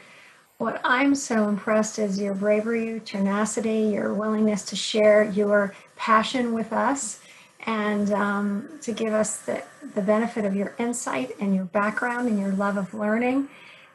what 0.58 0.82
I'm 0.84 1.14
so 1.14 1.48
impressed 1.48 2.00
is 2.00 2.20
your 2.20 2.34
bravery, 2.34 2.88
your 2.88 3.00
tenacity, 3.00 3.92
your 3.94 4.16
willingness 4.16 4.66
to 4.66 4.76
share 4.76 5.26
your 5.26 5.76
passion 5.96 6.52
with 6.52 6.74
us 6.74 7.20
and 7.68 8.12
um, 8.12 8.68
to 8.82 8.92
give 8.92 9.14
us 9.14 9.42
the, 9.42 9.62
the 9.94 10.02
benefit 10.02 10.46
of 10.46 10.56
your 10.56 10.74
insight 10.80 11.36
and 11.40 11.54
your 11.54 11.66
background 11.66 12.28
and 12.28 12.40
your 12.40 12.54
love 12.54 12.76
of 12.76 12.92
learning. 12.96 13.48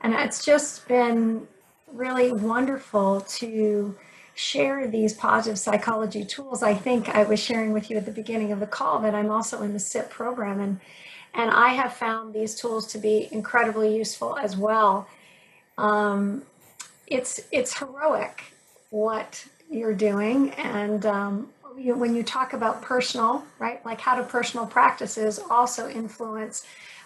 And 0.03 0.15
it's 0.15 0.45
just 0.45 0.87
been 0.87 1.49
really 1.93 2.31
wonderful 2.31 3.23
to 3.23 3.97
share 4.39 4.87
these 4.87 5.13
positive 5.13 5.59
psychology 5.59 6.25
tools. 6.25 6.63
I 6.63 6.73
think 6.73 7.09
I 7.09 7.25
was 7.25 7.41
sharing 7.41 7.73
with 7.73 7.91
you 7.91 7.97
at 7.97 8.05
the 8.05 8.13
beginning 8.13 8.53
of 8.53 8.61
the 8.61 8.69
call 8.69 9.01
that 9.01 9.13
I'm 9.13 9.31
also 9.31 9.63
in 9.63 9.73
the 9.73 9.81
CiPP 9.81 10.11
program 10.11 10.61
and 10.61 10.81
and 11.35 11.51
I 11.51 11.71
have 11.71 11.93
found 11.93 12.35
these 12.35 12.55
tools 12.55 12.87
to 12.89 12.99
be 12.99 13.29
incredibly 13.31 13.97
useful 13.97 14.37
as 14.39 14.57
well. 14.57 15.09
Um, 15.77 16.43
it's 17.07 17.41
it's 17.53 17.79
heroic 17.79 18.43
what 18.91 19.45
you're 19.71 19.95
doing, 19.95 20.51
and 20.53 21.05
um, 21.05 21.49
you, 21.77 21.95
when 21.95 22.15
you 22.15 22.23
talk 22.23 22.53
about 22.53 22.81
personal, 22.81 23.45
right? 23.59 23.85
Like 23.85 24.01
how 24.01 24.17
do 24.17 24.23
personal 24.23 24.67
practices 24.67 25.39
also 25.51 25.89
influence 25.89 26.65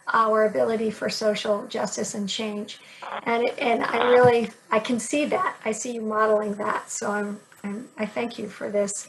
our 0.09 0.45
ability 0.47 0.91
for 0.91 1.09
social 1.09 1.67
justice 1.67 2.15
and 2.15 2.29
change? 2.29 2.81
And 3.25 3.49
and 3.59 3.85
I 3.85 4.09
really 4.11 4.51
I 4.71 4.79
can 4.81 4.99
see 4.99 5.25
that. 5.27 5.57
I 5.65 5.73
see 5.73 5.93
you 5.93 6.03
modeling 6.03 6.55
that. 6.57 6.91
So 6.91 7.11
I'm, 7.11 7.41
I'm 7.65 7.89
I 7.99 8.07
thank 8.07 8.39
you 8.39 8.49
for 8.49 8.71
this, 8.71 9.09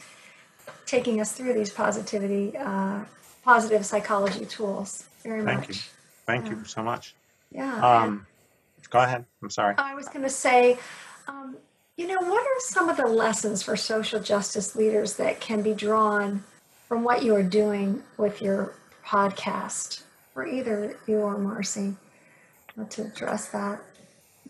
taking 0.86 1.20
us 1.20 1.32
through 1.32 1.54
these 1.54 1.70
positivity, 1.70 2.56
uh, 2.56 3.00
positive 3.44 3.84
psychology 3.84 4.46
tools. 4.46 5.04
Very 5.22 5.44
Thank 5.44 5.60
much. 5.60 5.68
you. 5.68 5.82
Thank 6.26 6.48
you 6.50 6.64
so 6.64 6.82
much. 6.82 7.14
Yeah. 7.50 7.74
and- 7.74 7.84
Um, 7.84 8.26
go 8.90 9.00
ahead. 9.00 9.24
I'm 9.42 9.50
sorry. 9.50 9.74
I 9.78 9.94
was 9.94 10.08
going 10.08 10.22
to 10.22 10.30
say, 10.30 10.78
um, 11.28 11.56
you 11.96 12.06
know, 12.06 12.18
what 12.20 12.42
are 12.42 12.60
some 12.60 12.88
of 12.88 12.96
the 12.96 13.06
lessons 13.06 13.62
for 13.62 13.76
social 13.76 14.20
justice 14.20 14.74
leaders 14.76 15.14
that 15.16 15.40
can 15.40 15.62
be 15.62 15.74
drawn 15.74 16.42
from 16.88 17.02
what 17.04 17.22
you 17.22 17.34
are 17.34 17.42
doing 17.42 18.02
with 18.16 18.40
your 18.42 18.74
podcast? 19.04 20.03
For 20.34 20.44
either 20.44 20.98
you 21.06 21.18
or 21.18 21.38
Marcy, 21.38 21.94
to 22.90 23.02
address 23.02 23.48
that. 23.50 23.80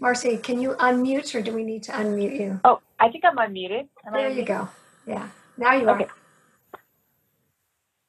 Marcy, 0.00 0.38
can 0.38 0.58
you 0.58 0.70
unmute 0.70 1.34
or 1.34 1.42
do 1.42 1.52
we 1.52 1.62
need 1.62 1.82
to 1.84 1.92
unmute 1.92 2.40
you? 2.40 2.58
Oh, 2.64 2.80
I 2.98 3.10
think 3.10 3.22
I'm 3.24 3.36
unmuted. 3.36 3.86
Am 4.06 4.14
I 4.14 4.22
There 4.22 4.30
you 4.30 4.44
go. 4.46 4.66
Yeah, 5.06 5.28
now 5.58 5.74
you 5.74 5.86
are. 5.86 5.94
Okay. 6.00 6.10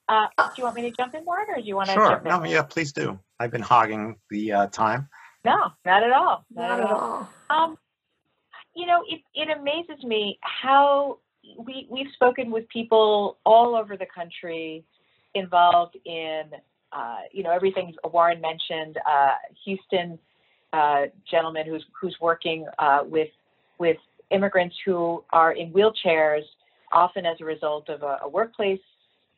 Uh, 0.08 0.28
do 0.38 0.44
you 0.58 0.64
want 0.64 0.78
me 0.78 0.84
to 0.84 0.92
jump 0.92 1.16
in, 1.16 1.26
Warren, 1.26 1.48
or 1.50 1.58
do 1.58 1.64
you 1.68 1.76
want 1.76 1.88
to 1.88 1.94
Sure. 1.96 2.12
jump 2.12 2.26
in? 2.26 2.30
No, 2.30 2.44
yeah, 2.46 2.62
please 2.62 2.94
do. 2.94 3.20
I've 3.42 3.52
been 3.52 3.62
hogging 3.62 4.18
the 4.30 4.54
uh, 4.54 4.68
time. 4.68 5.10
No, 5.44 5.72
not 5.84 6.02
at 6.04 6.14
all. 6.14 6.46
Not 6.52 6.80
at 6.80 6.90
all. 6.90 7.30
Um, 7.50 7.78
you 8.74 8.86
know, 8.86 9.04
it, 9.10 9.20
it 9.34 9.50
amazes 9.50 10.02
me 10.04 10.40
how 10.42 11.20
we 11.60 11.88
we've 11.92 12.12
spoken 12.14 12.52
with 12.52 12.70
people 12.70 13.38
all 13.46 13.76
over 13.76 13.98
the 13.98 14.06
country 14.06 14.86
involved 15.34 15.98
in 16.06 16.44
uh, 16.96 17.18
you 17.32 17.44
know 17.44 17.52
everything 17.52 17.94
Warren 18.06 18.40
mentioned. 18.42 18.98
Uh, 19.08 19.34
Houston 19.66 20.18
uh, 20.72 21.04
gentleman 21.30 21.66
who's 21.68 21.86
who's 22.00 22.16
working 22.22 22.66
uh, 22.80 23.00
with 23.06 23.30
with 23.80 23.98
immigrants 24.32 24.76
who 24.86 25.24
are 25.32 25.52
in 25.52 25.72
wheelchairs, 25.72 26.44
often 26.92 27.26
as 27.26 27.38
a 27.42 27.46
result 27.46 27.90
of 27.90 28.02
a, 28.02 28.20
a 28.24 28.30
workplace 28.30 28.80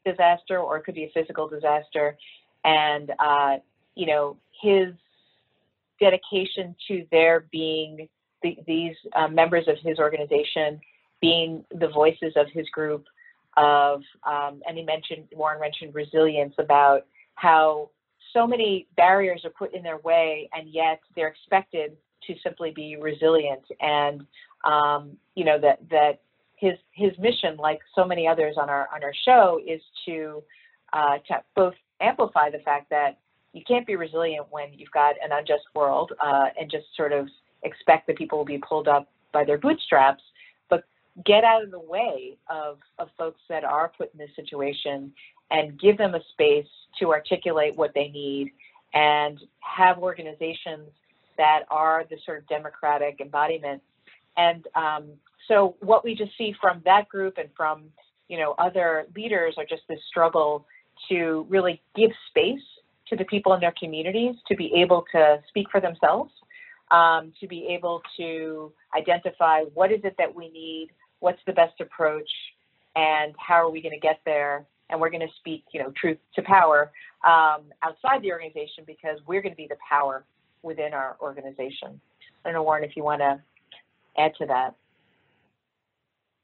disaster 0.05 0.60
or 0.60 0.78
it 0.78 0.84
could 0.84 0.95
be 0.95 1.03
a 1.03 1.12
physical 1.14 1.47
disaster, 1.47 2.16
and 2.64 3.12
uh, 3.20 3.58
you 3.95 4.05
know 4.05 4.38
his 4.62 4.93
dedication 5.99 6.76
to 6.88 7.05
their 7.12 7.45
being 7.51 8.08
the, 8.43 8.58
these 8.68 8.95
members 9.32 9.68
of 9.68 9.78
his 9.84 9.97
organization 9.97 10.80
being 11.20 11.66
the 11.72 11.88
voices 11.88 12.34
of 12.36 12.45
his 12.53 12.70
group 12.70 13.05
of 13.58 14.03
um, 14.24 14.62
and 14.68 14.78
he 14.78 14.84
mentioned 14.84 15.24
warren 15.34 15.60
mentioned 15.60 15.95
resilience 15.95 16.53
about 16.60 17.08
how 17.38 17.90
so 18.34 18.46
many 18.46 18.88
barriers 18.98 19.42
are 19.46 19.52
put 19.52 19.74
in 19.74 19.82
their 19.82 19.98
way 20.00 20.50
and 20.54 20.70
yet 20.70 21.00
they're 21.16 21.30
expected 21.30 21.96
to 22.26 22.36
simply 22.44 22.72
be 22.72 22.98
resilient. 23.00 23.64
And 23.80 24.26
um, 24.64 25.18
you 25.36 25.46
know 25.46 25.60
that 25.60 25.80
that 25.90 26.20
his 26.58 26.74
his 26.92 27.12
mission 27.20 27.56
like 27.58 27.80
so 27.96 28.04
many 28.04 28.28
others 28.28 28.56
on 28.58 28.70
our 28.70 28.90
on 28.94 29.04
our 29.04 29.14
show 29.24 29.62
is 29.66 29.82
to 30.06 30.44
uh, 30.94 31.18
to 31.28 31.42
both 31.56 31.76
amplify 32.02 32.50
the 32.50 32.60
fact 32.60 32.90
that 32.90 33.20
you 33.54 33.64
can't 33.68 33.88
be 33.88 33.96
resilient 33.96 34.46
when 34.50 34.74
you've 34.74 34.92
got 34.92 35.16
an 35.24 35.32
unjust 35.32 35.64
world 35.76 36.12
uh, 36.24 36.48
and 36.60 36.70
just 36.70 36.86
sort 36.96 37.14
of 37.14 37.28
expect 37.64 38.08
that 38.08 38.18
people 38.18 38.38
will 38.38 38.46
be 38.46 38.60
pulled 38.60 38.88
up 38.88 39.10
by 39.32 39.44
their 39.44 39.58
bootstraps, 39.58 40.24
but 40.70 40.84
get 41.26 41.44
out 41.44 41.64
of 41.64 41.72
the 41.72 41.80
way 41.80 42.38
of, 42.50 42.78
of 43.00 43.10
folks 43.18 43.42
that 43.50 43.64
are 43.64 43.92
put 43.98 44.14
in 44.14 44.20
this 44.20 44.30
situation 44.36 45.12
and 45.52 45.80
give 45.80 45.98
them 45.98 46.16
a 46.16 46.20
space 46.32 46.68
to 47.00 47.12
articulate 47.12 47.76
what 47.76 47.91
they 47.93 48.10
need 48.10 48.52
and 48.93 49.39
have 49.60 49.98
organizations 50.00 50.89
that 51.38 51.64
are 51.70 52.06
the 52.10 52.18
sort 52.26 52.39
of 52.39 52.48
democratic 52.48 53.20
embodiment. 53.22 53.82
And 54.38 54.68
um, 54.76 55.10
so 55.48 55.76
what 55.80 56.04
we 56.04 56.16
just 56.16 56.32
see 56.38 56.54
from 56.60 56.82
that 56.86 57.08
group 57.10 57.38
and 57.38 57.50
from 57.56 57.84
you 58.28 58.38
know 58.38 58.56
other 58.58 59.06
leaders 59.16 59.56
are 59.58 59.66
just 59.66 59.84
this 59.88 60.00
struggle 60.10 60.66
to 61.10 61.45
really 61.50 61.82
give 61.95 62.12
space 62.30 62.62
to 63.10 63.16
the 63.16 63.26
people 63.26 63.54
in 63.54 63.62
their 63.62 63.74
communities 63.80 64.36
to 64.48 64.56
be 64.56 64.74
able 64.76 65.06
to 65.12 65.39
speak 65.48 65.68
for 65.72 65.80
themselves, 65.80 66.32
um, 66.91 67.32
to 67.39 67.48
be 67.48 67.68
able 67.70 68.02
to 68.18 68.72
identify 68.98 69.62
what 69.74 69.91
is 69.91 70.02
it 70.04 70.16
that 70.18 70.34
we 70.34 70.50
need, 70.50 70.89
what's 71.20 71.39
the 71.45 71.54
best 71.54 71.80
approach, 71.80 72.30
and 72.95 73.34
how 73.38 73.56
are 73.56 73.70
we 73.70 73.82
going 73.82 73.93
to 73.93 74.00
get 74.00 74.20
there. 74.26 74.66
And 74.90 75.00
we're 75.02 75.10
going 75.10 75.28
to 75.28 75.34
speak, 75.38 75.66
you 75.74 75.82
know, 75.84 75.92
truth 76.00 76.18
to 76.36 76.42
power 76.44 76.92
um, 77.26 77.64
outside 77.84 78.22
the 78.22 78.32
organization 78.32 78.84
because 78.88 79.20
we're 79.28 79.42
going 79.42 79.52
to 79.54 79.58
be 79.58 79.68
the 79.68 79.76
power 79.88 80.24
within 80.64 80.94
our 80.94 81.18
organization. 81.22 82.00
I 82.46 82.50
don't 82.50 82.54
know, 82.54 82.64
Warren, 82.64 82.84
if 82.84 82.96
you 82.96 83.04
want 83.04 83.22
to 83.22 83.42
add 84.18 84.34
to 84.40 84.46
that. 84.46 84.76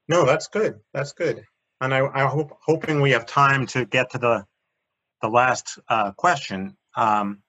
No, 0.09 0.25
that's 0.25 0.47
good. 0.47 0.79
That's 0.93 1.13
good. 1.13 1.45
And 1.79 1.93
I, 1.93 2.05
I 2.13 2.27
hope, 2.27 2.57
hoping 2.61 3.01
we 3.01 3.11
have 3.11 3.25
time 3.25 3.65
to 3.67 3.85
get 3.85 4.09
to 4.11 4.17
the, 4.17 4.45
the 5.21 5.29
last 5.29 5.79
uh, 5.87 6.11
question, 6.11 6.75
um, 6.95 7.41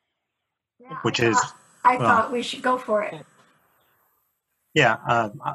Yeah, 0.80 0.96
which 1.02 1.20
I 1.20 1.26
is, 1.26 1.40
thought- 1.40 1.54
I 1.84 1.96
well- 1.96 2.08
thought 2.08 2.32
we 2.32 2.42
should 2.42 2.62
go 2.62 2.78
for 2.78 3.02
it. 3.02 3.26
yeah. 4.74 4.96
uh, 5.08 5.30
uh, 5.44 5.54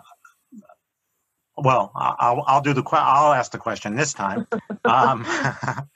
Well, 1.63 1.91
I- 1.95 2.15
I'll, 2.19 2.43
I'll 2.47 2.61
do 2.61 2.73
the, 2.73 2.83
I'll 2.91 3.33
ask 3.33 3.51
the 3.51 3.57
question 3.57 3.95
this 3.95 4.13
time. 4.13 4.47
Um, 4.85 5.25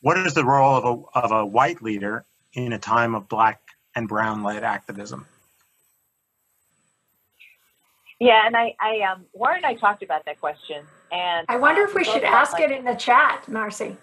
What 0.00 0.18
is 0.18 0.34
the 0.34 0.44
role 0.44 0.76
of 0.76 0.84
a, 0.84 1.18
of 1.18 1.32
a 1.32 1.46
white 1.46 1.82
leader 1.82 2.24
in 2.52 2.72
a 2.72 2.78
time 2.78 3.14
of 3.14 3.28
black 3.28 3.60
and 3.94 4.06
brown 4.06 4.42
led 4.44 4.62
activism? 4.62 5.26
Yeah, 8.20 8.46
and 8.46 8.56
I, 8.56 8.74
I, 8.80 9.00
um, 9.00 9.26
Warren 9.32 9.58
and 9.58 9.66
I 9.66 9.74
talked 9.74 10.02
about 10.02 10.24
that 10.26 10.40
question, 10.40 10.84
and 11.12 11.46
I 11.48 11.56
wonder 11.56 11.82
um, 11.82 11.88
if 11.88 11.94
we 11.94 12.04
should 12.04 12.24
ask 12.24 12.52
like- 12.54 12.64
it 12.64 12.70
in 12.72 12.84
the 12.84 12.94
chat, 12.94 13.48
Marcy. 13.48 13.96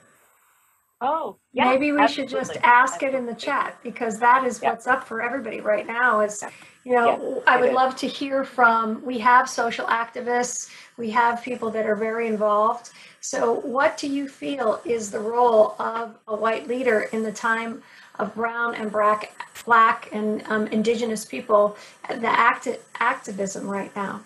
Oh, 1.02 1.38
yeah. 1.54 1.66
Maybe 1.66 1.92
we 1.92 2.08
should 2.08 2.30
just 2.30 2.52
absolutely. 2.52 2.64
ask 2.64 3.04
it 3.04 3.14
in 3.14 3.26
the 3.26 3.36
chat 3.36 3.78
because 3.84 4.20
that 4.20 4.46
is 4.46 4.62
Yeah. 4.62 4.72
what's 4.72 4.88
up 4.88 5.04
for 5.04 5.22
everybody 5.22 5.62
right 5.62 5.86
now 5.86 6.22
is, 6.22 6.44
you 6.84 6.94
know, 6.94 7.44
Yeah, 7.46 7.54
I 7.54 7.58
would 7.58 7.70
is. 7.70 7.76
love 7.76 7.96
to 7.98 8.08
hear 8.08 8.44
from, 8.44 9.04
we 9.04 9.20
have 9.20 9.50
social 9.50 9.86
activists, 9.88 10.70
we 10.98 11.12
have 11.12 11.44
people 11.44 11.70
that 11.72 11.86
are 11.86 11.96
very 11.96 12.28
involved. 12.28 12.92
So 13.22 13.56
what 13.62 13.98
do 13.98 14.08
you 14.08 14.28
feel 14.28 14.82
is 14.86 15.12
the 15.12 15.20
role 15.20 15.76
of 15.80 16.16
a 16.28 16.36
white 16.36 16.68
leader 16.68 17.02
in 17.12 17.24
the 17.24 17.32
time 17.32 17.84
of 18.20 18.34
brown 18.36 18.76
and 18.76 18.92
black, 18.92 19.32
black 19.66 20.10
and 20.14 20.44
um, 20.48 20.68
indigenous 20.68 21.26
people, 21.26 21.78
the 22.10 22.28
acti- 22.28 22.78
activism 23.00 23.68
right 23.68 23.94
now? 23.96 24.24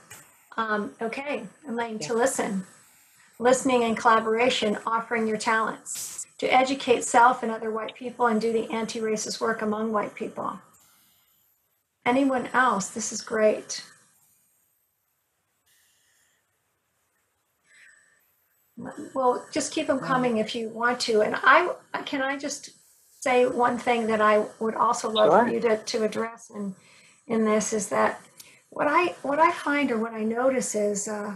Um, 0.57 0.93
okay, 1.01 1.43
Elaine, 1.67 1.99
to 1.99 2.13
listen. 2.13 2.65
Listening 3.39 3.83
and 3.85 3.97
collaboration, 3.97 4.77
offering 4.85 5.27
your 5.27 5.37
talents 5.37 6.18
to 6.39 6.53
educate 6.53 7.03
self 7.03 7.43
and 7.43 7.51
other 7.51 7.71
white 7.71 7.95
people 7.95 8.27
and 8.27 8.41
do 8.41 8.51
the 8.51 8.69
anti-racist 8.71 9.39
work 9.39 9.61
among 9.61 9.91
white 9.91 10.15
people. 10.15 10.59
Anyone 12.05 12.47
else? 12.53 12.89
This 12.89 13.11
is 13.11 13.21
great. 13.21 13.83
Well, 19.13 19.45
just 19.51 19.73
keep 19.73 19.87
them 19.87 19.99
coming 19.99 20.37
if 20.37 20.55
you 20.55 20.69
want 20.69 21.01
to. 21.01 21.21
And 21.21 21.35
I 21.43 21.73
can 22.05 22.21
I 22.21 22.37
just 22.37 22.71
say 23.19 23.45
one 23.45 23.77
thing 23.77 24.07
that 24.07 24.21
I 24.21 24.45
would 24.59 24.75
also 24.75 25.09
love 25.09 25.45
for 25.45 25.53
you 25.53 25.59
to, 25.59 25.77
to 25.77 26.03
address 26.03 26.49
in 26.49 26.73
in 27.27 27.43
this 27.43 27.73
is 27.73 27.89
that 27.89 28.21
what 28.69 28.87
I 28.87 29.15
what 29.21 29.39
I 29.39 29.51
find 29.51 29.91
or 29.91 29.97
what 29.97 30.13
I 30.13 30.23
notice 30.23 30.75
is 30.75 31.09
uh, 31.09 31.35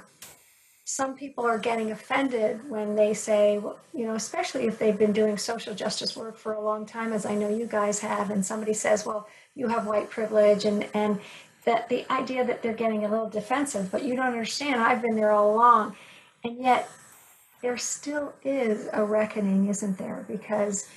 some 0.86 1.16
people 1.16 1.46
are 1.46 1.58
getting 1.58 1.92
offended 1.92 2.70
when 2.70 2.96
they 2.96 3.14
say, 3.14 3.58
well, 3.58 3.80
you 3.94 4.06
know, 4.06 4.16
especially 4.16 4.66
if 4.66 4.78
they've 4.78 4.98
been 4.98 5.14
doing 5.14 5.38
social 5.38 5.74
justice 5.74 6.16
work 6.18 6.38
for 6.38 6.54
a 6.54 6.62
long 6.62 6.86
time, 6.86 7.14
as 7.14 7.26
I 7.26 7.36
know 7.36 7.50
you 7.50 7.66
guys 7.66 8.00
have, 8.00 8.30
and 8.32 8.46
somebody 8.46 8.74
says, 8.74 9.06
well, 9.06 9.28
you 9.56 9.68
have 9.68 9.88
white 9.88 10.10
privilege, 10.10 10.66
and 10.66 10.88
and 10.94 11.22
that 11.66 11.88
the 11.88 12.06
idea 12.12 12.46
that 12.46 12.62
they're 12.62 12.74
getting 12.74 13.06
a 13.06 13.10
little 13.10 13.30
defensive, 13.30 13.90
but 13.92 14.04
you 14.04 14.16
don't 14.16 14.26
understand. 14.26 14.82
I've 14.82 15.02
been 15.02 15.16
there 15.16 15.32
all 15.32 15.56
along, 15.56 15.96
and 16.44 16.58
yet 16.60 16.90
there 17.62 17.78
still 17.78 18.34
is 18.44 18.90
a 18.92 19.06
reckoning, 19.06 19.70
isn't 19.70 19.98
there? 19.98 20.26
Because 20.28 20.90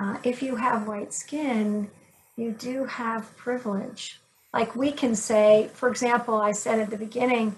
uh, 0.00 0.16
if 0.24 0.42
you 0.42 0.56
have 0.56 0.88
white 0.88 1.12
skin, 1.12 1.88
you 2.36 2.50
do 2.50 2.84
have 2.86 3.36
privilege. 3.36 4.18
Like 4.52 4.74
we 4.74 4.90
can 4.90 5.14
say, 5.14 5.70
for 5.72 5.88
example, 5.88 6.40
I 6.40 6.50
said 6.50 6.80
at 6.80 6.90
the 6.90 6.98
beginning, 6.98 7.56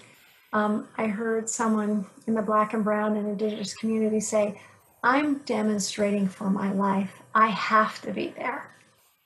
um, 0.53 0.87
I 0.97 1.07
heard 1.07 1.49
someone 1.49 2.05
in 2.27 2.35
the 2.35 2.41
black 2.41 2.73
and 2.73 2.83
brown 2.83 3.17
and 3.17 3.27
indigenous 3.27 3.73
community 3.73 4.19
say, 4.19 4.61
I'm 5.03 5.39
demonstrating 5.39 6.27
for 6.27 6.49
my 6.49 6.71
life. 6.71 7.21
I 7.35 7.47
have 7.47 8.01
to 8.03 8.11
be 8.13 8.33
there, 8.37 8.69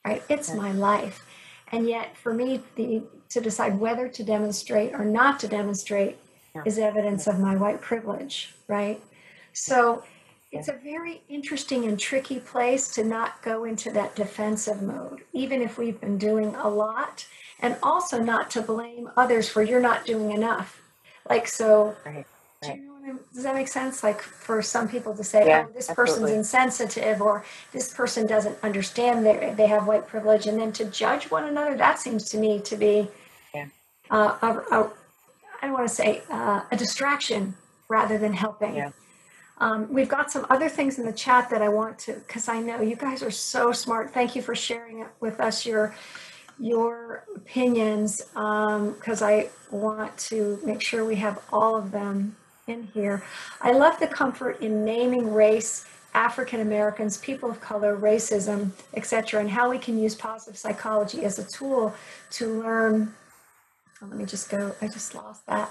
right? 0.06 0.24
It's 0.30 0.54
my 0.54 0.72
life. 0.72 1.24
And 1.72 1.88
yet, 1.88 2.18
for 2.18 2.34
me, 2.34 2.62
the, 2.76 3.04
to 3.30 3.42
decide 3.42 3.78
whether 3.78 4.08
to 4.08 4.24
demonstrate 4.24 4.94
or 4.94 5.06
not 5.06 5.40
to 5.42 5.48
demonstrate 5.48 6.18
Yeah. 6.56 6.64
is 6.66 6.80
evidence 6.80 7.28
of 7.28 7.40
my 7.40 7.56
white 7.56 7.82
privilege, 7.82 8.56
right? 8.68 9.04
So 9.54 10.04
it's 10.52 10.70
a 10.70 10.74
very 10.82 11.22
interesting 11.28 11.86
and 11.86 12.00
tricky 12.00 12.40
place 12.40 12.88
to 12.96 13.04
not 13.04 13.42
go 13.42 13.66
into 13.66 13.92
that 13.92 14.16
defensive 14.16 14.82
mode, 14.82 15.24
even 15.34 15.62
if 15.62 15.78
we've 15.78 16.00
been 16.00 16.18
doing 16.18 16.56
a 16.56 16.70
lot, 16.70 17.26
and 17.60 17.76
also 17.84 18.20
not 18.22 18.50
to 18.52 18.62
blame 18.62 19.10
others 19.18 19.50
for 19.50 19.62
you're 19.62 19.82
not 19.82 20.06
doing 20.06 20.32
enough. 20.32 20.77
Like, 21.30 21.48
so, 21.48 21.96
Right, 22.06 22.26
do 22.62 22.70
you 22.70 22.78
know 22.78 22.94
I'm, 23.06 23.20
does 23.34 23.44
that 23.44 23.56
make 23.56 23.68
sense? 23.68 24.04
Like, 24.04 24.22
for 24.22 24.62
some 24.62 24.88
people 24.88 25.16
to 25.16 25.24
say, 25.24 25.46
Yeah, 25.48 25.66
oh, 25.68 25.72
this 25.74 25.90
person's 25.92 26.32
insensitive, 26.32 27.22
or 27.22 27.44
this 27.72 27.94
person 27.94 28.28
doesn't 28.28 28.58
understand 28.64 29.26
they, 29.26 29.54
they 29.56 29.68
have 29.68 29.88
white 29.88 30.08
privilege, 30.08 30.48
and 30.48 30.60
then 30.60 30.72
to 30.74 30.86
judge 30.86 31.32
one 31.32 31.46
another, 31.46 31.78
that 31.78 32.00
seems 32.00 32.30
to 32.30 32.38
me 32.38 32.60
to 32.62 32.76
be 32.76 33.08
Yeah. 33.54 33.68
uh, 34.10 34.38
a, 34.42 34.48
a, 34.76 34.92
I 35.62 35.68
don't 35.68 35.74
want 35.74 35.88
to 35.88 35.94
say 35.94 36.22
uh, 36.30 36.62
a 36.72 36.76
distraction 36.76 37.56
rather 37.88 38.18
than 38.18 38.34
helping. 38.34 38.76
Yeah. 38.76 38.92
Um, 39.60 39.92
we've 39.92 40.10
got 40.10 40.30
some 40.30 40.46
other 40.52 40.70
things 40.70 41.00
in 41.00 41.06
the 41.06 41.12
chat 41.12 41.50
that 41.50 41.64
I 41.64 41.70
want 41.70 41.98
to, 42.00 42.14
because 42.14 42.48
I 42.48 42.60
know 42.60 42.82
you 42.82 42.96
guys 42.96 43.24
are 43.24 43.32
so 43.32 43.72
smart. 43.72 44.14
Thank 44.14 44.36
you 44.36 44.42
for 44.42 44.54
sharing 44.54 45.00
it 45.00 45.08
with 45.20 45.40
us 45.40 45.66
your 45.66 45.96
your 46.60 47.24
opinions, 47.36 48.22
um, 48.36 48.94
because 48.94 49.22
I 49.22 49.50
want 49.72 50.18
to 50.18 50.60
make 50.64 50.82
sure 50.82 51.06
we 51.06 51.16
have 51.16 51.42
all 51.52 51.76
of 51.76 51.92
them 51.92 52.36
in 52.68 52.84
here. 52.94 53.24
I 53.62 53.72
love 53.72 54.00
the 54.00 54.08
comfort 54.08 54.62
in 54.62 54.84
naming 54.84 55.34
race, 55.34 55.86
African 56.14 56.62
Americans, 56.62 57.18
people 57.18 57.50
of 57.50 57.62
color, 57.62 57.98
racism, 57.98 58.72
etc., 58.94 59.40
and 59.40 59.50
how 59.50 59.70
we 59.70 59.78
can 59.78 59.98
use 59.98 60.16
positive 60.16 60.58
psychology 60.58 61.24
as 61.24 61.40
a 61.40 61.44
tool 61.44 61.94
to 62.32 62.62
learn. 62.62 63.14
oh, 64.02 64.08
let 64.08 64.18
me 64.18 64.26
just 64.26 64.50
go. 64.50 64.74
I 64.82 64.88
just 64.88 65.16
lost 65.16 65.46
that. 65.48 65.70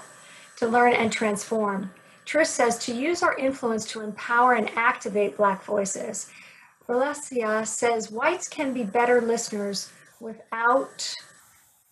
To 0.57 0.67
learn 0.67 0.93
and 0.93 1.11
transform. 1.11 1.91
Trish 2.25 2.47
says 2.47 2.77
to 2.79 2.93
use 2.93 3.23
our 3.23 3.37
influence 3.37 3.85
to 3.85 4.01
empower 4.01 4.53
and 4.53 4.69
activate 4.75 5.37
Black 5.37 5.63
voices. 5.63 6.29
Valencia 6.87 7.65
says 7.65 8.11
whites 8.11 8.47
can 8.47 8.73
be 8.73 8.83
better 8.83 9.21
listeners 9.21 9.91
without 10.19 11.13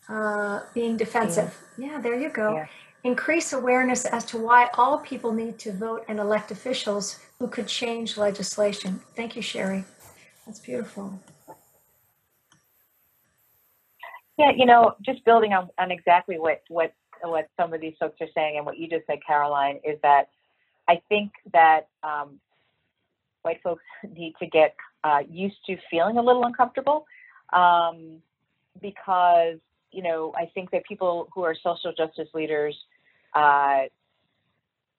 uh, 0.09 0.61
being 0.73 0.97
defensive. 0.97 1.57
Yeah, 1.77 1.99
there 2.01 2.15
you 2.15 2.29
go. 2.29 2.55
Yeah. 2.55 2.65
Increase 3.03 3.53
awareness 3.53 4.05
as 4.05 4.25
to 4.25 4.37
why 4.37 4.69
all 4.77 4.97
people 4.99 5.31
need 5.31 5.59
to 5.59 5.71
vote 5.71 6.05
and 6.07 6.19
elect 6.19 6.51
officials 6.51 7.19
who 7.39 7.47
could 7.47 7.67
change 7.67 8.17
legislation. 8.17 8.99
Thank 9.15 9.35
you, 9.35 9.41
Sherry. 9.41 9.83
That's 10.45 10.59
beautiful. 10.59 11.19
Yeah, 14.37 14.51
you 14.55 14.65
know, 14.65 14.95
just 15.05 15.23
building 15.23 15.53
on, 15.53 15.69
on 15.77 15.91
exactly 15.91 16.39
what, 16.39 16.63
what, 16.67 16.93
what 17.21 17.47
some 17.57 17.73
of 17.73 17.81
these 17.81 17.93
folks 17.99 18.19
are 18.21 18.27
saying 18.35 18.57
and 18.57 18.65
what 18.65 18.77
you 18.77 18.89
just 18.89 19.05
said, 19.07 19.19
Caroline, 19.25 19.79
is 19.83 19.97
that 20.03 20.29
I 20.87 21.01
think 21.09 21.31
that 21.53 21.87
um, 22.03 22.39
white 23.43 23.61
folks 23.63 23.83
need 24.15 24.33
to 24.39 24.47
get 24.47 24.75
uh, 25.03 25.19
used 25.29 25.57
to 25.67 25.77
feeling 25.89 26.17
a 26.17 26.21
little 26.21 26.43
uncomfortable 26.43 27.05
um, 27.53 28.21
because, 28.81 29.57
you 29.91 30.03
know, 30.03 30.33
I 30.37 30.49
think 30.53 30.71
that 30.71 30.85
people 30.85 31.29
who 31.33 31.43
are 31.43 31.55
social 31.63 31.93
justice 31.93 32.29
leaders 32.33 32.75
uh, 33.33 33.83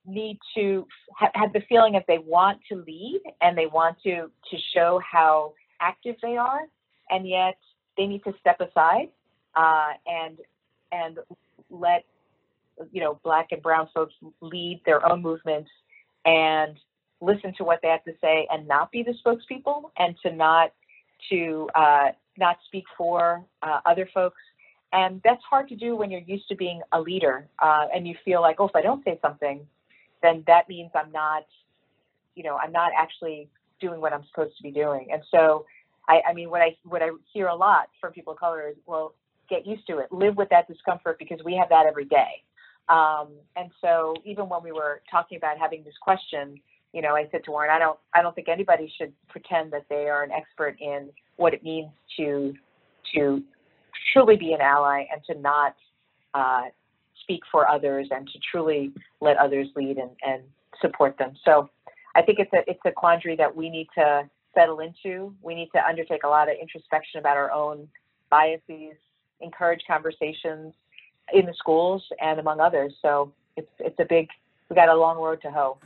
need 0.07 0.39
to 0.55 0.87
ha- 1.15 1.31
have 1.35 1.53
the 1.53 1.63
feeling 1.69 1.93
that 1.95 2.05
they 2.07 2.19
want 2.19 2.61
to 2.71 2.77
lead 2.87 3.21
and 3.41 3.57
they 3.57 3.67
want 3.67 3.97
to, 4.05 4.31
to 4.51 4.57
show 4.75 5.01
how 5.11 5.55
active 5.81 6.17
they 6.23 6.37
are, 6.37 6.63
and 7.11 7.29
yet 7.29 7.57
they 7.97 8.07
need 8.07 8.23
to 8.25 8.33
step 8.41 8.61
aside 8.61 9.09
uh, 9.55 9.93
and 10.07 10.39
and 10.93 11.19
let 11.71 12.05
you 12.93 13.01
know 13.01 13.19
black 13.25 13.49
and 13.51 13.63
brown 13.63 13.89
folks 13.95 14.15
lead 14.41 14.81
their 14.85 15.05
own 15.07 15.23
movements 15.23 15.71
and 16.25 16.77
listen 17.21 17.53
to 17.57 17.65
what 17.65 17.81
they 17.83 17.89
have 17.89 18.05
to 18.05 18.13
say 18.21 18.47
and 18.51 18.69
not 18.69 18.93
be 18.93 19.03
the 19.03 19.15
spokespeople 19.25 19.91
and 19.99 20.15
to 20.23 20.31
not 20.31 20.73
to 21.31 21.69
uh, 21.75 22.09
not 22.39 22.57
speak 22.67 22.85
for 22.97 23.45
uh, 23.63 23.81
other 23.87 24.09
folks. 24.13 24.41
And 24.93 25.21
that's 25.25 25.43
hard 25.49 25.69
to 25.69 25.77
do 25.77 25.97
when 25.97 26.11
you're 26.11 26.21
used 26.21 26.49
to 26.49 26.57
being 26.57 26.81
a 26.93 27.01
leader 27.01 27.49
uh, 27.59 27.87
and 27.95 28.07
you 28.07 28.15
feel 28.25 28.41
like 28.41 28.57
oh 28.61 28.67
if 28.67 28.77
i 28.77 28.83
don't 28.83 29.05
say 29.05 29.19
something 29.21 29.67
then 30.23 30.45
that 30.47 30.69
means 30.69 30.91
i'm 30.95 31.11
not 31.11 31.45
you 32.35 32.45
know 32.45 32.57
i'm 32.57 32.73
not 32.73 32.93
actually 32.97 33.49
doing 33.81 34.01
what 34.01 34.13
i'm 34.13 34.25
supposed 34.29 34.57
to 34.57 34.63
be 34.63 34.71
doing. 34.71 35.09
And 35.13 35.23
so 35.31 35.67
I, 36.09 36.21
I 36.31 36.33
mean, 36.35 36.51
what 36.51 36.61
I 36.61 36.77
what 36.85 37.03
I 37.03 37.11
hear 37.33 37.49
a 37.49 37.55
lot 37.55 37.89
from 38.01 38.13
people 38.13 38.33
of 38.33 38.39
color 38.39 38.69
is, 38.69 38.77
well, 38.87 39.15
get 39.49 39.67
used 39.67 39.87
to 39.89 39.99
it, 39.99 40.13
live 40.13 40.37
with 40.37 40.49
that 40.51 40.69
discomfort 40.69 41.19
because 41.19 41.41
we 41.45 41.55
have 41.55 41.69
that 41.71 41.87
every 41.87 42.05
day. 42.05 42.43
Um, 42.89 43.31
and 43.57 43.71
so 43.81 44.15
even 44.25 44.49
when 44.49 44.63
we 44.63 44.73
were 44.73 45.03
talking 45.11 45.37
about 45.37 45.59
having 45.59 45.83
this 45.83 45.95
question, 46.01 46.61
you 46.97 47.03
know, 47.03 47.15
I 47.15 47.29
said 47.31 47.45
to 47.45 47.51
Warren, 47.51 47.71
I 47.71 47.79
don't 47.79 47.99
I 48.15 48.23
don't 48.23 48.35
think 48.35 48.49
anybody 48.49 48.91
should 48.97 49.13
pretend 49.29 49.71
that 49.75 49.85
they 49.91 50.09
are 50.09 50.23
an 50.23 50.31
expert 50.33 50.79
in 50.81 51.11
what 51.37 51.53
it 51.53 51.63
means 51.63 51.91
to 52.17 52.55
to 53.15 53.43
truly 54.15 54.37
be 54.37 54.55
an 54.55 54.63
ally 54.63 55.05
and 55.13 55.23
to 55.27 55.39
not 55.39 55.77
uh, 56.33 56.63
speak 57.21 57.43
for 57.53 57.69
others 57.69 58.09
and 58.11 58.27
to 58.29 58.39
truly 58.51 58.93
let 59.21 59.37
others 59.37 59.67
lead 59.77 59.99
and, 59.99 60.11
and 60.27 60.43
support 60.81 61.19
them. 61.19 61.35
So 61.45 61.69
I 62.15 62.23
think 62.23 62.39
it's 62.39 62.53
a 62.55 62.63
it's 62.67 62.81
a 62.87 62.93
quandary 62.93 63.37
that 63.37 63.55
we 63.55 63.69
need 63.69 63.89
to 63.97 64.23
settle 64.55 64.81
into. 64.81 65.35
We 65.43 65.55
need 65.55 65.69
to 65.75 65.87
undertake 65.87 66.25
a 66.25 66.29
lot 66.29 66.49
of 66.49 66.57
introspection 66.59 67.21
about 67.21 67.37
our 67.37 67.53
own 67.53 67.89
biases, 68.31 68.97
encourage 69.43 69.83
conversations 69.87 70.73
in 71.35 71.45
the 71.45 71.55
schools 71.59 72.03
and 72.23 72.41
among 72.41 72.61
others. 72.61 72.95
So 73.03 73.35
it's 73.55 73.69
it's 73.81 74.01
a 74.01 74.07
big 74.09 74.29
we 74.71 74.77
got 74.77 74.89
a 74.89 74.97
long 74.97 75.19
road 75.19 75.43
to 75.43 75.51
hoe. 75.51 75.77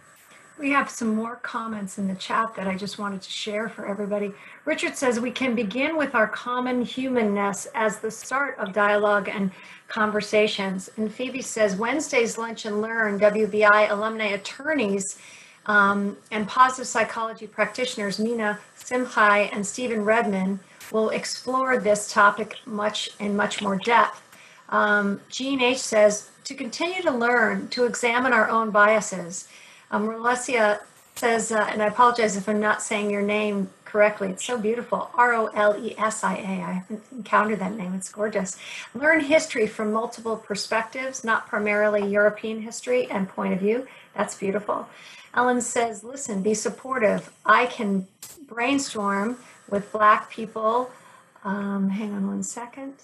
We 0.61 0.73
have 0.73 0.91
some 0.91 1.15
more 1.15 1.37
comments 1.37 1.97
in 1.97 2.07
the 2.07 2.15
chat 2.17 2.55
that 2.55 2.69
I 2.69 2.77
just 2.77 2.99
wanted 2.99 3.23
to 3.23 3.31
share 3.31 3.71
for 3.71 3.87
everybody. 3.87 4.31
Richard 4.67 4.95
says 4.95 5.19
we 5.19 5.31
can 5.31 5.55
begin 5.55 5.97
with 5.97 6.15
our 6.15 6.29
common 6.29 6.83
humanness 6.83 7.67
as 7.75 7.99
the 7.99 8.11
start 8.11 8.59
of 8.59 8.75
dialogue 8.75 9.31
and 9.31 9.51
conversations. 9.89 10.91
And 10.99 11.11
Phoebe 11.11 11.41
says 11.41 11.77
Wednesday's 11.77 12.37
Lunch 12.37 12.67
and 12.67 12.83
Learn, 12.83 13.19
WBI 13.19 13.91
alumni 13.91 14.33
attorneys 14.33 15.19
um, 15.65 16.15
and 16.31 16.47
positive 16.47 16.87
psychology 16.87 17.47
practitioners, 17.47 18.19
Mina 18.19 18.59
Simchai 18.79 19.49
and 19.55 19.67
Stephen 19.67 20.05
Redman, 20.05 20.61
will 20.93 21.09
explore 21.09 21.79
this 21.79 22.13
topic 22.13 22.59
much 22.67 23.09
in 23.19 23.35
much 23.35 23.63
more 23.63 23.77
depth. 23.77 24.21
Um, 24.69 25.23
Jean 25.31 25.63
H 25.63 25.79
says 25.79 26.29
to 26.45 26.55
continue 26.55 27.01
to 27.01 27.11
learn, 27.11 27.69
to 27.69 27.87
examine 27.87 28.35
our 28.35 28.51
own 28.51 28.71
biases 28.71 29.49
um, 29.91 30.07
Rolesia 30.07 30.81
says, 31.17 31.53
uh, 31.53 31.69
and 31.71 31.83
I 31.83 31.87
apologize 31.87 32.37
if 32.37 32.49
I'm 32.49 32.61
not 32.61 32.83
saying 32.83 33.11
your 33.11 33.23
name 33.23 33.69
correctly. 33.85 34.29
It's 34.31 34.45
so 34.45 34.57
beautiful. 34.57 35.11
R 35.15 35.35
O 35.35 35.47
L 35.49 35.77
E 35.85 35.95
S 35.99 36.25
I 36.25 36.37
A. 36.37 36.39
I 36.41 36.73
haven't 36.73 37.03
encountered 37.13 37.59
that 37.59 37.77
name. 37.77 37.95
It's 37.95 38.11
gorgeous. 38.11 38.57
Learn 38.95 39.21
history 39.21 39.67
from 39.67 39.93
multiple 39.93 40.37
perspectives, 40.37 41.25
not 41.25 41.49
primarily 41.49 42.07
European 42.07 42.63
history 42.63 43.11
and 43.11 43.29
point 43.29 43.53
of 43.53 43.61
view. 43.61 43.87
That's 44.17 44.35
beautiful. 44.35 44.89
Ellen 45.35 45.61
says, 45.61 46.03
listen, 46.03 46.43
be 46.43 46.55
supportive. 46.55 47.31
I 47.45 47.67
can 47.67 48.07
brainstorm 48.49 49.37
with 49.69 49.93
Black 49.93 50.31
people. 50.31 50.91
Um, 51.45 51.89
hang 51.89 52.13
on 52.13 52.27
one 52.27 52.43
second. 52.43 52.95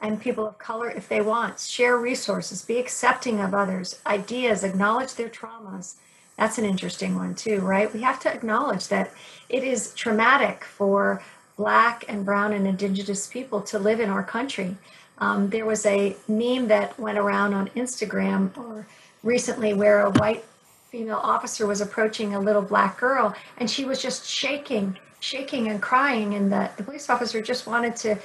And 0.00 0.20
people 0.20 0.46
of 0.46 0.58
color 0.58 0.90
if 0.90 1.08
they 1.08 1.20
want. 1.20 1.60
Share 1.60 1.96
resources, 1.96 2.64
be 2.64 2.78
accepting 2.78 3.40
of 3.40 3.54
others, 3.54 4.00
ideas, 4.04 4.64
acknowledge 4.64 5.14
their 5.14 5.28
traumas 5.28 5.94
that's 6.42 6.58
an 6.58 6.64
interesting 6.64 7.14
one, 7.14 7.36
too, 7.36 7.60
right? 7.60 7.92
We 7.94 8.00
have 8.02 8.18
to 8.20 8.34
acknowledge 8.34 8.88
that 8.88 9.12
it 9.48 9.62
is 9.62 9.94
traumatic 9.94 10.64
for 10.64 11.22
Black 11.56 12.04
and 12.08 12.24
Brown 12.24 12.52
and 12.52 12.66
Indigenous 12.66 13.28
people 13.28 13.60
to 13.62 13.78
live 13.78 14.00
in 14.00 14.10
our 14.10 14.24
country. 14.24 14.76
Um, 15.18 15.50
there 15.50 15.64
was 15.64 15.86
a 15.86 16.16
meme 16.26 16.66
that 16.66 16.98
went 16.98 17.16
around 17.16 17.54
on 17.54 17.68
Instagram 17.76 18.58
or 18.58 18.88
recently 19.22 19.72
where 19.72 20.00
a 20.00 20.10
white 20.10 20.44
female 20.90 21.20
officer 21.22 21.64
was 21.64 21.80
approaching 21.80 22.34
a 22.34 22.40
little 22.40 22.62
black 22.62 22.98
girl 22.98 23.32
and 23.58 23.70
she 23.70 23.84
was 23.84 24.02
just 24.02 24.26
shaking, 24.28 24.98
shaking 25.20 25.68
and 25.68 25.80
crying. 25.80 26.34
And 26.34 26.50
the, 26.50 26.68
the 26.76 26.82
police 26.82 27.08
officer 27.08 27.40
just 27.40 27.68
wanted 27.68 27.94
to 27.96 28.18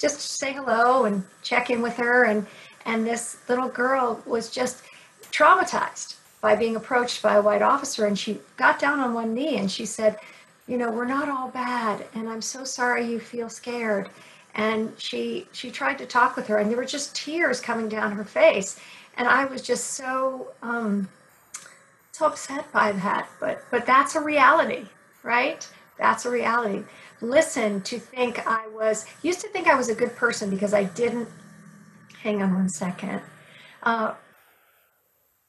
just 0.00 0.20
say 0.20 0.54
hello 0.54 1.04
and 1.04 1.22
check 1.42 1.70
in 1.70 1.82
with 1.82 1.96
her. 1.98 2.24
And, 2.24 2.48
and 2.84 3.06
this 3.06 3.36
little 3.48 3.68
girl 3.68 4.20
was 4.26 4.50
just 4.50 4.82
traumatized 5.30 6.16
by 6.40 6.56
being 6.56 6.76
approached 6.76 7.22
by 7.22 7.34
a 7.34 7.42
white 7.42 7.62
officer 7.62 8.06
and 8.06 8.18
she 8.18 8.40
got 8.56 8.78
down 8.78 9.00
on 9.00 9.14
one 9.14 9.34
knee 9.34 9.58
and 9.58 9.70
she 9.70 9.84
said 9.86 10.18
you 10.66 10.76
know 10.76 10.90
we're 10.90 11.04
not 11.04 11.28
all 11.28 11.48
bad 11.48 12.06
and 12.14 12.28
i'm 12.28 12.42
so 12.42 12.64
sorry 12.64 13.06
you 13.06 13.18
feel 13.20 13.48
scared. 13.48 14.08
And 14.56 14.92
she 14.98 15.46
she 15.52 15.70
tried 15.70 15.98
to 15.98 16.06
talk 16.06 16.34
with 16.36 16.46
her 16.48 16.58
and 16.58 16.68
there 16.68 16.76
were 16.76 16.84
just 16.84 17.14
tears 17.14 17.60
coming 17.60 17.88
down 17.88 18.12
her 18.12 18.24
face. 18.24 18.80
And 19.16 19.28
i 19.28 19.44
was 19.44 19.62
just 19.62 19.92
so 19.92 20.48
um 20.62 21.08
so 22.12 22.26
upset 22.26 22.70
by 22.72 22.92
that 22.92 23.28
but 23.38 23.64
but 23.70 23.86
that's 23.86 24.14
a 24.16 24.20
reality 24.20 24.86
right? 25.22 25.68
That's 25.98 26.24
a 26.24 26.30
reality. 26.30 26.82
Listen 27.20 27.82
to 27.82 27.98
think 27.98 28.46
i 28.46 28.66
was 28.68 29.06
used 29.22 29.40
to 29.42 29.48
think 29.48 29.66
i 29.68 29.74
was 29.74 29.88
a 29.88 29.94
good 29.94 30.16
person 30.16 30.50
because 30.50 30.72
i 30.74 30.84
didn't 30.84 31.28
hang 32.22 32.42
on 32.42 32.54
one 32.54 32.68
second. 32.68 33.20
Uh, 33.82 34.14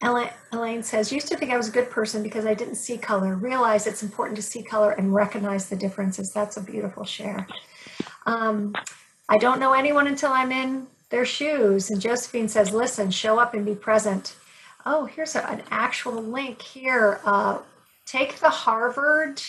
Elaine 0.03 0.81
says, 0.81 1.11
used 1.11 1.27
to 1.27 1.37
think 1.37 1.51
I 1.51 1.57
was 1.57 1.69
a 1.69 1.71
good 1.71 1.91
person 1.91 2.23
because 2.23 2.45
I 2.45 2.55
didn't 2.55 2.75
see 2.75 2.97
color. 2.97 3.35
Realize 3.35 3.85
it's 3.85 4.01
important 4.01 4.35
to 4.37 4.41
see 4.41 4.63
color 4.63 4.91
and 4.91 5.13
recognize 5.13 5.69
the 5.69 5.75
differences. 5.75 6.31
That's 6.33 6.57
a 6.57 6.61
beautiful 6.61 7.05
share. 7.05 7.47
Um, 8.25 8.75
I 9.29 9.37
don't 9.37 9.59
know 9.59 9.73
anyone 9.73 10.07
until 10.07 10.31
I'm 10.31 10.51
in 10.51 10.87
their 11.09 11.25
shoes. 11.25 11.91
And 11.91 12.01
Josephine 12.01 12.49
says, 12.49 12.73
listen, 12.73 13.11
show 13.11 13.37
up 13.37 13.53
and 13.53 13.63
be 13.63 13.75
present. 13.75 14.35
Oh, 14.87 15.05
here's 15.05 15.35
a, 15.35 15.47
an 15.47 15.61
actual 15.69 16.21
link 16.21 16.61
here. 16.61 17.19
Uh, 17.23 17.59
take 18.05 18.39
the 18.39 18.49
Harvard 18.49 19.41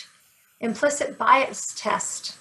implicit 0.59 1.17
bias 1.17 1.73
test. 1.75 2.37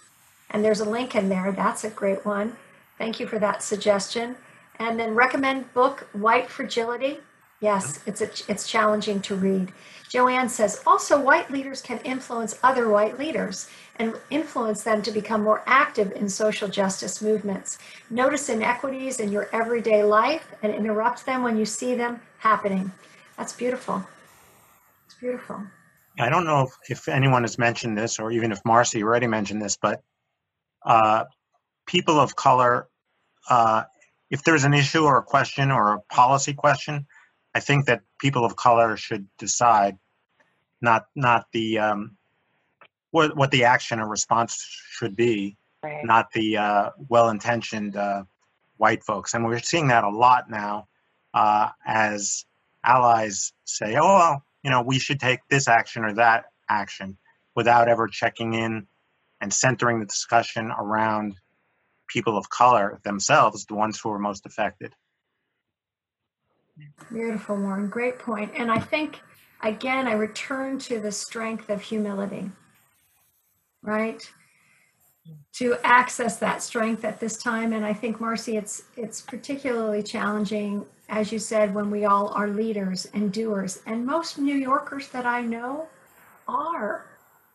And 0.50 0.62
there's 0.62 0.80
a 0.80 0.88
link 0.88 1.14
in 1.14 1.30
there. 1.30 1.50
That's 1.52 1.84
a 1.84 1.90
great 1.90 2.26
one. 2.26 2.56
Thank 2.98 3.18
you 3.18 3.26
for 3.26 3.38
that 3.38 3.62
suggestion. 3.62 4.36
And 4.78 5.00
then 5.00 5.14
recommend 5.14 5.72
book 5.72 6.08
White 6.12 6.50
Fragility 6.50 7.18
Yes, 7.62 8.00
it's 8.06 8.20
a, 8.20 8.28
it's 8.50 8.66
challenging 8.66 9.20
to 9.22 9.36
read. 9.36 9.72
Joanne 10.10 10.48
says 10.48 10.82
also 10.84 11.18
white 11.18 11.48
leaders 11.50 11.80
can 11.80 11.98
influence 12.00 12.58
other 12.64 12.88
white 12.88 13.20
leaders 13.20 13.70
and 13.96 14.14
influence 14.30 14.82
them 14.82 15.00
to 15.02 15.12
become 15.12 15.44
more 15.44 15.62
active 15.64 16.10
in 16.12 16.28
social 16.28 16.66
justice 16.66 17.22
movements. 17.22 17.78
Notice 18.10 18.48
inequities 18.48 19.20
in 19.20 19.30
your 19.30 19.48
everyday 19.54 20.02
life 20.02 20.52
and 20.62 20.74
interrupt 20.74 21.24
them 21.24 21.44
when 21.44 21.56
you 21.56 21.64
see 21.64 21.94
them 21.94 22.20
happening. 22.38 22.90
That's 23.38 23.52
beautiful. 23.52 24.04
It's 25.06 25.14
beautiful. 25.14 25.62
I 26.18 26.28
don't 26.28 26.44
know 26.44 26.62
if, 26.62 26.90
if 26.90 27.08
anyone 27.08 27.42
has 27.42 27.58
mentioned 27.58 27.96
this 27.96 28.18
or 28.18 28.32
even 28.32 28.50
if 28.50 28.60
Marcy 28.64 29.04
already 29.04 29.28
mentioned 29.28 29.62
this, 29.62 29.78
but 29.80 30.02
uh, 30.84 31.24
people 31.86 32.18
of 32.18 32.34
color, 32.34 32.88
uh, 33.48 33.84
if 34.30 34.42
there's 34.42 34.64
an 34.64 34.74
issue 34.74 35.04
or 35.04 35.18
a 35.18 35.22
question 35.22 35.70
or 35.70 35.94
a 35.94 36.00
policy 36.10 36.54
question, 36.54 37.06
I 37.54 37.60
think 37.60 37.86
that 37.86 38.02
people 38.18 38.44
of 38.44 38.56
color 38.56 38.96
should 38.96 39.26
decide, 39.38 39.98
not 40.80 41.06
not 41.14 41.46
the 41.52 41.78
um, 41.78 42.16
what 43.10 43.36
what 43.36 43.50
the 43.50 43.64
action 43.64 44.00
or 44.00 44.08
response 44.08 44.54
should 44.90 45.16
be, 45.16 45.56
Right. 45.82 46.04
not 46.04 46.30
the 46.32 46.56
uh, 46.58 46.90
well-intentioned 47.08 47.96
uh, 47.96 48.22
white 48.76 49.02
folks. 49.02 49.34
And 49.34 49.44
we're 49.44 49.58
seeing 49.58 49.88
that 49.88 50.04
a 50.04 50.08
lot 50.10 50.48
now 50.48 50.86
uh, 51.34 51.70
as 51.84 52.44
allies 52.84 53.52
say, 53.64 53.96
"Oh, 53.96 54.14
well, 54.14 54.44
you 54.62 54.70
know, 54.70 54.82
we 54.82 54.98
should 54.98 55.20
take 55.20 55.40
this 55.50 55.68
action 55.68 56.04
or 56.04 56.14
that 56.14 56.46
action," 56.68 57.18
without 57.54 57.88
ever 57.88 58.06
checking 58.08 58.54
in 58.54 58.86
and 59.40 59.52
centering 59.52 59.98
the 60.00 60.06
discussion 60.06 60.70
around 60.70 61.34
people 62.06 62.36
of 62.36 62.48
color 62.48 63.00
themselves, 63.04 63.66
the 63.66 63.74
ones 63.74 63.98
who 64.00 64.10
are 64.10 64.18
most 64.18 64.46
affected. 64.46 64.94
Beautiful, 67.10 67.56
Warren. 67.56 67.88
Great 67.88 68.18
point. 68.18 68.52
And 68.56 68.70
I 68.70 68.78
think, 68.78 69.20
again, 69.62 70.08
I 70.08 70.12
return 70.12 70.78
to 70.80 71.00
the 71.00 71.12
strength 71.12 71.70
of 71.70 71.82
humility, 71.82 72.50
right? 73.82 74.22
To 75.54 75.76
access 75.84 76.38
that 76.38 76.62
strength 76.62 77.04
at 77.04 77.20
this 77.20 77.36
time. 77.36 77.72
And 77.72 77.84
I 77.84 77.92
think, 77.92 78.20
Marcy, 78.20 78.56
it's 78.56 78.84
it's 78.96 79.20
particularly 79.20 80.02
challenging, 80.02 80.86
as 81.08 81.30
you 81.30 81.38
said, 81.38 81.74
when 81.74 81.90
we 81.90 82.04
all 82.04 82.28
are 82.28 82.48
leaders 82.48 83.08
and 83.14 83.32
doers. 83.32 83.80
And 83.86 84.04
most 84.06 84.38
New 84.38 84.56
Yorkers 84.56 85.08
that 85.08 85.26
I 85.26 85.42
know 85.42 85.88
are. 86.48 87.06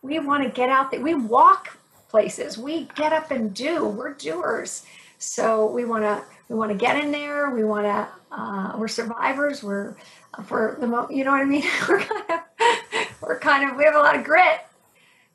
We 0.02 0.20
want 0.20 0.44
to 0.44 0.50
get 0.50 0.68
out 0.70 0.90
there. 0.90 1.00
We 1.00 1.14
walk 1.14 1.76
places. 2.08 2.56
We 2.56 2.84
get 2.94 3.12
up 3.12 3.30
and 3.32 3.52
do. 3.52 3.86
We're 3.86 4.14
doers. 4.14 4.84
So 5.18 5.66
we 5.66 5.84
want 5.84 6.04
to 6.04 6.24
we 6.48 6.56
want 6.56 6.70
to 6.70 6.76
get 6.76 7.02
in 7.02 7.10
there. 7.12 7.50
We 7.50 7.64
want 7.64 7.86
to 7.86 8.08
uh, 8.30 8.72
we're 8.76 8.88
survivors. 8.88 9.62
We're 9.62 9.96
for 10.44 10.76
the 10.80 10.86
mo- 10.86 11.08
you 11.10 11.24
know 11.24 11.32
what 11.32 11.40
I 11.40 11.44
mean. 11.44 11.64
we're 11.88 12.00
kind 12.00 12.30
of 12.30 13.22
we're 13.22 13.38
kind 13.38 13.70
of 13.70 13.76
we 13.76 13.84
have 13.84 13.94
a 13.94 13.98
lot 13.98 14.16
of 14.16 14.24
grit, 14.24 14.60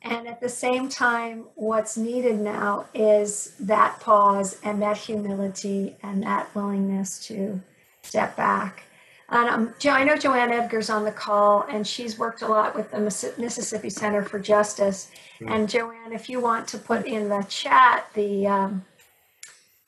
and 0.02 0.28
at 0.28 0.42
the 0.42 0.50
same 0.50 0.90
time, 0.90 1.46
what's 1.56 1.98
needed 1.98 2.40
now 2.40 2.86
is 2.94 3.56
that 3.60 4.00
pause 4.00 4.60
and 4.64 4.82
that 4.82 4.98
humility 4.98 5.96
and 6.04 6.24
that 6.24 6.54
willingness 6.56 7.26
to 7.28 7.62
step 8.04 8.36
back. 8.36 8.84
And 9.30 9.50
um, 9.50 9.74
jo- 9.80 9.92
I 9.92 10.04
know 10.04 10.18
Joanne 10.18 10.52
Edgar's 10.52 10.90
on 10.90 11.06
the 11.06 11.12
call, 11.12 11.66
and 11.70 11.88
she's 11.88 12.20
worked 12.20 12.44
a 12.44 12.48
lot 12.48 12.76
with 12.76 12.92
the 12.92 13.00
Mississippi 13.40 13.90
Center 13.90 14.24
for 14.24 14.40
Justice. 14.40 15.10
And 15.48 15.70
Joanne, 15.70 16.14
if 16.14 16.30
you 16.30 16.40
want 16.40 16.68
to 16.70 16.78
put 16.78 17.06
in 17.08 17.30
the 17.30 17.44
chat 17.50 18.08
the 18.14 18.48
um, 18.48 18.86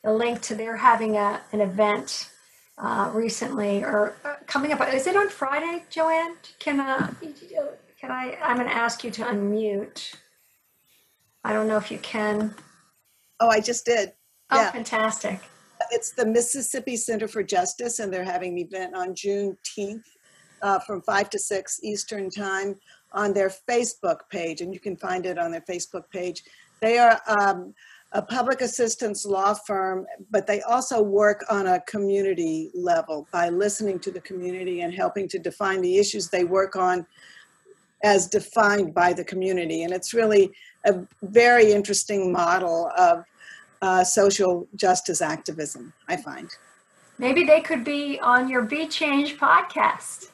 the 0.06 0.12
link 0.12 0.40
to 0.40 0.54
their 0.54 0.76
having 0.76 1.16
a, 1.16 1.40
an 1.52 1.60
event 1.60 2.30
uh, 2.78 3.10
recently 3.12 3.82
or 3.82 4.14
uh, 4.24 4.36
coming 4.46 4.72
up. 4.72 4.80
Is 4.94 5.08
it 5.08 5.16
on 5.16 5.28
Friday, 5.28 5.82
Joanne? 5.90 6.36
Can 6.60 6.78
uh, 6.78 7.12
can 8.00 8.12
I? 8.12 8.38
I'm 8.40 8.56
going 8.56 8.68
to 8.68 8.74
ask 8.74 9.02
you 9.02 9.10
to 9.10 9.22
unmute. 9.24 10.14
I 11.42 11.52
don't 11.52 11.66
know 11.66 11.76
if 11.76 11.90
you 11.90 11.98
can. 11.98 12.54
Oh, 13.40 13.48
I 13.48 13.60
just 13.60 13.84
did. 13.84 14.12
Oh, 14.50 14.60
Yeah. 14.60 14.70
fantastic. 14.70 15.40
It's 15.90 16.12
the 16.12 16.24
Mississippi 16.24 16.96
Center 16.96 17.26
for 17.26 17.42
Justice, 17.42 17.98
and 17.98 18.12
they're 18.12 18.24
having 18.24 18.52
an 18.52 18.58
event 18.58 18.94
on 18.94 19.08
Juneteenth. 19.14 20.02
uh, 20.62 20.78
from 20.80 21.02
5 21.02 21.28
to 21.30 21.38
6 21.38 21.80
Eastern 21.82 22.30
Time 22.30 22.76
on 23.12 23.34
their 23.34 23.50
Facebook 23.68 24.20
page, 24.30 24.62
and 24.62 24.72
you 24.72 24.80
can 24.80 24.96
find 24.96 25.26
it 25.26 25.36
on 25.38 25.50
their 25.50 25.60
Facebook 25.60 26.08
page. 26.10 26.42
They 26.80 26.96
are 26.96 27.20
um, 27.38 27.74
a 28.16 28.22
public 28.22 28.62
assistance 28.62 29.26
law 29.26 29.52
firm, 29.52 30.06
but 30.30 30.46
they 30.46 30.62
also 30.62 31.02
work 31.02 31.44
on 31.50 31.66
a 31.66 31.80
community 31.82 32.70
level 32.74 33.28
by 33.30 33.50
listening 33.50 33.98
to 33.98 34.10
the 34.10 34.20
community 34.22 34.80
and 34.80 34.94
helping 34.94 35.28
to 35.28 35.38
define 35.38 35.82
the 35.82 35.98
issues 35.98 36.30
they 36.30 36.42
work 36.42 36.76
on 36.76 37.06
as 38.02 38.26
defined 38.26 38.94
by 38.94 39.12
the 39.12 39.22
community. 39.22 39.82
And 39.82 39.92
it's 39.92 40.14
really 40.14 40.50
a 40.86 41.06
very 41.24 41.72
interesting 41.72 42.32
model 42.32 42.90
of 42.96 43.24
uh, 43.82 44.02
social 44.02 44.66
justice 44.76 45.20
activism, 45.20 45.92
I 46.08 46.16
find. 46.16 46.48
Maybe 47.18 47.44
they 47.44 47.60
could 47.60 47.84
be 47.84 48.18
on 48.20 48.48
your 48.48 48.62
Be 48.62 48.88
Change 48.88 49.36
podcast. 49.36 50.30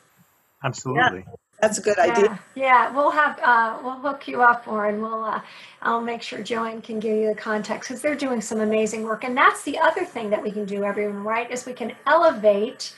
Absolutely. 0.63 1.25
That's 1.63 1.79
a 1.79 1.81
good 1.81 1.97
Yeah, 1.97 2.13
idea. 2.13 2.41
yeah, 2.57 2.91
we'll 2.95 3.13
have, 3.13 3.39
uh, 3.39 3.79
we'll 3.85 4.01
hook 4.01 4.27
you 4.27 4.43
up, 4.43 4.67
Warren. 4.67 5.01
We'll, 5.01 5.23
uh, 5.23 5.41
I'll 5.81 6.01
make 6.01 6.21
sure 6.21 6.43
Joanne 6.43 6.83
can 6.83 6.99
give 6.99 7.17
you 7.17 7.29
the 7.29 7.41
context 7.41 7.89
because 7.89 8.03
they're 8.03 8.17
doing 8.17 8.41
some 8.41 8.61
amazing 8.61 9.05
work. 9.05 9.23
And 9.23 9.37
that's 9.37 9.63
the 9.63 9.79
other 9.79 10.05
thing 10.05 10.29
that 10.31 10.43
we 10.43 10.51
can 10.51 10.65
do, 10.65 10.83
everyone, 10.83 11.23
right? 11.23 11.49
Is 11.51 11.65
we 11.65 11.73
can 11.73 11.95
elevate 12.07 12.95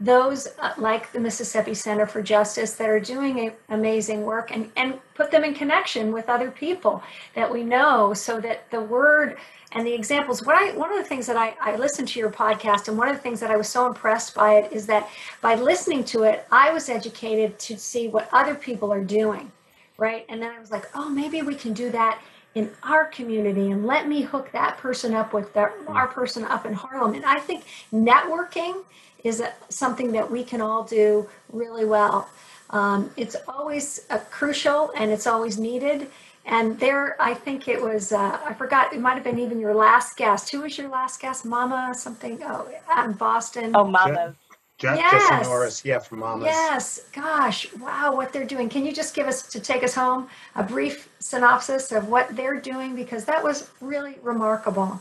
those 0.00 0.48
uh, 0.58 0.72
like 0.78 1.12
the 1.12 1.20
Mississippi 1.20 1.74
Center 1.74 2.06
for 2.06 2.22
Justice 2.22 2.72
that 2.74 2.88
are 2.88 3.00
doing 3.00 3.52
amazing 3.68 4.22
work 4.22 4.50
and, 4.50 4.70
and 4.76 4.98
put 5.14 5.30
them 5.30 5.44
in 5.44 5.54
connection 5.54 6.10
with 6.10 6.28
other 6.28 6.50
people 6.50 7.02
that 7.34 7.52
we 7.52 7.62
know 7.62 8.14
so 8.14 8.40
that 8.40 8.70
the 8.70 8.80
word 8.80 9.36
and 9.72 9.86
the 9.86 9.92
examples 9.92 10.44
what 10.44 10.56
i 10.56 10.76
one 10.76 10.90
of 10.90 10.98
the 10.98 11.04
things 11.04 11.26
that 11.26 11.36
I, 11.36 11.54
I 11.60 11.76
listened 11.76 12.08
to 12.08 12.18
your 12.18 12.30
podcast 12.30 12.88
and 12.88 12.98
one 12.98 13.08
of 13.08 13.14
the 13.14 13.22
things 13.22 13.38
that 13.38 13.52
i 13.52 13.56
was 13.56 13.68
so 13.68 13.86
impressed 13.86 14.34
by 14.34 14.54
it 14.54 14.72
is 14.72 14.86
that 14.86 15.08
by 15.40 15.54
listening 15.54 16.02
to 16.04 16.24
it 16.24 16.44
i 16.50 16.72
was 16.72 16.88
educated 16.88 17.56
to 17.60 17.78
see 17.78 18.08
what 18.08 18.28
other 18.32 18.54
people 18.54 18.92
are 18.92 19.04
doing 19.04 19.52
right? 19.96 20.24
And 20.28 20.42
then 20.42 20.50
i 20.50 20.58
was 20.58 20.70
like 20.70 20.86
oh 20.94 21.08
maybe 21.08 21.42
we 21.42 21.54
can 21.54 21.72
do 21.72 21.90
that 21.90 22.20
in 22.56 22.68
our 22.82 23.04
community 23.04 23.70
and 23.70 23.86
let 23.86 24.08
me 24.08 24.22
hook 24.22 24.50
that 24.50 24.76
person 24.78 25.14
up 25.14 25.32
with 25.32 25.52
that, 25.54 25.72
our 25.86 26.08
person 26.08 26.42
up 26.44 26.66
in 26.66 26.72
harlem. 26.72 27.14
And 27.14 27.24
i 27.24 27.38
think 27.38 27.64
networking 27.92 28.82
is 29.24 29.40
a, 29.40 29.52
something 29.68 30.12
that 30.12 30.30
we 30.30 30.44
can 30.44 30.60
all 30.60 30.84
do 30.84 31.28
really 31.52 31.84
well 31.84 32.28
um, 32.70 33.10
it's 33.16 33.36
always 33.48 34.06
uh, 34.10 34.18
crucial 34.30 34.92
and 34.96 35.10
it's 35.10 35.26
always 35.26 35.58
needed 35.58 36.08
and 36.46 36.78
there, 36.80 37.20
I 37.20 37.34
think 37.34 37.68
it 37.68 37.80
was, 37.80 38.12
uh, 38.12 38.40
I 38.44 38.54
forgot, 38.54 38.92
it 38.92 39.00
might 39.00 39.14
have 39.14 39.24
been 39.24 39.38
even 39.38 39.60
your 39.60 39.74
last 39.74 40.16
guest. 40.16 40.50
Who 40.50 40.62
was 40.62 40.76
your 40.78 40.88
last 40.88 41.20
guest? 41.20 41.44
Mama 41.44 41.92
something? 41.94 42.40
Oh, 42.42 42.68
out 42.88 43.06
in 43.06 43.12
Boston. 43.12 43.72
Oh, 43.74 43.84
Mama. 43.84 44.34
Je- 44.78 44.88
Yes. 44.96 45.28
Jesse 45.28 45.48
Norris, 45.48 45.84
yeah, 45.84 45.98
from 45.98 46.20
Mamas. 46.20 46.46
Yes, 46.46 47.02
gosh, 47.12 47.70
wow, 47.74 48.16
what 48.16 48.32
they're 48.32 48.46
doing. 48.46 48.70
Can 48.70 48.86
you 48.86 48.92
just 48.92 49.14
give 49.14 49.26
us, 49.26 49.42
to 49.42 49.60
take 49.60 49.84
us 49.84 49.94
home, 49.94 50.28
a 50.56 50.62
brief 50.62 51.10
synopsis 51.18 51.92
of 51.92 52.08
what 52.08 52.34
they're 52.34 52.58
doing? 52.58 52.96
Because 52.96 53.26
that 53.26 53.44
was 53.44 53.70
really 53.82 54.16
remarkable. 54.22 55.00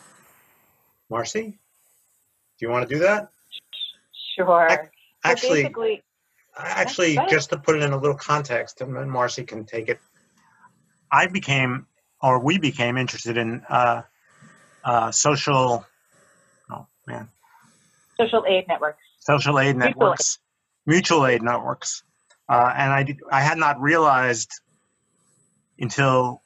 Marcy, 1.10 1.44
do 1.46 2.66
you 2.66 2.70
want 2.70 2.90
to 2.90 2.94
do 2.94 3.00
that? 3.00 3.30
Sure. 4.46 4.70
So 4.70 4.90
Actually, 5.26 5.64
basically, 5.64 6.04
actually, 6.58 7.20
just 7.30 7.50
to 7.50 7.58
put 7.58 7.76
it 7.76 7.84
in 7.84 7.92
a 7.92 7.98
little 7.98 8.16
context, 8.16 8.80
and 8.80 8.96
then 8.96 9.10
Marcy 9.10 9.44
can 9.44 9.66
take 9.66 9.90
it. 9.90 10.00
I 11.12 11.28
became, 11.28 11.88
or 12.22 12.40
we 12.40 12.58
became 12.58 12.98
interested 12.98 13.36
in 13.38 13.62
uh, 13.70 14.04
uh, 14.84 15.12
social, 15.12 15.86
oh 16.72 16.88
man, 17.06 17.28
social 18.18 18.46
aid 18.48 18.66
networks. 18.70 19.00
social 19.20 19.60
aid 19.60 19.76
Mutual 19.76 19.90
aid. 19.90 19.96
networks, 19.98 20.40
mutual 20.86 21.28
aid 21.28 21.42
networks, 21.42 22.04
uh, 22.48 22.74
and 22.78 22.94
I 22.94 23.04
did, 23.04 23.20
I 23.30 23.42
had 23.42 23.58
not 23.58 23.82
realized 23.82 24.52
until 25.78 26.42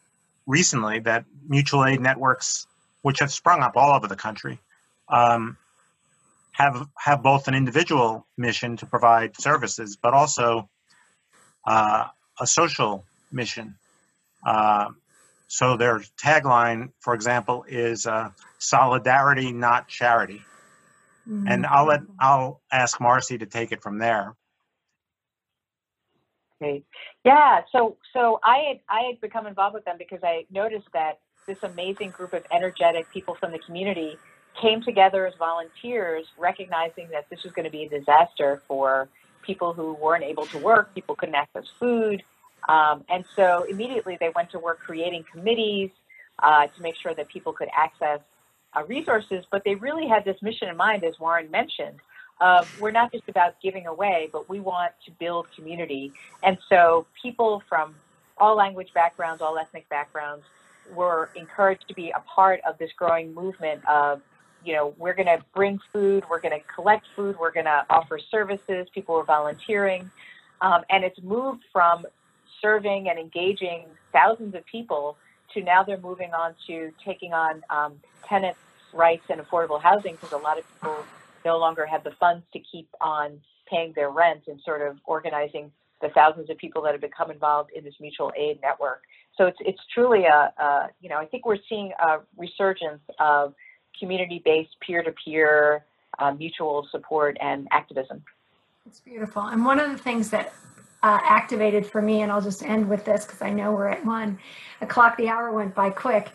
recently 0.47 0.99
that 1.01 1.25
mutual 1.47 1.85
aid 1.85 2.01
networks, 2.01 2.65
which 3.03 3.19
have 3.19 3.31
sprung 3.31 3.61
up 3.61 3.73
all 3.75 3.95
over 3.95 4.07
the 4.07 4.15
country, 4.15 4.59
um, 5.09 5.57
have 6.54 6.88
have 6.97 7.24
both 7.24 7.47
an 7.47 7.54
individual 7.54 8.28
mission 8.38 8.78
to 8.78 8.86
provide 8.86 9.39
services, 9.39 9.97
but 10.01 10.14
also 10.14 10.70
uh, 11.68 12.06
a 12.39 12.47
social 12.47 13.06
mission. 13.32 13.76
Uh, 14.45 14.89
so 15.47 15.78
their 15.78 15.99
tagline, 16.22 16.89
for 16.99 17.14
example, 17.14 17.66
is 17.68 18.08
uh, 18.08 18.30
"Solidarity, 18.60 19.51
not 19.51 19.88
charity." 19.88 20.43
and 21.26 21.66
I'll 21.66 21.86
let 21.86 22.01
I'll 22.20 22.62
ask 22.72 22.99
Marcy 22.99 23.38
to 23.38 23.45
take 23.45 23.72
it 23.72 23.82
from 23.82 23.97
there. 23.97 24.36
Great. 26.60 26.86
Yeah. 27.24 27.62
So 27.72 27.97
so 28.14 28.39
I 28.43 28.58
had 28.68 28.80
I 28.89 29.01
had 29.08 29.22
become 29.22 29.47
involved 29.47 29.74
with 29.74 29.86
them 29.86 29.95
because 29.97 30.20
I 30.24 30.45
noticed 30.51 30.88
that 30.93 31.20
this 31.47 31.58
amazing 31.64 32.12
group 32.12 32.34
of 32.34 32.43
energetic 32.51 33.10
people 33.12 33.36
from 33.36 33.51
the 33.51 33.60
community 33.60 34.18
came 34.62 34.82
together 34.82 35.26
as 35.28 35.34
volunteers, 35.36 36.26
recognizing 36.38 37.10
that 37.12 37.30
this 37.30 37.43
was 37.43 37.51
going 37.54 37.66
to 37.66 37.72
be 37.72 37.84
a 37.84 37.89
disaster 37.89 38.62
for 38.68 39.08
people 39.41 39.74
who 39.74 39.93
weren't 39.93 40.24
able 40.24 40.45
to 40.47 40.58
work, 40.58 40.93
people 40.95 41.16
couldn't 41.16 41.36
access 41.36 41.66
food, 41.80 42.24
um, 42.70 43.04
and 43.10 43.26
so 43.36 43.66
immediately 43.70 44.18
they 44.20 44.30
went 44.36 44.49
to 44.51 44.60
work 44.60 44.80
creating 44.80 45.26
committees 45.32 45.89
uh, 46.41 46.68
to 46.68 46.82
make 46.82 46.95
sure 46.95 47.14
that 47.14 47.28
people 47.28 47.54
could 47.54 47.70
access 47.76 48.20
uh, 48.76 48.84
resources. 48.86 49.45
But 49.51 49.64
they 49.66 49.76
really 49.76 50.08
had 50.08 50.24
this 50.24 50.41
mission 50.41 50.70
in 50.70 50.78
mind, 50.78 51.04
as 51.04 51.20
Warren 51.20 51.51
mentioned. 51.51 51.99
Uh, 52.39 52.66
we're 52.80 52.91
not 52.91 53.12
just 53.12 53.28
about 53.30 53.56
giving 53.62 53.86
away, 53.88 54.30
but 54.32 54.49
we 54.49 54.60
want 54.60 54.91
to 55.06 55.12
build 55.12 55.47
community. 55.56 56.12
And 56.41 56.58
so 56.68 57.06
people 57.22 57.62
from 57.70 57.95
all 58.38 58.56
language 58.56 58.89
backgrounds, 58.93 59.41
all 59.41 59.58
ethnic 59.58 59.88
backgrounds, 59.89 60.43
were 60.93 61.30
encouraged 61.36 61.88
to 61.88 61.93
be 61.93 62.12
a 62.12 62.20
part 62.22 62.60
of 62.68 62.78
this 62.78 62.91
growing 62.97 63.34
movement 63.34 63.86
of, 63.88 64.22
you 64.64 64.74
know, 64.74 64.93
we're 64.97 65.14
going 65.14 65.28
to 65.28 65.43
bring 65.53 65.80
food, 65.91 66.24
we're 66.30 66.39
going 66.39 66.57
to 66.57 66.66
collect 66.74 67.05
food, 67.16 67.36
we're 67.39 67.51
going 67.51 67.66
to 67.66 67.86
offer 67.89 68.20
services. 68.32 68.88
People 68.93 69.16
are 69.16 69.24
volunteering. 69.24 70.09
Um, 70.61 70.82
and 70.89 71.03
it's 71.03 71.22
moved 71.22 71.64
from 71.72 72.05
serving 72.61 73.09
and 73.09 73.20
engaging 73.20 73.86
thousands 74.11 74.55
of 74.55 74.66
people 74.66 75.18
to 75.53 75.61
now 75.61 75.84
they're 75.84 75.99
moving 75.99 76.34
on 76.34 76.55
to 76.68 76.91
taking 77.03 77.34
on 77.34 77.61
um, 77.70 77.99
tenant 78.28 78.55
rights 78.93 79.24
and 79.30 79.41
affordable 79.41 79.82
housing 79.82 80.14
because 80.14 80.32
a 80.32 80.38
lot 80.38 80.57
of 80.57 80.66
people 80.74 81.03
no 81.45 81.57
longer 81.57 81.86
have 81.86 82.03
the 82.03 82.11
funds 82.11 82.45
to 82.53 82.59
keep 82.59 82.88
on 83.01 83.39
paying 83.70 83.91
their 83.93 84.09
rent 84.09 84.43
and 84.47 84.59
sort 84.64 84.82
of 84.82 84.97
organizing 85.05 85.72
the 86.01 86.09
thousands 86.09 86.49
of 86.49 86.57
people 86.57 86.82
that 86.82 86.91
have 86.91 87.01
become 87.01 87.32
involved 87.32 87.72
in 87.76 87.84
this 87.84 87.95
mutual 87.99 88.32
aid 88.38 88.59
network. 88.61 89.03
So 89.38 89.45
it's 89.47 89.57
it's 89.61 89.82
truly 89.93 90.26
a, 90.26 90.53
a 90.57 90.89
you 91.01 91.09
know 91.09 91.18
I 91.18 91.26
think 91.26 91.45
we're 91.45 91.57
seeing 91.68 91.91
a 91.99 92.20
resurgence 92.38 93.01
of 93.20 93.53
community-based 93.99 94.75
peer-to-peer 94.79 95.83
uh, 96.19 96.31
mutual 96.31 96.87
support 96.91 97.37
and 97.41 97.67
activism. 97.71 98.23
It's 98.85 98.99
beautiful. 98.99 99.43
And 99.43 99.65
one 99.65 99.79
of 99.79 99.91
the 99.91 99.97
things 99.97 100.29
that 100.31 100.53
uh, 101.03 101.19
activated 101.23 101.85
for 101.85 102.01
me, 102.01 102.21
and 102.21 102.31
I'll 102.31 102.41
just 102.41 102.63
end 102.63 102.87
with 102.87 103.03
this 103.03 103.25
because 103.25 103.41
I 103.41 103.51
know 103.51 103.71
we're 103.71 103.89
at 103.89 104.05
one 104.05 104.39
o'clock, 104.81 105.17
the 105.17 105.27
hour 105.27 105.51
went 105.51 105.75
by 105.75 105.89
quick, 105.89 106.29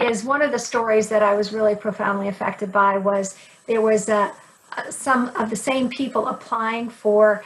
is 0.00 0.24
one 0.24 0.40
of 0.40 0.50
the 0.50 0.58
stories 0.58 1.08
that 1.08 1.22
I 1.22 1.34
was 1.34 1.52
really 1.52 1.74
profoundly 1.74 2.28
affected 2.28 2.72
by 2.72 2.96
was 2.96 3.36
there 3.66 3.82
was 3.82 4.08
some 4.90 5.28
of 5.36 5.50
the 5.50 5.56
same 5.56 5.88
people 5.88 6.28
applying 6.28 6.88
for 6.88 7.44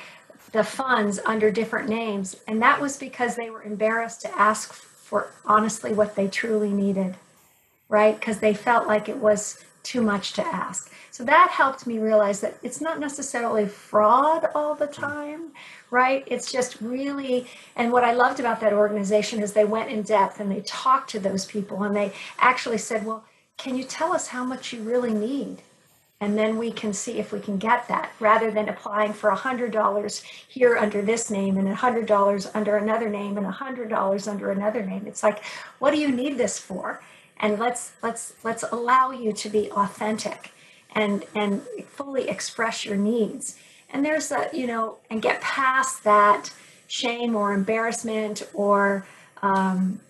the 0.52 0.64
funds 0.64 1.20
under 1.26 1.50
different 1.50 1.88
names. 1.88 2.36
And 2.46 2.62
that 2.62 2.80
was 2.80 2.96
because 2.96 3.36
they 3.36 3.50
were 3.50 3.62
embarrassed 3.62 4.22
to 4.22 4.38
ask 4.38 4.72
for 4.72 5.30
honestly 5.44 5.92
what 5.92 6.14
they 6.14 6.28
truly 6.28 6.70
needed, 6.70 7.16
right? 7.88 8.18
Because 8.18 8.38
they 8.38 8.54
felt 8.54 8.86
like 8.86 9.08
it 9.08 9.16
was 9.16 9.64
too 9.82 10.02
much 10.02 10.34
to 10.34 10.46
ask. 10.46 10.92
So 11.10 11.24
that 11.24 11.50
helped 11.50 11.86
me 11.86 11.98
realize 11.98 12.40
that 12.42 12.58
it's 12.62 12.80
not 12.80 13.00
necessarily 13.00 13.66
fraud 13.66 14.46
all 14.54 14.74
the 14.74 14.86
time, 14.86 15.52
right? 15.90 16.22
It's 16.26 16.52
just 16.52 16.80
really, 16.80 17.48
and 17.74 17.90
what 17.90 18.04
I 18.04 18.12
loved 18.12 18.38
about 18.38 18.60
that 18.60 18.72
organization 18.72 19.42
is 19.42 19.52
they 19.52 19.64
went 19.64 19.90
in 19.90 20.02
depth 20.02 20.38
and 20.38 20.50
they 20.50 20.60
talked 20.60 21.10
to 21.10 21.18
those 21.18 21.46
people 21.46 21.82
and 21.82 21.96
they 21.96 22.12
actually 22.38 22.78
said, 22.78 23.04
well, 23.04 23.24
can 23.56 23.76
you 23.76 23.84
tell 23.84 24.12
us 24.12 24.28
how 24.28 24.44
much 24.44 24.72
you 24.72 24.82
really 24.82 25.12
need? 25.12 25.62
And 26.20 26.36
then 26.36 26.58
we 26.58 26.72
can 26.72 26.92
see 26.92 27.18
if 27.18 27.32
we 27.32 27.40
can 27.40 27.58
get 27.58 27.86
that 27.88 28.12
rather 28.18 28.50
than 28.50 28.68
applying 28.68 29.12
for 29.12 29.30
$100 29.30 30.22
here 30.48 30.76
under 30.76 31.00
this 31.00 31.30
name 31.30 31.56
and 31.56 31.68
$100 31.68 32.50
under 32.54 32.76
another 32.76 33.08
name 33.08 33.38
and 33.38 33.46
$100 33.46 34.28
under 34.28 34.50
another 34.50 34.84
name. 34.84 35.04
It's 35.06 35.22
like, 35.22 35.44
what 35.78 35.92
do 35.92 35.98
you 36.00 36.10
need 36.10 36.36
this 36.36 36.58
for? 36.58 37.00
And 37.40 37.58
let's 37.58 37.92
let's 38.02 38.34
let's 38.44 38.64
allow 38.72 39.10
you 39.10 39.32
to 39.32 39.48
be 39.48 39.70
authentic 39.70 40.52
and 40.94 41.24
and 41.34 41.62
fully 41.88 42.28
express 42.28 42.84
your 42.84 42.96
needs. 42.96 43.56
And 43.90 44.04
there's 44.04 44.30
a, 44.32 44.50
you 44.52 44.66
know, 44.66 44.98
and 45.10 45.22
get 45.22 45.40
past 45.40 46.04
that 46.04 46.50
shame 46.88 47.34
or 47.34 47.52
embarrassment 47.52 48.42
or 48.52 49.06
um, 49.42 50.00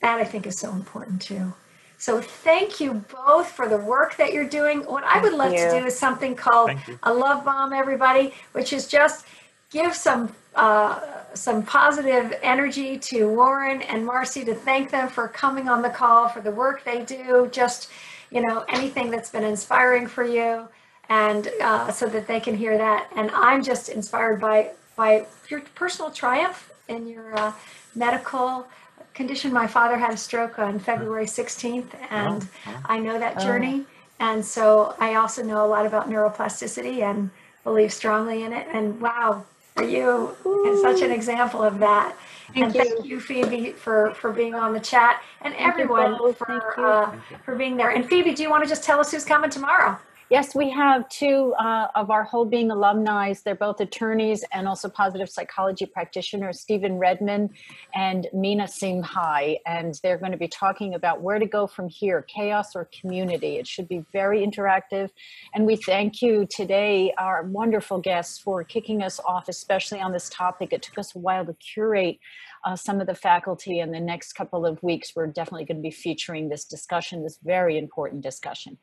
that 0.00 0.18
I 0.18 0.24
think 0.24 0.46
is 0.46 0.58
so 0.58 0.72
important 0.72 1.22
too. 1.22 1.52
So 1.98 2.20
thank 2.20 2.80
you 2.80 3.04
both 3.24 3.48
for 3.48 3.68
the 3.68 3.76
work 3.76 4.16
that 4.16 4.32
you're 4.32 4.48
doing. 4.48 4.80
What 4.80 5.04
I 5.04 5.20
would 5.22 5.34
love 5.34 5.52
Thank 5.52 5.70
to 5.70 5.80
do 5.80 5.86
is 5.86 5.96
something 5.96 6.34
called 6.34 6.72
a 7.04 7.14
love 7.14 7.44
bomb, 7.44 7.72
everybody, 7.72 8.34
which 8.52 8.72
is 8.72 8.88
just 8.88 9.24
give 9.70 9.94
some 9.94 10.34
uh, 10.56 10.98
some 11.34 11.62
positive 11.62 12.38
energy 12.42 12.98
to 12.98 13.28
Warren 13.28 13.82
and 13.82 14.04
Marcy 14.04 14.44
to 14.44 14.54
thank 14.54 14.90
them 14.90 15.08
for 15.08 15.28
coming 15.28 15.68
on 15.68 15.82
the 15.82 15.90
call 15.90 16.28
for 16.28 16.40
the 16.40 16.50
work 16.50 16.84
they 16.84 17.04
do. 17.04 17.48
Just 17.52 17.90
you 18.30 18.40
know 18.40 18.64
anything 18.68 19.10
that's 19.10 19.30
been 19.30 19.44
inspiring 19.44 20.06
for 20.06 20.24
you, 20.24 20.68
and 21.08 21.48
uh, 21.62 21.90
so 21.92 22.06
that 22.06 22.26
they 22.26 22.40
can 22.40 22.56
hear 22.56 22.76
that. 22.78 23.08
And 23.16 23.30
I'm 23.32 23.62
just 23.62 23.88
inspired 23.88 24.40
by 24.40 24.70
by 24.96 25.26
your 25.48 25.60
personal 25.74 26.10
triumph 26.10 26.70
in 26.88 27.06
your 27.08 27.36
uh, 27.38 27.52
medical 27.94 28.66
condition. 29.14 29.52
My 29.52 29.66
father 29.66 29.96
had 29.96 30.12
a 30.12 30.16
stroke 30.16 30.58
on 30.58 30.78
February 30.78 31.26
16th, 31.26 31.88
and 32.10 32.48
oh. 32.66 32.80
I 32.86 32.98
know 32.98 33.18
that 33.18 33.34
Oh. 33.38 33.44
journey. 33.44 33.84
And 34.20 34.44
so 34.44 34.94
I 35.00 35.14
also 35.14 35.42
know 35.42 35.64
a 35.64 35.66
lot 35.66 35.84
about 35.84 36.08
neuroplasticity 36.08 37.02
and 37.02 37.30
believe 37.64 37.92
strongly 37.92 38.44
in 38.44 38.52
it. 38.52 38.68
And 38.72 39.00
wow, 39.00 39.44
are 39.76 39.84
you 39.84 40.36
and 40.44 40.78
such 40.78 41.02
an 41.02 41.10
example 41.10 41.62
of 41.62 41.78
that? 41.78 42.16
and 42.54 42.72
Thank 42.72 42.88
thank 42.88 43.04
you, 43.06 43.20
Phoebe, 43.20 43.72
for 43.72 44.14
for 44.14 44.32
being 44.32 44.54
on 44.54 44.72
the 44.72 44.80
chat, 44.80 45.22
and 45.40 45.54
Thank 45.54 45.68
everyone 45.68 46.16
for 46.34 46.80
uh, 46.80 47.16
for 47.44 47.56
being 47.56 47.76
there. 47.76 47.90
And 47.90 48.06
Phoebe, 48.08 48.34
do 48.34 48.42
you 48.42 48.50
want 48.50 48.62
to 48.64 48.68
just 48.68 48.84
tell 48.84 49.00
us 49.00 49.10
who's 49.10 49.24
coming 49.24 49.50
tomorrow? 49.50 49.98
Yes, 50.32 50.54
we 50.54 50.70
have 50.70 51.06
two 51.10 51.52
uh, 51.58 51.88
of 51.94 52.10
our 52.10 52.24
Whole 52.24 52.46
Being 52.46 52.70
alumni. 52.70 53.34
They're 53.44 53.54
both 53.54 53.80
attorneys 53.80 54.46
and 54.50 54.66
also 54.66 54.88
positive 54.88 55.28
psychology 55.28 55.84
practitioners, 55.84 56.58
Stephen 56.58 56.96
Redman 56.96 57.50
and 57.94 58.26
Mina 58.32 58.64
Simhai. 58.64 59.58
And 59.66 60.00
they're 60.02 60.16
going 60.16 60.32
to 60.32 60.38
be 60.38 60.48
talking 60.48 60.94
about 60.94 61.20
where 61.20 61.38
to 61.38 61.44
go 61.44 61.66
from 61.66 61.86
here, 61.90 62.22
chaos 62.22 62.74
or 62.74 62.88
community. 62.98 63.56
It 63.56 63.66
should 63.66 63.88
be 63.88 64.06
very 64.10 64.40
interactive. 64.42 65.10
And 65.54 65.66
we 65.66 65.76
thank 65.76 66.22
you 66.22 66.46
today, 66.46 67.12
our 67.18 67.42
wonderful 67.42 67.98
guests, 67.98 68.38
for 68.38 68.64
kicking 68.64 69.02
us 69.02 69.20
off, 69.26 69.50
especially 69.50 70.00
on 70.00 70.12
this 70.12 70.30
topic. 70.30 70.72
It 70.72 70.80
took 70.80 70.96
us 70.96 71.14
a 71.14 71.18
while 71.18 71.44
to 71.44 71.52
curate 71.52 72.18
uh, 72.64 72.74
some 72.74 73.02
of 73.02 73.06
the 73.06 73.14
faculty. 73.14 73.80
And 73.80 73.92
the 73.92 74.00
next 74.00 74.32
couple 74.32 74.64
of 74.64 74.82
weeks, 74.82 75.12
we're 75.14 75.26
definitely 75.26 75.66
going 75.66 75.76
to 75.76 75.82
be 75.82 75.90
featuring 75.90 76.48
this 76.48 76.64
discussion, 76.64 77.22
this 77.22 77.38
very 77.44 77.76
important 77.76 78.22
discussion. 78.22 78.78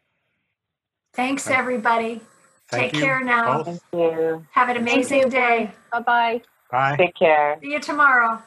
Thanks, 1.14 1.44
Thank- 1.44 1.58
everybody. 1.60 2.22
Thank 2.70 2.92
Take 2.92 2.94
you 2.96 3.00
care 3.02 3.24
now. 3.24 3.58
both. 3.58 3.66
Thank 3.66 3.82
you. 3.94 4.46
Have 4.52 4.70
an 4.70 4.78
amazing 4.78 5.30
day. 5.30 5.72
Bye 5.92 6.00
bye. 6.02 6.42
Bye. 6.72 6.96
Take 6.98 7.16
care. 7.16 7.58
See 7.62 7.72
you 7.72 7.80
tomorrow. 7.80 8.42